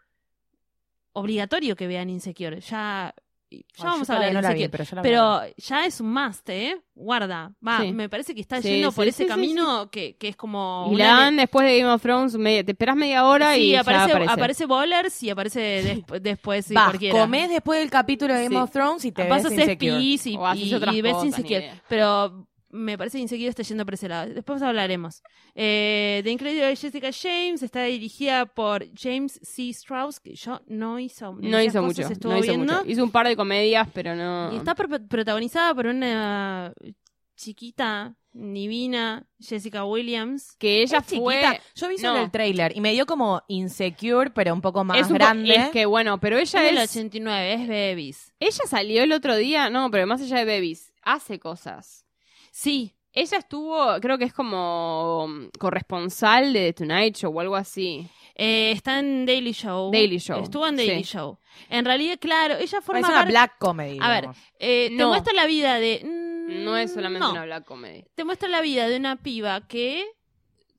obligatorio 1.12 1.74
que 1.74 1.86
vean 1.86 2.10
Insecure. 2.10 2.60
Ya, 2.60 3.14
ya 3.50 3.84
vamos 3.84 4.10
a 4.10 4.14
hablar 4.16 4.32
no 4.34 4.40
vi, 4.54 4.62
Insecure. 4.64 5.02
pero 5.02 5.40
ya 5.56 5.86
es 5.86 6.00
un 6.00 6.12
must, 6.12 6.48
¿eh? 6.50 6.76
Guarda. 6.94 7.52
Va, 7.66 7.80
Sí. 7.80 7.92
me 7.92 8.08
parece 8.08 8.34
que 8.34 8.40
está 8.40 8.60
Sí, 8.60 8.68
yendo 8.68 8.90
sí, 8.90 8.96
por 8.96 9.06
ese 9.06 9.26
camino 9.26 9.90
Que, 9.90 10.16
que 10.16 10.28
es 10.28 10.36
como. 10.36 10.90
Y 10.92 10.96
la 10.96 11.04
de- 11.04 11.10
dan 11.10 11.36
después 11.36 11.66
de 11.66 11.78
Game 11.78 11.90
of 11.92 12.02
Thrones, 12.02 12.34
media- 12.36 12.64
te 12.64 12.72
esperas 12.72 12.96
media 12.96 13.24
hora 13.24 13.56
y 13.56 13.70
ya 13.72 13.80
aparece, 13.80 14.04
aparece. 14.12 14.32
aparece 14.32 14.66
Bowlers 14.66 15.22
y 15.22 15.30
aparece 15.30 15.84
desp- 16.04 16.18
después 16.20 16.70
cualquiera. 16.84 17.18
comés 17.20 17.48
después 17.50 17.78
del 17.80 17.90
capítulo 17.90 18.34
de 18.34 18.44
Game 18.44 18.56
of 18.58 18.70
Thrones 18.70 19.04
y 19.04 19.12
te 19.12 19.24
Pasas 19.24 19.50
ves 19.54 19.60
y, 20.26 20.36
ves 21.02 21.16
idea. 21.62 21.82
Pero 21.88 22.46
me 22.70 22.98
parece 22.98 23.18
que 23.18 23.22
Insecure 23.22 23.48
está 23.48 23.62
yendo 23.62 23.84
por 23.84 23.94
ese 23.94 24.08
lado. 24.08 24.32
Después 24.32 24.60
hablaremos. 24.62 25.22
Eh, 25.54 26.20
The 26.24 26.30
Incredible 26.30 26.76
Jessica 26.76 27.10
James 27.12 27.62
está 27.62 27.82
dirigida 27.84 28.46
por 28.46 28.84
James 28.94 29.40
C. 29.42 29.70
Strauss, 29.70 30.20
que 30.20 30.34
yo 30.34 30.60
no 30.66 30.98
hizo 30.98 31.32
No 31.40 31.62
hizo 31.62 31.82
mucho. 31.82 32.02
estuvo 32.02 32.32
No 32.32 32.38
hizo 32.38 32.46
viendo. 32.52 32.74
mucho. 32.74 32.90
Hizo 32.90 33.04
un 33.04 33.10
par 33.10 33.26
de 33.26 33.36
comedias, 33.36 33.88
pero 33.94 34.14
no. 34.14 34.52
Y 34.52 34.56
está 34.56 34.74
pro- 34.74 34.88
protagonizada 35.08 35.74
por 35.74 35.86
una 35.86 36.72
chiquita, 37.36 38.16
divina, 38.32 39.24
Jessica 39.40 39.84
Williams. 39.84 40.56
Que 40.58 40.82
ella 40.82 40.98
Es 40.98 41.04
fue. 41.18 41.34
chiquita. 41.40 41.62
Yo 41.74 41.88
vi 41.88 41.98
solo 41.98 42.18
no. 42.18 42.24
el 42.24 42.30
trailer 42.30 42.76
y 42.76 42.80
me 42.80 42.92
dio 42.92 43.06
como 43.06 43.42
insecure, 43.48 44.30
pero 44.30 44.52
un 44.52 44.60
poco 44.60 44.84
más 44.84 44.98
es 44.98 45.04
un 45.06 45.10
po- 45.10 45.14
grande. 45.24 45.54
es 45.54 45.68
que 45.70 45.86
bueno, 45.86 46.18
pero 46.20 46.36
Es 46.38 46.52
ella 46.54 46.64
del 46.64 46.78
es. 46.78 46.90
89, 46.90 47.52
es 47.54 47.68
Babies. 47.68 48.32
Ella 48.40 48.64
salió 48.68 49.02
el 49.02 49.12
otro 49.12 49.36
día, 49.36 49.70
no, 49.70 49.90
pero 49.90 50.06
más 50.06 50.20
allá 50.20 50.38
de 50.38 50.44
Babies, 50.44 50.92
hace 51.02 51.38
cosas. 51.38 52.04
Sí, 52.50 52.94
Ella 53.12 53.38
estuvo, 53.38 53.98
creo 54.00 54.16
que 54.18 54.24
es 54.26 54.32
como 54.34 55.26
mm, 55.28 55.48
corresponsal 55.58 56.52
de 56.52 56.72
The 56.72 56.84
Tonight 56.84 57.16
Show 57.16 57.36
o 57.36 57.40
algo 57.40 57.56
así. 57.56 58.06
eh, 58.34 58.70
está 58.70 58.98
en 59.00 59.26
Daily 59.26 59.52
Show. 59.52 59.90
Daily 59.90 60.18
Show, 60.18 60.42
Estuvo 60.42 60.66
en 60.66 60.76
Daily 60.76 61.02
sí. 61.02 61.12
Show. 61.14 61.38
En 61.70 61.84
realidad, 61.84 62.18
claro, 62.20 62.56
ella 62.58 62.80
forma 62.80 63.00
es 63.00 63.08
una 63.08 63.24
black 63.24 63.58
comedy. 63.58 63.98
A 64.00 64.08
ver, 64.10 64.28
eh, 64.60 64.88
te 64.90 64.94
No. 64.96 65.08
muestra 65.08 65.32
la 65.32 65.46
vida 65.46 65.78
de... 65.80 66.02
mm, 66.04 66.64
No 66.64 66.76
es 66.76 66.92
solamente 66.92 67.26
no. 67.26 67.32
una 67.32 67.44
black 67.44 67.64
comedy. 67.64 68.04
Te 68.14 68.24
muestra 68.24 68.48
la 68.48 68.60
vida 68.60 68.88
de 68.88 68.96
una 68.98 69.16
piba 69.16 69.66
que 69.66 70.06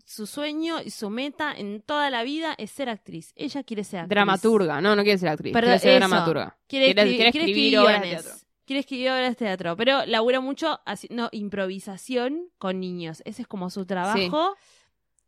su 0.05 0.25
sueño 0.25 0.81
y 0.83 0.91
su 0.91 1.09
meta 1.09 1.53
en 1.55 1.81
toda 1.81 2.09
la 2.09 2.23
vida 2.23 2.55
es 2.57 2.71
ser 2.71 2.89
actriz. 2.89 3.33
Ella 3.35 3.63
quiere 3.63 3.83
ser 3.83 3.99
actriz. 4.01 4.15
Dramaturga, 4.15 4.79
no, 4.81 4.95
no 4.95 5.03
quiere 5.03 5.17
ser 5.17 5.29
actriz, 5.29 5.51
Perdón, 5.53 5.71
quiere 5.77 5.79
ser 5.79 5.89
eso. 6.01 6.07
dramaturga. 6.07 6.57
Quiere, 6.67 6.85
Quiere- 6.93 7.01
escri- 7.03 7.15
quiere 7.15 7.31
quiere 7.31 7.45
escribir 7.47 7.73
escribir 7.73 7.79
obras 7.79 8.01
de 8.01 8.09
teatro. 8.09 8.31
Quiere 8.69 8.81
escribir 8.81 9.09
obras 9.09 9.29
de 9.29 9.35
teatro, 9.35 9.75
pero 9.75 10.05
labura 10.05 10.41
mucho 10.41 10.79
haciendo 10.85 11.27
improvisación 11.31 12.49
con 12.59 12.79
niños. 12.79 13.23
Ese 13.25 13.41
es 13.41 13.47
como 13.47 13.71
su 13.71 13.87
trabajo. 13.87 14.55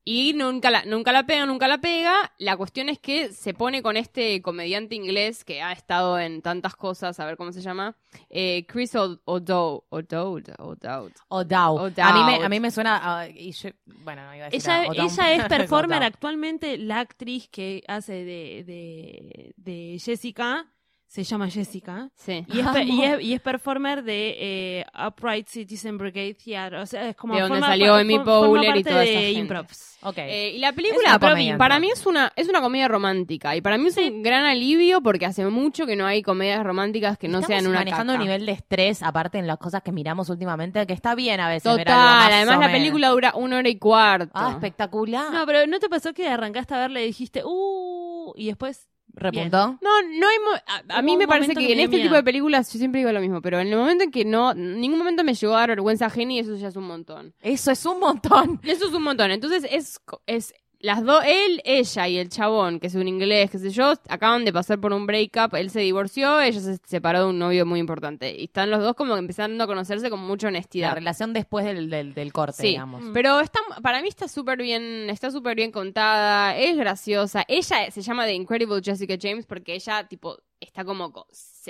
Y 0.05 0.33
nunca 0.33 0.69
la, 0.69 0.85
nunca 0.85 1.11
la 1.11 1.25
pega, 1.25 1.47
nunca 1.47 1.67
la 1.67 1.79
pega. 1.79 2.31
La 2.37 2.55
cuestión 2.55 2.87
es 2.87 2.99
que 2.99 3.33
se 3.33 3.55
pone 3.55 3.81
con 3.81 3.97
este 3.97 4.43
comediante 4.43 4.93
inglés 4.93 5.43
que 5.43 5.59
ha 5.63 5.71
estado 5.71 6.19
en 6.19 6.43
tantas 6.43 6.75
cosas, 6.75 7.19
a 7.19 7.25
ver 7.25 7.35
cómo 7.35 7.51
se 7.51 7.61
llama, 7.61 7.95
eh, 8.29 8.63
Chris 8.67 8.93
O'Dowd. 8.93 9.85
O'Dowd. 9.89 10.49
O'Dowd. 10.59 11.11
O'Dowd. 11.29 11.99
A, 11.99 12.13
mí 12.13 12.23
me, 12.23 12.35
Dow. 12.37 12.45
a 12.45 12.49
mí 12.49 12.59
me 12.59 12.69
suena. 12.69 12.99
ah, 13.01 13.27
y 13.27 13.53
yo- 13.53 13.71
bueno, 14.03 14.23
no 14.23 14.35
iba 14.35 14.45
a 14.45 14.49
decir 14.51 14.69
Ella, 14.69 14.85
ella 15.03 15.33
es 15.33 15.45
performer 15.49 16.03
actualmente. 16.03 16.77
La 16.77 16.99
actriz 16.99 17.47
que 17.49 17.83
hace 17.87 18.23
de, 18.23 18.63
de, 18.67 19.53
de 19.57 19.99
Jessica 19.99 20.67
se 21.13 21.25
llama 21.25 21.49
Jessica. 21.49 22.09
Sí. 22.15 22.45
Y 22.47 22.59
es, 22.61 22.67
y 22.85 23.03
es, 23.03 23.21
y 23.21 23.33
es 23.33 23.41
performer 23.41 24.01
de 24.01 24.35
eh, 24.39 24.85
Upright 25.07 25.45
Citizen 25.49 25.97
Brigade 25.97 26.35
Theater. 26.35 26.79
O 26.79 26.85
sea, 26.85 27.09
es 27.09 27.17
como. 27.17 27.33
De 27.35 27.41
donde 27.41 27.55
forma 27.55 27.67
salió 27.67 27.95
Amy 27.95 28.17
Powler 28.19 28.77
y 28.77 28.83
toda 28.83 28.99
de 29.01 29.09
esa 29.11 29.19
gente. 29.19 29.39
improvs. 29.39 29.97
Eh, 30.15 30.53
y 30.55 30.59
la 30.59 30.69
Es 30.69 30.73
película 30.75 31.09
una 31.09 31.19
para, 31.19 31.33
comedia, 31.33 31.57
para 31.57 31.79
mí 31.81 31.89
es 31.91 32.05
una, 32.05 32.31
es 32.37 32.47
una 32.47 32.61
comedia 32.61 32.87
romántica. 32.87 33.55
Y 33.57 33.61
para 33.61 33.77
mí 33.77 33.87
es 33.87 33.97
un 33.97 34.23
gran 34.23 34.45
alivio 34.45 35.01
porque 35.01 35.25
hace 35.25 35.45
mucho 35.45 35.85
que 35.85 35.97
no 35.97 36.05
hay 36.07 36.23
comedias 36.23 36.63
románticas 36.63 37.17
que 37.17 37.27
no 37.27 37.39
Estamos 37.39 37.47
sean 37.59 37.67
una 37.69 37.79
manejando 37.79 38.13
caca. 38.13 38.21
un 38.23 38.27
nivel 38.29 38.45
de 38.45 38.53
estrés, 38.53 39.03
aparte 39.03 39.37
en 39.37 39.47
las 39.47 39.57
cosas 39.57 39.83
que 39.83 39.91
miramos 39.91 40.29
últimamente, 40.29 40.87
que 40.87 40.93
está 40.93 41.13
bien 41.13 41.41
a 41.41 41.49
veces. 41.49 41.65
ver 41.75 41.89
algo 41.89 42.01
Total, 42.01 42.19
más 42.19 42.33
además 42.33 42.59
la 42.59 42.71
película 42.71 43.09
dura 43.09 43.33
una 43.35 43.57
hora 43.57 43.67
y 43.69 43.77
cuarto. 43.77 44.31
Ah, 44.33 44.51
espectacular. 44.53 45.31
No, 45.33 45.45
pero 45.45 45.67
¿no 45.67 45.77
te 45.79 45.89
pasó 45.89 46.13
que 46.13 46.27
arrancaste 46.29 46.73
a 46.73 46.79
verla 46.79 47.01
y 47.01 47.07
dijiste, 47.07 47.43
uh, 47.45 48.33
y 48.37 48.47
después. 48.47 48.87
¿Repuntó? 49.13 49.77
No, 49.81 50.01
no 50.01 50.27
hay. 50.27 50.37
mo- 50.39 50.83
A, 50.89 51.01
mí 51.01 51.17
me 51.17 51.27
parece 51.27 51.53
que 51.53 51.67
que 51.67 51.73
en 51.73 51.79
este 51.81 51.97
tipo 52.03 52.15
de 52.15 52.23
películas 52.23 52.71
yo 52.71 52.79
siempre 52.79 52.99
digo 52.99 53.11
lo 53.11 53.19
mismo, 53.21 53.41
pero 53.41 53.59
en 53.59 53.67
el 53.67 53.77
momento 53.77 54.03
en 54.03 54.11
que 54.11 54.25
no, 54.25 54.51
en 54.51 54.79
ningún 54.79 54.97
momento 54.99 55.23
me 55.23 55.33
llegó 55.33 55.53
a 55.55 55.59
dar 55.59 55.69
vergüenza 55.69 56.05
ajena 56.07 56.33
y 56.33 56.39
eso 56.39 56.55
ya 56.55 56.69
es 56.69 56.75
un 56.75 56.85
montón. 56.87 57.33
Eso 57.41 57.71
es 57.71 57.85
un 57.85 57.99
montón. 57.99 58.59
Eso 58.63 58.87
es 58.87 58.93
un 58.93 59.03
montón. 59.03 59.31
Entonces 59.31 59.65
es, 59.69 59.99
es 60.27 60.53
las 60.83 61.03
dos, 61.05 61.23
él, 61.25 61.61
ella 61.65 62.07
y 62.07 62.17
el 62.17 62.29
chabón, 62.29 62.79
que 62.79 62.87
es 62.87 62.95
un 62.95 63.07
inglés, 63.07 63.49
qué 63.51 63.57
sé 63.59 63.69
yo, 63.69 63.93
acaban 64.09 64.45
de 64.45 64.51
pasar 64.53 64.79
por 64.79 64.93
un 64.93 65.05
breakup, 65.05 65.55
él 65.55 65.69
se 65.69 65.79
divorció, 65.81 66.39
ella 66.41 66.59
se 66.59 66.77
separó 66.85 67.19
de 67.19 67.25
un 67.29 67.39
novio 67.39 67.65
muy 67.65 67.79
importante. 67.79 68.35
Y 68.37 68.45
están 68.45 68.69
los 68.69 68.81
dos 68.81 68.95
como 68.95 69.15
empezando 69.17 69.63
a 69.63 69.67
conocerse 69.67 70.09
con 70.09 70.19
mucha 70.19 70.47
La 70.47 70.49
honestidad. 70.49 70.93
relación 70.93 71.33
después 71.33 71.65
del, 71.65 71.89
del, 71.89 72.13
del 72.13 72.33
corte, 72.33 72.61
Sí, 72.61 72.67
digamos. 72.69 73.03
pero 73.13 73.39
está, 73.39 73.59
para 73.81 74.01
mí 74.01 74.07
está 74.09 74.27
súper 74.27 74.57
bien, 74.61 75.09
está 75.09 75.31
súper 75.31 75.55
bien 75.55 75.71
contada, 75.71 76.55
es 76.57 76.75
graciosa. 76.77 77.43
Ella 77.47 77.91
se 77.91 78.01
llama 78.01 78.25
The 78.25 78.33
Incredible 78.33 78.81
Jessica 78.83 79.15
James 79.21 79.45
porque 79.45 79.75
ella, 79.75 80.07
tipo, 80.07 80.37
está 80.61 80.85
como, 80.85 81.11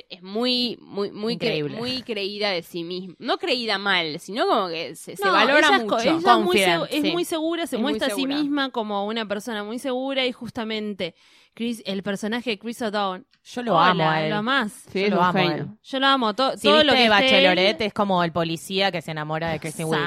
es 0.10 0.22
muy, 0.22 0.78
muy, 0.82 1.10
muy, 1.12 1.38
cre- 1.38 1.68
muy 1.70 2.04
creída 2.04 2.52
de 2.52 2.62
sí 2.62 2.84
misma. 2.84 3.16
No 3.20 3.38
creída 3.40 3.78
mal, 3.80 4.20
sino 4.20 4.46
como 4.46 4.68
que 4.68 4.96
se, 4.96 5.16
se 5.16 5.26
No, 5.26 5.32
valora 5.32 5.68
ella 5.68 5.78
es 5.78 5.84
co- 5.84 5.96
mucho. 5.96 6.00
ella 6.02 6.12
es 6.18 6.24
muy, 6.24 6.24
Confident, 6.46 6.84
segu- 6.84 6.88
es 6.92 7.02
sí. 7.02 7.12
muy 7.12 7.26
segura, 7.26 7.68
se 7.68 7.76
Es 7.78 7.82
muestra 7.82 8.08
a 8.08 8.12
sí 8.12 8.28
misma 8.28 8.70
como 8.70 9.06
una 9.08 9.26
persona 9.28 9.64
muy 9.64 9.80
segura 9.80 10.26
y 10.28 10.32
justamente 10.32 11.16
Chris, 11.54 11.82
el 11.86 12.04
personaje 12.04 12.52
de 12.52 12.60
Chris 12.60 12.82
O'Donnell. 12.82 13.26
Yo 13.44 13.64
lo 13.64 13.76
hola, 13.76 13.90
amo 13.90 14.10
a 14.10 14.24
él. 14.24 14.30
Lo 14.30 14.44
más. 14.44 14.72
Sí, 14.92 15.02
Yo 15.02 15.16
lo 15.16 15.24
amo 15.24 15.40
a 15.40 15.44
él. 15.56 15.68
Yo 15.84 16.00
lo 16.00 16.08
amo. 16.08 16.30
Si 16.30 16.36
todo 16.36 16.52
viste 16.54 16.84
lo 16.84 16.94
que 16.94 17.10
Bachelorette 17.10 17.82
él, 17.82 17.88
es 17.88 17.94
como 17.94 18.24
el 18.24 18.32
policía 18.32 18.92
que 18.92 19.02
se 19.02 19.12
enamora 19.12 19.50
de 19.50 19.60
Kristen 19.60 19.88
Wiig. 19.88 20.00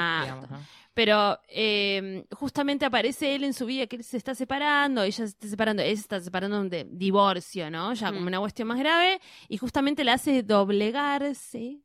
Pero 0.95 1.39
eh, 1.49 2.25
justamente 2.31 2.85
aparece 2.85 3.35
él 3.35 3.43
en 3.43 3.53
su 3.53 3.65
vida 3.67 3.85
que 3.85 3.97
él 3.97 4.03
se 4.03 4.15
está 4.17 4.33
separando, 4.33 5.03
ella 5.03 5.17
se 5.17 5.23
está 5.25 5.47
separando, 5.47 5.81
él 5.83 5.95
se 5.97 6.01
está 6.01 6.19
separando 6.21 6.63
de 6.63 6.87
divorcio, 6.89 7.69
¿no? 7.69 7.93
Ya 7.93 8.07
como 8.07 8.21
Mm. 8.21 8.27
una 8.27 8.39
cuestión 8.39 8.67
más 8.69 8.79
grave, 8.79 9.19
y 9.49 9.57
justamente 9.57 10.03
la 10.05 10.13
hace 10.13 10.41
doblegarse, 10.41 11.81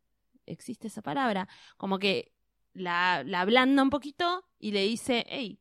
existe 0.46 0.86
esa 0.86 1.02
palabra, 1.02 1.48
como 1.76 1.98
que 1.98 2.32
la, 2.72 3.22
la 3.26 3.40
ablanda 3.40 3.82
un 3.82 3.90
poquito 3.90 4.44
y 4.58 4.70
le 4.70 4.82
dice, 4.84 5.26
hey, 5.28 5.58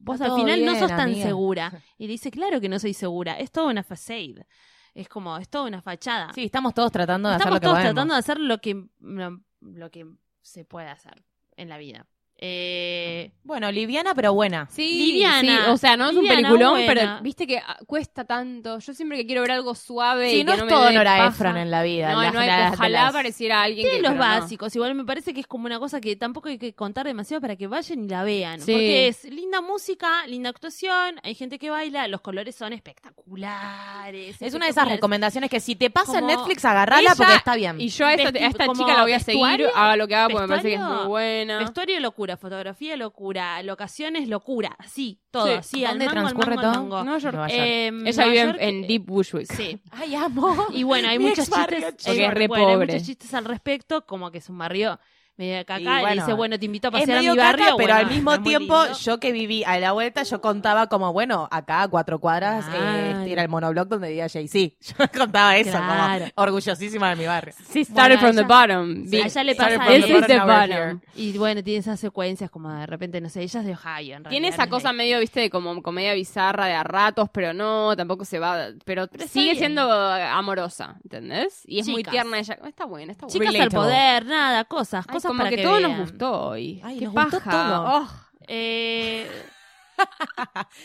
vos 0.00 0.20
al 0.20 0.32
final 0.34 0.64
no 0.64 0.74
sos 0.76 0.88
tan 0.88 1.00
amiga". 1.10 1.22
segura. 1.26 1.82
Y 1.98 2.06
le 2.06 2.12
dice, 2.12 2.30
claro 2.30 2.60
que 2.60 2.68
no 2.68 2.78
soy 2.78 2.94
segura, 2.94 3.38
es 3.38 3.50
toda 3.52 3.70
una 3.70 3.82
facade, 3.84 4.44
es 4.92 5.08
como, 5.08 5.36
es 5.38 5.48
toda 5.48 5.66
una 5.66 5.82
fachada. 5.82 6.32
Sí, 6.34 6.44
estamos 6.44 6.74
todos 6.74 6.90
tratando 6.90 7.28
de 7.28 7.36
Estamos 7.36 7.52
hacer 7.52 7.54
lo 7.54 7.60
que 7.60 7.64
todos 7.64 7.74
podemos. 7.76 7.92
tratando 7.94 8.14
de 8.14 8.18
hacer 8.18 8.40
lo 8.40 8.58
que, 8.58 8.86
lo, 9.00 9.40
lo 9.60 9.90
que 9.90 10.06
se 10.42 10.64
puede 10.64 10.88
hacer 10.88 11.24
en 11.56 11.68
la 11.68 11.78
vida. 11.78 12.06
Eh, 12.38 13.30
Bueno, 13.44 13.70
liviana 13.72 14.14
pero 14.14 14.34
buena. 14.34 14.68
Sí, 14.70 15.06
Liviana. 15.06 15.40
sí, 15.64 15.70
o 15.70 15.76
sea, 15.78 15.96
no 15.96 16.10
es 16.10 16.16
un 16.16 16.26
peliculón, 16.26 16.72
buena. 16.72 16.86
pero 16.86 17.22
viste 17.22 17.46
que 17.46 17.58
ah, 17.58 17.78
cuesta 17.86 18.24
tanto. 18.24 18.78
Yo 18.78 18.92
siempre 18.92 19.16
que 19.18 19.26
quiero 19.26 19.40
ver 19.42 19.52
algo 19.52 19.74
suave 19.74 20.30
Sí, 20.30 20.40
y 20.40 20.44
no 20.44 20.52
que 20.52 20.58
es 20.58 20.64
no 20.64 20.68
todo 20.68 20.84
me 20.88 20.92
Nora 20.94 21.26
Ephron 21.28 21.56
en 21.56 21.70
la 21.70 21.82
vida. 21.82 22.12
No, 22.12 22.20
las- 22.22 22.34
no 22.34 22.40
hay- 22.40 22.46
las- 22.48 22.74
ojalá 22.74 23.00
las- 23.04 23.10
apareciera 23.10 23.62
alguien 23.62 23.84
tiene 23.86 23.96
que 24.02 24.02
los 24.02 24.12
no. 24.14 24.20
básicos. 24.20 24.74
Igual 24.76 24.94
me 24.94 25.04
parece 25.04 25.32
que 25.32 25.40
es 25.40 25.46
como 25.46 25.64
una 25.66 25.78
cosa 25.78 26.00
que 26.00 26.14
tampoco 26.16 26.48
hay 26.50 26.58
que 26.58 26.74
contar 26.74 27.06
demasiado 27.06 27.40
para 27.40 27.56
que 27.56 27.66
vayan 27.68 28.04
y 28.04 28.08
la 28.08 28.22
vean. 28.22 28.60
Sí. 28.60 28.72
Porque 28.72 29.08
es 29.08 29.24
linda 29.24 29.60
música, 29.62 30.26
linda 30.26 30.50
actuación, 30.50 31.18
hay 31.22 31.34
gente 31.34 31.58
que 31.58 31.70
baila, 31.70 32.06
los 32.08 32.20
colores 32.20 32.54
son 32.54 32.74
espectaculares. 32.74 34.40
Es 34.40 34.54
una 34.54 34.66
de 34.66 34.70
esas 34.72 34.88
recomendaciones 34.88 35.50
que 35.50 35.60
si 35.60 35.74
te 35.76 35.90
pasa 35.90 36.18
en 36.18 36.26
Netflix, 36.26 36.64
agarrala 36.64 37.00
Ella- 37.02 37.14
porque 37.16 37.34
está 37.34 37.54
bien. 37.54 37.80
Y 37.80 37.88
yo 37.88 38.06
a 38.06 38.14
esta, 38.14 38.28
a 38.28 38.32
chica 38.74 38.94
la 38.94 39.02
voy 39.02 39.12
a 39.12 39.20
seguir, 39.20 39.66
haga 39.74 39.96
lo 39.96 40.06
que 40.08 40.14
haga 40.14 40.28
porque 40.28 40.42
me 40.42 40.48
parece 40.48 40.68
que 40.68 40.74
es 40.74 40.80
muy 40.80 41.06
buena. 41.06 41.58
Vestuario 41.60 42.00
locura, 42.00 42.25
fotografía 42.36 42.96
locura, 42.96 43.62
locaciones 43.62 44.26
locura, 44.28 44.74
así, 44.78 45.20
todo, 45.30 45.46
Sí. 45.46 45.52
así, 45.52 45.84
al 45.84 45.90
¿Dónde 45.98 46.06
mango, 46.06 46.18
al 46.18 46.24
transcurre 46.34 46.56
mango, 46.56 46.66
al 46.68 46.72
todo? 46.74 46.82
mango. 46.82 47.04
Nueva 47.04 47.18
York. 47.18 47.34
Nueva 47.34 47.48
York. 47.48 47.60
Eh, 47.60 47.86
Ella 48.06 48.24
vive 48.24 48.40
en, 48.40 48.46
York, 48.46 48.58
en 48.60 48.84
eh, 48.84 48.86
Deep 48.88 49.04
Bushwick. 49.04 49.52
Sí. 49.52 49.80
Ay, 49.92 50.14
amo. 50.16 50.66
Y 50.72 50.82
bueno, 50.82 51.08
hay 51.08 51.18
muchos 51.18 51.48
chistes, 51.48 51.96
chico. 51.98 52.10
Porque 52.10 52.24
es 52.26 52.34
re 52.34 52.48
bueno, 52.48 52.66
hay 52.66 52.74
pobre. 52.74 52.86
muchos 52.94 53.06
chistes 53.06 53.34
al 53.34 53.44
respecto, 53.44 54.06
como 54.06 54.30
que 54.30 54.38
es 54.38 54.48
un 54.48 54.58
barrio 54.58 54.98
medio 55.36 55.64
caca, 55.66 55.80
Y 55.80 55.82
y, 55.82 55.86
bueno, 56.00 56.22
dice, 56.22 56.32
bueno, 56.32 56.58
te 56.58 56.64
invito 56.66 56.88
a 56.88 56.90
Es 56.90 57.00
pasear 57.00 57.18
a 57.18 57.20
mi 57.20 57.28
barrio, 57.36 57.64
caca, 57.64 57.76
pero 57.76 57.76
bueno, 57.76 57.94
al 57.94 58.06
mismo 58.14 58.42
tiempo, 58.42 58.76
yo 59.02 59.20
que 59.20 59.32
viví 59.32 59.64
a 59.64 59.78
la 59.78 59.92
vuelta, 59.92 60.22
yo 60.22 60.40
contaba 60.40 60.86
como, 60.88 61.12
bueno, 61.12 61.48
acá 61.50 61.82
a 61.82 61.88
cuatro 61.88 62.18
cuadras, 62.18 62.66
eh, 62.66 62.70
Claro. 62.70 63.18
este 63.20 63.32
era 63.32 63.42
el 63.42 63.48
monoblog 63.48 63.88
donde 63.88 64.08
vivía 64.08 64.28
Jay-Z. 64.28 64.74
Yo 64.98 65.08
contaba 65.18 65.56
eso, 65.56 65.70
Claro. 65.72 66.24
como 66.34 66.44
orgullosísima 66.46 67.10
de 67.10 67.16
mi 67.16 67.26
barrio. 67.26 67.54
Sí, 67.68 67.84
started 67.84 68.18
Bueno, 68.18 68.34
from 68.34 68.36
the 68.36 68.42
bottom. 68.54 69.04
Sí, 69.04 69.10
Be- 69.16 69.22
a 69.22 69.26
ella 69.26 69.44
le 69.44 69.54
pasa 69.54 69.70
from 69.76 69.82
eso. 69.82 70.06
the 70.06 70.12
This 70.12 70.20
is 70.20 70.26
the 70.26 70.38
bottom. 70.40 71.00
Y 71.14 71.38
bueno, 71.38 71.62
tiene 71.62 71.80
esas 71.80 72.00
secuencias 72.00 72.50
como 72.50 72.72
de 72.72 72.86
repente, 72.86 73.20
no 73.20 73.28
sé, 73.28 73.42
ella 73.42 73.60
es 73.60 73.66
de 73.66 73.72
Ohio, 73.72 74.16
en 74.16 74.22
Tiene 74.24 74.48
esa 74.48 74.68
cosa 74.68 74.92
medio, 74.92 75.18
viste, 75.20 75.40
de 75.40 75.50
como 75.50 75.82
comedia 75.82 76.14
bizarra 76.14 76.66
de 76.66 76.74
a 76.74 76.82
ratos, 76.84 77.28
pero 77.32 77.52
no, 77.52 77.94
tampoco 77.96 78.24
se 78.24 78.38
va. 78.38 78.68
Pero, 78.84 79.06
sigue 79.28 79.44
bien. 79.52 79.56
siendo 79.58 79.90
amorosa, 79.92 80.96
¿entendés? 81.04 81.62
Y 81.66 81.78
es 81.80 81.88
muy 81.88 82.02
tierna 82.02 82.38
ella. 82.38 82.58
Está 82.66 82.84
buena, 82.84 83.12
está 83.12 83.26
buena. 83.26 83.32
Chicas 83.32 83.48
al 83.48 83.54
Relatable. 83.54 83.78
poder, 83.78 84.26
nada, 84.26 84.64
cosas, 84.64 85.04
Ay, 85.08 85.12
cosas 85.26 85.28
como 85.28 85.38
para 85.38 85.50
que, 85.50 85.56
que, 85.56 85.62
todo 85.62 85.76
vean. 85.76 85.90
nos 85.90 86.00
gustó 86.00 86.40
hoy. 86.48 86.80
Ay, 86.84 86.98
Qué 86.98 87.04
nos 87.06 87.14
paja. 87.14 87.30
gustó 87.36 87.50
todo. 87.50 87.84
Oh. 87.86 88.08
Eh, 88.48 89.28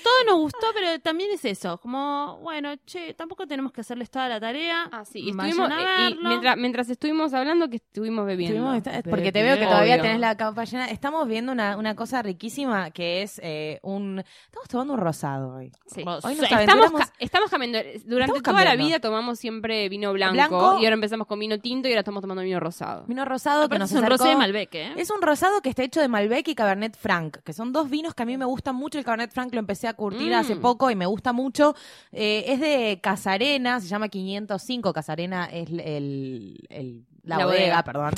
Todo 0.04 0.24
nos 0.28 0.38
gustó, 0.40 0.68
pero 0.74 1.00
también 1.02 1.32
es 1.32 1.44
eso, 1.46 1.78
como, 1.80 2.38
bueno, 2.42 2.70
che, 2.86 3.14
tampoco 3.14 3.46
tenemos 3.48 3.72
que 3.72 3.82
hacerles 3.82 4.10
toda 4.10 4.30
la 4.30 4.40
tarea. 4.40 4.88
Ah, 4.92 5.06
sí, 5.06 5.20
y 5.20 5.30
estuvimos, 5.32 5.70
a 5.70 6.08
eh, 6.08 6.10
y 6.12 6.28
mientras, 6.28 6.58
mientras 6.58 6.90
estuvimos 6.90 7.34
hablando, 7.34 7.70
que 7.70 7.78
estuvimos 7.78 8.26
bebiendo. 8.26 8.74
Estuvimos- 8.74 8.88
está- 8.98 9.10
porque 9.10 9.32
te 9.32 9.44
veo 9.44 9.56
que 9.56 9.62
Obvio. 9.64 9.70
todavía 9.70 10.02
tenés 10.02 10.20
la 10.20 10.36
capa 10.38 10.64
llena. 10.64 10.86
Estamos 10.90 11.28
viendo 11.28 11.52
una, 11.52 11.78
una 11.78 11.96
cosa 11.96 12.22
riquísima 12.22 12.92
que 12.92 13.22
es 13.24 13.40
eh, 13.44 13.80
un... 13.84 14.20
Estamos 14.46 14.68
tomando 14.70 14.94
un 14.94 15.00
rosado 15.00 15.56
hoy. 15.56 15.72
Sí. 15.86 16.02
Hoy 16.06 16.36
nos 16.36 16.52
Estamos, 16.52 16.92
ca- 16.92 17.14
estamos 17.20 17.50
cambiando. 17.50 17.80
Durante 18.06 18.38
Estamos 18.38 18.42
toda 18.44 18.64
la 18.66 18.76
vida 18.76 19.00
tomamos 19.00 19.40
siempre 19.40 19.90
vino 19.90 20.14
blanco, 20.14 20.34
Blanco. 20.34 20.80
y 20.80 20.86
ahora 20.86 20.96
empezamos 20.96 21.28
con 21.28 21.40
vino 21.40 21.58
tinto 21.60 21.88
y 21.88 21.92
ahora 21.92 22.02
estamos 22.02 22.22
tomando 22.22 22.42
vino 22.44 22.60
rosado. 22.60 23.06
Vino 23.08 23.26
rosado 23.26 23.68
que 23.70 23.80
nos 23.80 23.92
es 23.92 23.98
un 23.98 24.06
rosé 24.06 24.30
de 24.30 24.36
Malbec, 24.36 24.76
¿eh? 24.76 24.94
Es 24.98 25.10
un 25.10 25.22
rosado 25.22 25.62
que 25.62 25.70
está 25.70 25.84
hecho 25.84 26.00
de 26.02 26.08
Malbec 26.08 26.48
y 26.48 26.56
Cabernet 26.56 26.96
Franc, 26.98 27.38
que 27.44 27.54
son 27.54 27.72
dos 27.74 27.90
vinos 27.90 28.14
que 28.14 28.24
a 28.24 28.26
mí 28.26 28.38
me 28.38 28.46
gustan 28.46 28.76
mucho. 28.76 29.01
El 29.02 29.06
Cabernet 29.06 29.32
Franc 29.32 29.54
lo 29.54 29.60
empecé 29.60 29.88
a 29.88 29.94
curtir 29.94 30.32
Mm. 30.32 30.36
hace 30.36 30.56
poco 30.56 30.90
y 30.92 30.96
me 30.96 31.06
gusta 31.06 31.34
mucho. 31.34 31.76
Eh, 32.12 32.46
es 32.48 32.60
de 32.60 33.00
Casarena, 33.02 33.80
se 33.82 33.88
llama 33.88 34.08
505. 34.10 34.94
Casarena 34.94 35.46
es 35.46 35.68
el, 35.70 37.04
la, 37.24 37.38
La 37.38 37.46
bodega, 37.46 37.82
bodega. 37.82 37.84
perdón. 37.84 38.12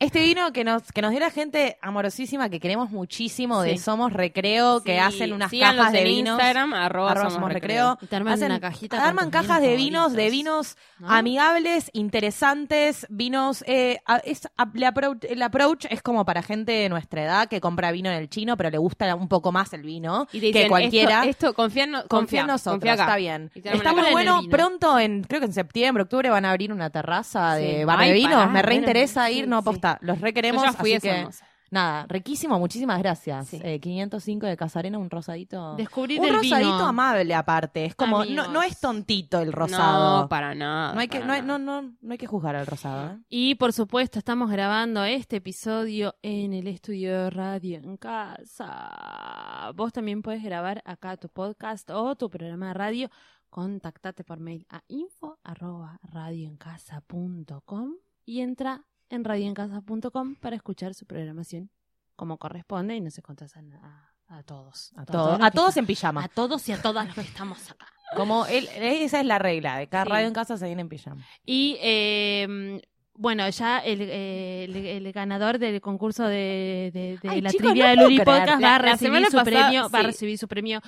Este 0.00 0.20
vino 0.22 0.50
que 0.54 0.64
nos, 0.64 0.90
que 0.92 1.02
nos 1.02 1.10
dio 1.10 1.20
la 1.20 1.30
gente 1.30 1.76
amorosísima, 1.82 2.48
que 2.48 2.58
queremos 2.58 2.90
muchísimo, 2.90 3.60
de 3.60 3.72
Sí. 3.72 3.78
Somos 3.84 4.12
Recreo, 4.14 4.82
que 4.82 4.98
hacen 4.98 5.32
unas 5.34 5.50
síganlos 5.50 5.76
cajas 5.86 5.92
de 5.92 6.04
vinos. 6.04 6.32
Instagram, 6.38 6.72
arroba, 6.72 7.10
arroba 7.12 7.30
somos 7.30 7.52
recreo. 7.52 7.90
Recreo. 7.90 7.98
Y 8.00 8.06
te 8.06 8.16
arman 8.16 8.32
Hacen- 8.32 8.46
una 8.50 8.60
cajita 8.60 9.06
arman 9.06 9.30
cajas 9.30 9.60
de 9.60 9.76
vinos, 9.76 10.14
de 10.14 10.30
vinos 10.30 10.78
¿no? 10.98 11.10
amigables, 11.10 11.90
interesantes, 11.92 13.06
vinos. 13.10 13.62
eh, 13.66 13.98
es, 14.24 14.48
el, 14.74 14.84
approach, 14.84 15.24
el 15.28 15.42
approach 15.42 15.84
es 15.90 16.00
como 16.02 16.24
para 16.24 16.42
gente 16.42 16.72
de 16.72 16.88
nuestra 16.88 17.22
edad 17.24 17.48
que 17.48 17.60
compra 17.60 17.92
vino 17.92 18.08
en 18.10 18.16
el 18.16 18.30
chino, 18.30 18.56
pero 18.56 18.70
le 18.70 18.78
gusta 18.78 19.14
un 19.14 19.28
poco 19.28 19.52
más 19.52 19.70
el 19.74 19.82
vino 19.82 20.26
Y 20.32 20.40
te 20.40 20.46
dicen, 20.46 20.62
que 20.62 20.68
cualquiera. 20.70 21.18
Esto, 21.26 21.48
esto 21.48 21.54
confía, 21.54 21.84
en 21.84 21.90
no- 21.90 22.06
Confía 22.08 22.40
en 22.40 22.46
nosotros, 22.46 22.74
confía 22.76 22.92
acá. 22.94 23.02
está 23.02 23.16
bien. 23.16 23.50
Está 23.54 23.92
muy 23.92 24.10
bueno. 24.12 24.40
Pronto, 24.50 24.98
en 24.98 25.24
creo 25.24 25.40
que 25.40 25.46
en 25.46 25.52
septiembre, 25.52 26.04
octubre, 26.04 26.30
van 26.30 26.46
a 26.46 26.50
abrir 26.52 26.72
una 26.72 26.88
terraza 26.88 27.56
Sí. 27.58 27.64
de 27.64 27.84
bar 27.84 27.98
de 28.00 28.12
vinos. 28.14 28.50
Me 28.50 28.62
reinteresa 28.62 29.26
sí, 29.28 29.34
ir, 29.40 29.48
no 29.48 29.60
sí. 29.60 29.64
Los 30.00 30.20
requeremos. 30.20 30.62
Yo 30.62 30.70
ya 30.70 30.76
fui, 30.76 30.90
así 30.94 30.96
es 30.96 31.02
que, 31.14 31.18
hermoso. 31.20 31.44
nada, 31.70 32.06
riquísimo. 32.08 32.58
Muchísimas 32.58 32.98
gracias. 32.98 33.48
Sí. 33.48 33.60
Eh, 33.62 33.78
505 33.80 34.46
de 34.46 34.56
Casarena, 34.56 34.98
un 34.98 35.08
rosadito. 35.10 35.76
Descubrir 35.76 36.18
un 36.20 36.26
el 36.26 36.34
rosadito 36.36 36.72
vino. 36.72 36.86
amable, 36.86 37.34
aparte. 37.34 37.84
Es 37.84 37.94
como, 37.94 38.24
no, 38.24 38.48
no 38.48 38.62
es 38.62 38.80
tontito 38.80 39.38
el 39.40 39.52
rosado. 39.52 40.22
No, 40.22 40.28
para 40.28 40.54
nada. 40.54 40.94
No 40.94 41.00
hay 41.00 41.08
que, 41.08 41.20
no, 41.20 41.32
hay- 41.32 41.42
no, 41.42 41.58
no, 41.58 41.82
no 41.82 42.12
hay 42.12 42.18
que 42.18 42.26
juzgar 42.26 42.56
al 42.56 42.66
rosado. 42.66 43.12
¿eh? 43.12 43.18
Y 43.28 43.54
por 43.54 43.72
supuesto, 43.72 44.18
estamos 44.18 44.50
grabando 44.50 45.04
este 45.04 45.36
episodio 45.36 46.16
en 46.22 46.52
el 46.54 46.66
estudio 46.66 47.24
de 47.24 47.30
radio 47.30 47.78
en 47.78 47.96
casa. 47.96 49.70
Vos 49.76 49.92
también 49.92 50.22
puedes 50.22 50.42
grabar 50.42 50.82
acá 50.84 51.16
tu 51.16 51.28
podcast 51.28 51.88
o 51.90 52.16
tu 52.16 52.28
programa 52.30 52.68
de 52.68 52.74
radio. 52.74 53.10
Contactate 53.48 54.22
por 54.22 54.38
mail 54.38 54.64
a 54.70 54.82
info 54.88 55.38
arroba 55.42 55.98
radioencasa.com 56.04 57.94
y 58.24 58.40
entra 58.40 58.84
en 59.10 59.24
radioencasa.com 59.24 60.36
para 60.36 60.56
escuchar 60.56 60.94
su 60.94 61.04
programación 61.06 61.70
como 62.16 62.38
corresponde 62.38 62.96
y 62.96 63.00
no 63.00 63.10
se 63.10 63.22
contestan 63.22 63.72
a, 63.74 64.12
a 64.28 64.42
todos. 64.42 64.92
A, 64.96 65.04
todos 65.04 65.38
a 65.40 65.50
todos 65.50 65.76
en 65.76 65.86
pijama. 65.86 66.24
a 66.24 66.28
todos 66.28 66.68
y 66.68 66.72
a 66.72 66.80
todas 66.80 67.06
los 67.06 67.14
que 67.14 67.20
estamos 67.22 67.70
acá. 67.70 67.86
Como 68.16 68.44
él, 68.46 68.68
esa 68.76 69.20
es 69.20 69.26
la 69.26 69.38
regla. 69.38 69.78
De 69.78 69.86
cada 69.88 70.04
Sí. 70.04 70.10
radio 70.10 70.26
en 70.28 70.34
casa 70.34 70.56
se 70.56 70.66
viene 70.66 70.82
en 70.82 70.88
pijama. 70.88 71.24
Y 71.46 71.76
eh, 71.80 72.80
bueno, 73.14 73.48
ya 73.50 73.78
el, 73.78 74.00
eh, 74.02 74.64
el, 74.64 74.76
el 74.76 75.12
ganador 75.12 75.58
del 75.58 75.80
concurso 75.80 76.24
de, 76.24 76.90
de- 76.92 77.18
de 77.22 77.28
Ay, 77.28 77.40
la 77.40 77.50
chicos, 77.50 77.66
trivia 77.66 77.84
no 77.84 77.90
de 77.90 77.96
puedo 77.96 78.08
Luli 78.08 78.18
creer. 78.20 78.40
Podcast 78.40 78.62
va 78.64 78.74
a 78.74 78.78
recibir 78.78 79.24
su 79.26 79.32
pasada, 79.32 79.44
premio, 79.44 79.88
va 79.90 79.98
a 79.98 80.02
recibir 80.02 80.38
su 80.38 80.48
premio. 80.48 80.80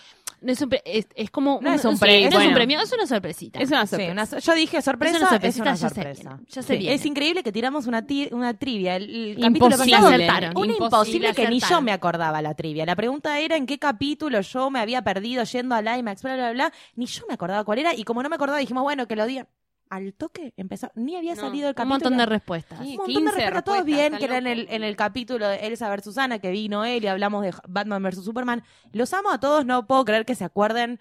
No 0.43 0.53
es, 0.53 0.61
un 0.61 0.69
pre- 0.69 0.83
es, 0.85 1.07
es 1.15 1.31
como 1.31 1.61
No 1.63 1.73
es 1.73 1.85
un 1.85 1.97
sí, 1.97 2.01
premio, 2.01 2.21
no 2.23 2.27
es 2.29 2.35
bueno. 2.35 2.49
un 2.51 2.55
premio, 2.55 2.81
es 2.81 2.93
una 2.93 3.07
sorpresita. 3.07 3.61
Es 3.61 3.71
una 3.71 3.83
Sí, 3.87 3.91
sorpresa. 3.91 4.13
una 4.13 4.27
so- 4.27 4.39
yo 4.39 4.55
dije 4.55 4.83
sorpresa, 4.83 5.15
Es 5.17 5.21
una 5.21 5.27
es 5.27 5.31
sorpresita, 5.31 5.63
una 5.63 5.73
ya 5.75 5.77
se 5.77 5.95
sorpresa. 5.95 6.29
viene, 6.31 6.47
ya 6.49 6.63
se 6.63 6.73
Sí, 6.75 6.79
viene. 6.79 6.95
Es 6.95 7.07
increíble 7.07 7.43
que 7.43 7.53
tiramos 7.53 7.87
una, 7.87 8.07
ti- 8.07 8.29
una 8.33 8.55
trivia. 8.55 8.97
El, 8.97 9.05
el 9.05 9.41
capítulo 9.41 9.67
Imposible. 9.75 9.97
pasado 9.97 10.15
acertaron. 10.15 10.51
Una 10.57 10.67
Imposible 10.73 10.85
imposible 11.29 11.35
que 11.35 11.49
ni 11.49 11.61
yo 11.61 11.81
me 11.81 11.93
acordaba 11.93 12.43
la 12.43 12.55
trivia. 12.55 12.85
La 12.85 12.97
pregunta 12.97 13.39
era 13.39 13.57
en 13.57 13.67
qué 13.67 13.79
capítulo 13.79 14.41
yo 14.41 14.71
me 14.71 14.81
había 14.81 15.03
perdido 15.03 15.45
yendo 15.45 15.75
al 15.75 15.87
IMAX, 15.99 16.23
bla, 16.23 16.35
bla, 16.35 16.53
bla. 16.53 16.73
Ni 16.97 17.07
yo 17.07 17.25
me 17.29 17.35
acordaba 17.35 17.65
cuál 17.65 17.79
era. 17.79 17.95
Y 17.95 18.05
como 18.05 18.23
no 18.23 18.29
me 18.29 18.35
acordaba, 18.35 18.59
dijimos, 18.59 18.83
bueno, 18.83 19.07
que 19.07 19.17
lo 19.17 19.27
digan. 19.27 19.47
Al 19.95 20.15
toque 20.15 20.55
empezó. 20.57 20.91
Ni 20.95 21.17
había 21.17 21.35
No, 21.35 21.43
salido 21.43 21.69
el 21.69 21.73
un 21.73 21.75
capítulo. 21.75 21.95
montón 21.95 22.17
de 22.17 22.25
respuestas. 22.27 22.79
Sí. 22.79 22.93
Un 22.93 22.97
montón 22.97 23.07
15 23.07 23.23
de 23.25 23.31
respuestas, 23.33 23.65
todos 23.65 23.79
respuestas, 23.79 24.11
bien, 24.11 24.19
que 24.19 24.25
era 24.25 24.39
en 24.39 24.47
el, 24.47 24.67
en 24.71 24.83
el 24.85 24.97
capítulo 24.97 25.49
de 25.49 25.57
Elsa 25.67 25.95
vs. 25.95 26.05
Susana, 26.05 26.39
que 26.39 26.51
vino 26.51 26.85
él 26.87 27.05
y 27.05 27.09
hablamos 27.09 27.43
de 27.43 27.53
Batman 27.69 28.03
vs. 28.03 28.25
Superman. 28.25 28.63
Los 28.93 29.13
amo 29.13 29.31
a 29.31 29.39
todos, 29.39 29.67
no 29.67 29.87
puedo 29.87 30.05
creer 30.07 30.25
que 30.25 30.35
se 30.35 30.45
acuerden, 30.45 30.99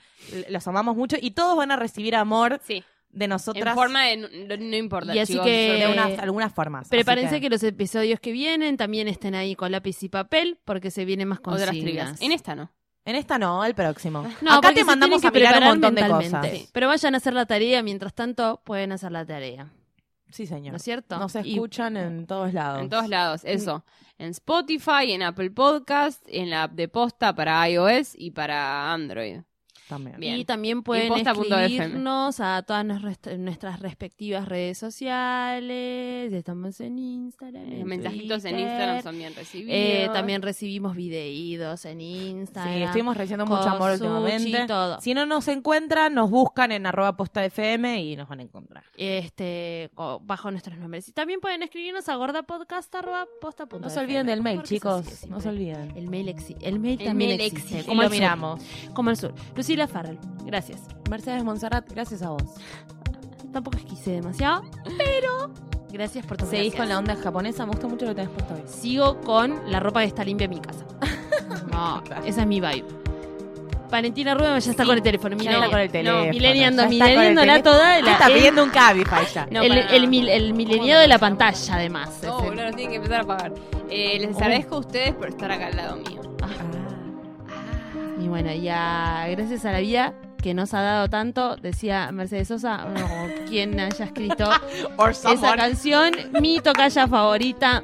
los 0.49 0.67
amamos 0.67 0.97
mucho 0.97 1.15
y 1.21 1.31
todos 1.31 1.55
van 1.55 1.71
a 1.71 1.77
recibir 1.77 2.15
amor 2.17 2.59
Sí. 2.67 2.83
de 3.11 3.27
nosotras 3.29 3.67
En 3.69 3.75
forma 3.75 4.03
de. 4.07 4.17
No, 4.17 4.27
no 4.57 4.75
importa. 4.75 5.15
Y 5.15 5.19
así 5.19 5.33
chicos, 5.33 5.45
que- 5.45 5.85
de 5.85 5.87
unas, 5.87 6.19
algunas 6.19 6.53
formas. 6.53 6.89
Prepárense 6.89 7.39
que... 7.39 7.49
los 7.49 7.63
episodios 7.63 8.19
que 8.19 8.33
vienen 8.33 8.75
también 8.75 9.07
estén 9.07 9.35
ahí 9.35 9.55
con 9.55 9.71
lápiz 9.71 10.03
y 10.03 10.09
papel 10.09 10.59
porque 10.65 10.91
se 10.91 11.05
vienen 11.05 11.29
más 11.29 11.39
Otras 11.39 11.61
consignas. 11.67 11.81
trivias. 11.83 12.21
En 12.21 12.33
esta 12.33 12.55
no. 12.55 12.69
En 13.03 13.15
esta 13.15 13.39
no, 13.39 13.63
el 13.65 13.73
próximo. 13.73 14.23
No, 14.41 14.53
Acá 14.53 14.73
te 14.73 14.83
mandamos 14.83 15.23
a 15.25 15.31
mirar 15.31 15.57
un 15.61 15.67
montón 15.69 15.95
de 15.95 16.07
cosas. 16.07 16.47
Pero 16.71 16.87
vayan 16.87 17.15
a 17.15 17.17
hacer 17.17 17.33
la 17.33 17.45
tarea, 17.45 17.81
mientras 17.81 18.13
tanto 18.13 18.61
pueden 18.63 18.91
hacer 18.91 19.11
la 19.11 19.25
tarea. 19.25 19.69
Sí, 20.29 20.45
señor. 20.47 20.71
¿No 20.71 20.77
es 20.77 20.83
cierto? 20.83 21.17
Nos 21.17 21.35
Y- 21.35 21.53
escuchan 21.53 21.97
en 21.97 22.25
todos 22.27 22.53
lados. 22.53 22.81
En 22.81 22.89
todos 22.89 23.09
lados, 23.09 23.41
eso. 23.43 23.83
En 24.17 24.29
Spotify, 24.29 25.11
en 25.11 25.23
Apple 25.23 25.51
Podcast, 25.51 26.23
en 26.27 26.49
la 26.51 26.63
app 26.63 26.73
de 26.73 26.87
posta 26.87 27.33
para 27.35 27.67
iOS 27.67 28.13
y 28.15 28.31
para 28.31 28.93
Android. 28.93 29.41
También. 29.91 30.17
Bien. 30.19 30.37
Y 30.37 30.45
también 30.45 30.83
pueden 30.83 31.11
escribirnos 31.13 32.39
a 32.39 32.63
todas 32.63 32.85
nuestras, 32.85 33.79
respectivas 33.81 34.47
redes 34.47 34.77
sociales. 34.77 36.31
Estamos 36.33 36.79
en 36.79 36.97
Instagram. 36.97 37.63
Los 37.69 37.79
en 37.81 37.87
mensajitos 37.87 38.45
en. 38.45 38.59
Instagram 38.59 39.03
son 39.03 39.17
bien 39.17 39.35
recibidos. 39.35 39.71
Eh, 39.75 40.09
también 40.13 40.41
recibimos 40.41 40.95
videitos 40.95 41.83
en 41.85 41.99
Instagram. 42.01 42.73
Sí, 42.77 42.83
estuvimos 42.83 43.17
recibiendo 43.17 43.45
mucho 43.45 43.67
amor 43.69 43.91
sushi, 43.97 44.07
últimamente. 44.07 44.65
todo. 44.67 45.01
Si 45.01 45.13
no 45.13 45.25
nos 45.25 45.47
encuentran, 45.49 46.13
nos 46.13 46.29
buscan 46.29 46.71
en 46.71 46.85
arroba 46.85 47.17
posta 47.17 47.43
FM 47.43 48.01
y 48.01 48.15
nos 48.15 48.29
van 48.29 48.39
a 48.39 48.43
encontrar. 48.43 48.83
Este, 48.97 49.91
bajo 50.21 50.51
nuestros 50.51 50.77
nombres. 50.77 51.09
Y 51.09 51.11
también 51.11 51.41
pueden 51.41 51.63
escribirnos 51.63 52.07
a 52.07 52.15
gordapodcast.posta.fm. 52.15 53.81
No 53.81 53.89
se 53.89 53.99
olviden 53.99 54.25
del 54.27 54.41
mail, 54.41 54.63
chicos. 54.63 55.27
No 55.27 55.41
se 55.41 55.49
olviden. 55.49 55.91
El 55.97 56.07
mail, 56.09 56.27
exi- 56.29 56.55
el 56.61 56.79
mail 56.79 56.99
El 56.99 57.07
también 57.07 57.31
mail 57.31 57.41
existe. 57.41 57.67
existe. 57.79 57.89
Como 57.89 58.01
el 58.03 58.07
lo 58.07 58.09
sur. 58.13 58.19
miramos. 58.19 58.61
Como 58.93 59.09
el 59.09 59.17
sur. 59.17 59.33
Lucila 59.55 59.80
Farrell. 59.87 60.17
Gracias. 60.45 60.81
Mercedes 61.09 61.43
Monserrat, 61.43 61.89
gracias 61.91 62.21
a 62.21 62.29
vos. 62.29 62.43
Tampoco 63.53 63.77
esquise 63.77 64.11
demasiado, 64.11 64.63
pero 64.97 65.51
gracias 65.91 66.25
por 66.25 66.37
tu 66.37 66.45
Seguís 66.45 66.73
gracias. 66.73 66.79
con 66.79 66.89
la 66.89 66.97
onda 66.99 67.15
japonesa, 67.15 67.65
me 67.65 67.71
gusta 67.73 67.87
mucho 67.87 68.05
lo 68.05 68.11
que 68.11 68.21
tenés 68.21 68.31
puesto 68.31 68.53
hoy. 68.53 68.61
Sigo 68.65 69.19
con 69.21 69.69
la 69.69 69.79
ropa 69.81 69.99
que 70.01 70.07
está 70.07 70.23
limpia 70.23 70.45
en 70.45 70.51
mi 70.51 70.59
casa. 70.61 70.85
No, 71.71 72.01
esa 72.25 72.41
es 72.41 72.47
mi 72.47 72.59
vibe. 72.61 72.85
Valentina 73.89 74.33
Rubén 74.35 74.51
ya 74.59 74.71
está 74.71 74.83
Sí, 74.83 74.87
con 74.87 74.95
el 74.97 75.03
teléfono. 75.03 75.35
Ya 75.37 75.51
está 75.51 75.69
con 75.69 75.79
el 75.79 75.91
teléfono. 75.91 76.31
teléfono. 76.31 77.63
toda. 77.63 78.01
La, 78.01 78.11
está 78.13 78.27
el- 78.27 78.33
pidiendo 78.33 78.63
un 78.63 78.69
Cabify 78.69 79.25
ya. 79.33 79.47
No, 79.51 79.61
el, 79.61 79.67
para 79.69 79.81
el, 79.95 80.07
mileniado 80.53 81.01
de 81.01 81.07
la 81.09 81.17
pantalla, 81.19 81.75
además. 81.75 82.09
No, 82.23 82.37
Es 82.37 82.43
el- 82.43 82.49
boludo, 82.49 82.65
nos 82.67 82.75
tienen 82.75 82.89
que 82.91 82.95
empezar 82.97 83.21
a 83.21 83.23
pagar. 83.25 83.53
Eh, 83.89 84.17
les 84.19 84.35
Oh. 84.35 84.39
agradezco 84.39 84.75
a 84.75 84.79
ustedes 84.79 85.13
por 85.13 85.27
estar 85.27 85.51
acá 85.51 85.67
al 85.67 85.75
lado 85.75 85.95
mío. 85.97 86.21
Y 88.31 88.33
bueno, 88.33 88.53
ya 88.53 89.27
gracias 89.29 89.65
a 89.65 89.73
la 89.73 89.81
vida 89.81 90.13
que 90.41 90.53
nos 90.53 90.73
ha 90.73 90.81
dado 90.81 91.09
tanto, 91.09 91.57
decía 91.57 92.13
Mercedes 92.13 92.47
Sosa, 92.47 92.87
o 92.87 93.49
quien 93.49 93.77
haya 93.77 94.05
escrito 94.05 94.49
esa 95.09 95.55
canción, 95.57 96.13
mi 96.39 96.61
tocaya 96.61 97.09
favorita 97.09 97.83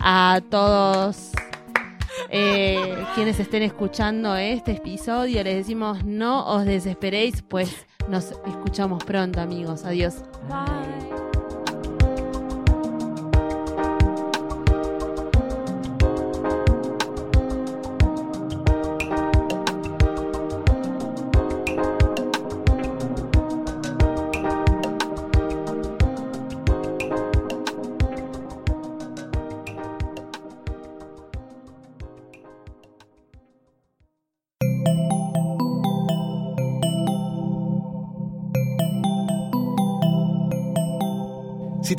a 0.00 0.40
todos 0.48 1.32
eh, 2.30 3.04
quienes 3.14 3.38
estén 3.38 3.64
escuchando 3.64 4.34
este 4.34 4.72
episodio. 4.72 5.44
Les 5.44 5.56
decimos 5.56 6.02
no 6.06 6.46
os 6.46 6.64
desesperéis, 6.64 7.42
pues 7.42 7.86
nos 8.08 8.30
escuchamos 8.46 9.04
pronto, 9.04 9.42
amigos. 9.42 9.84
Adiós. 9.84 10.14
Si 10.14 11.21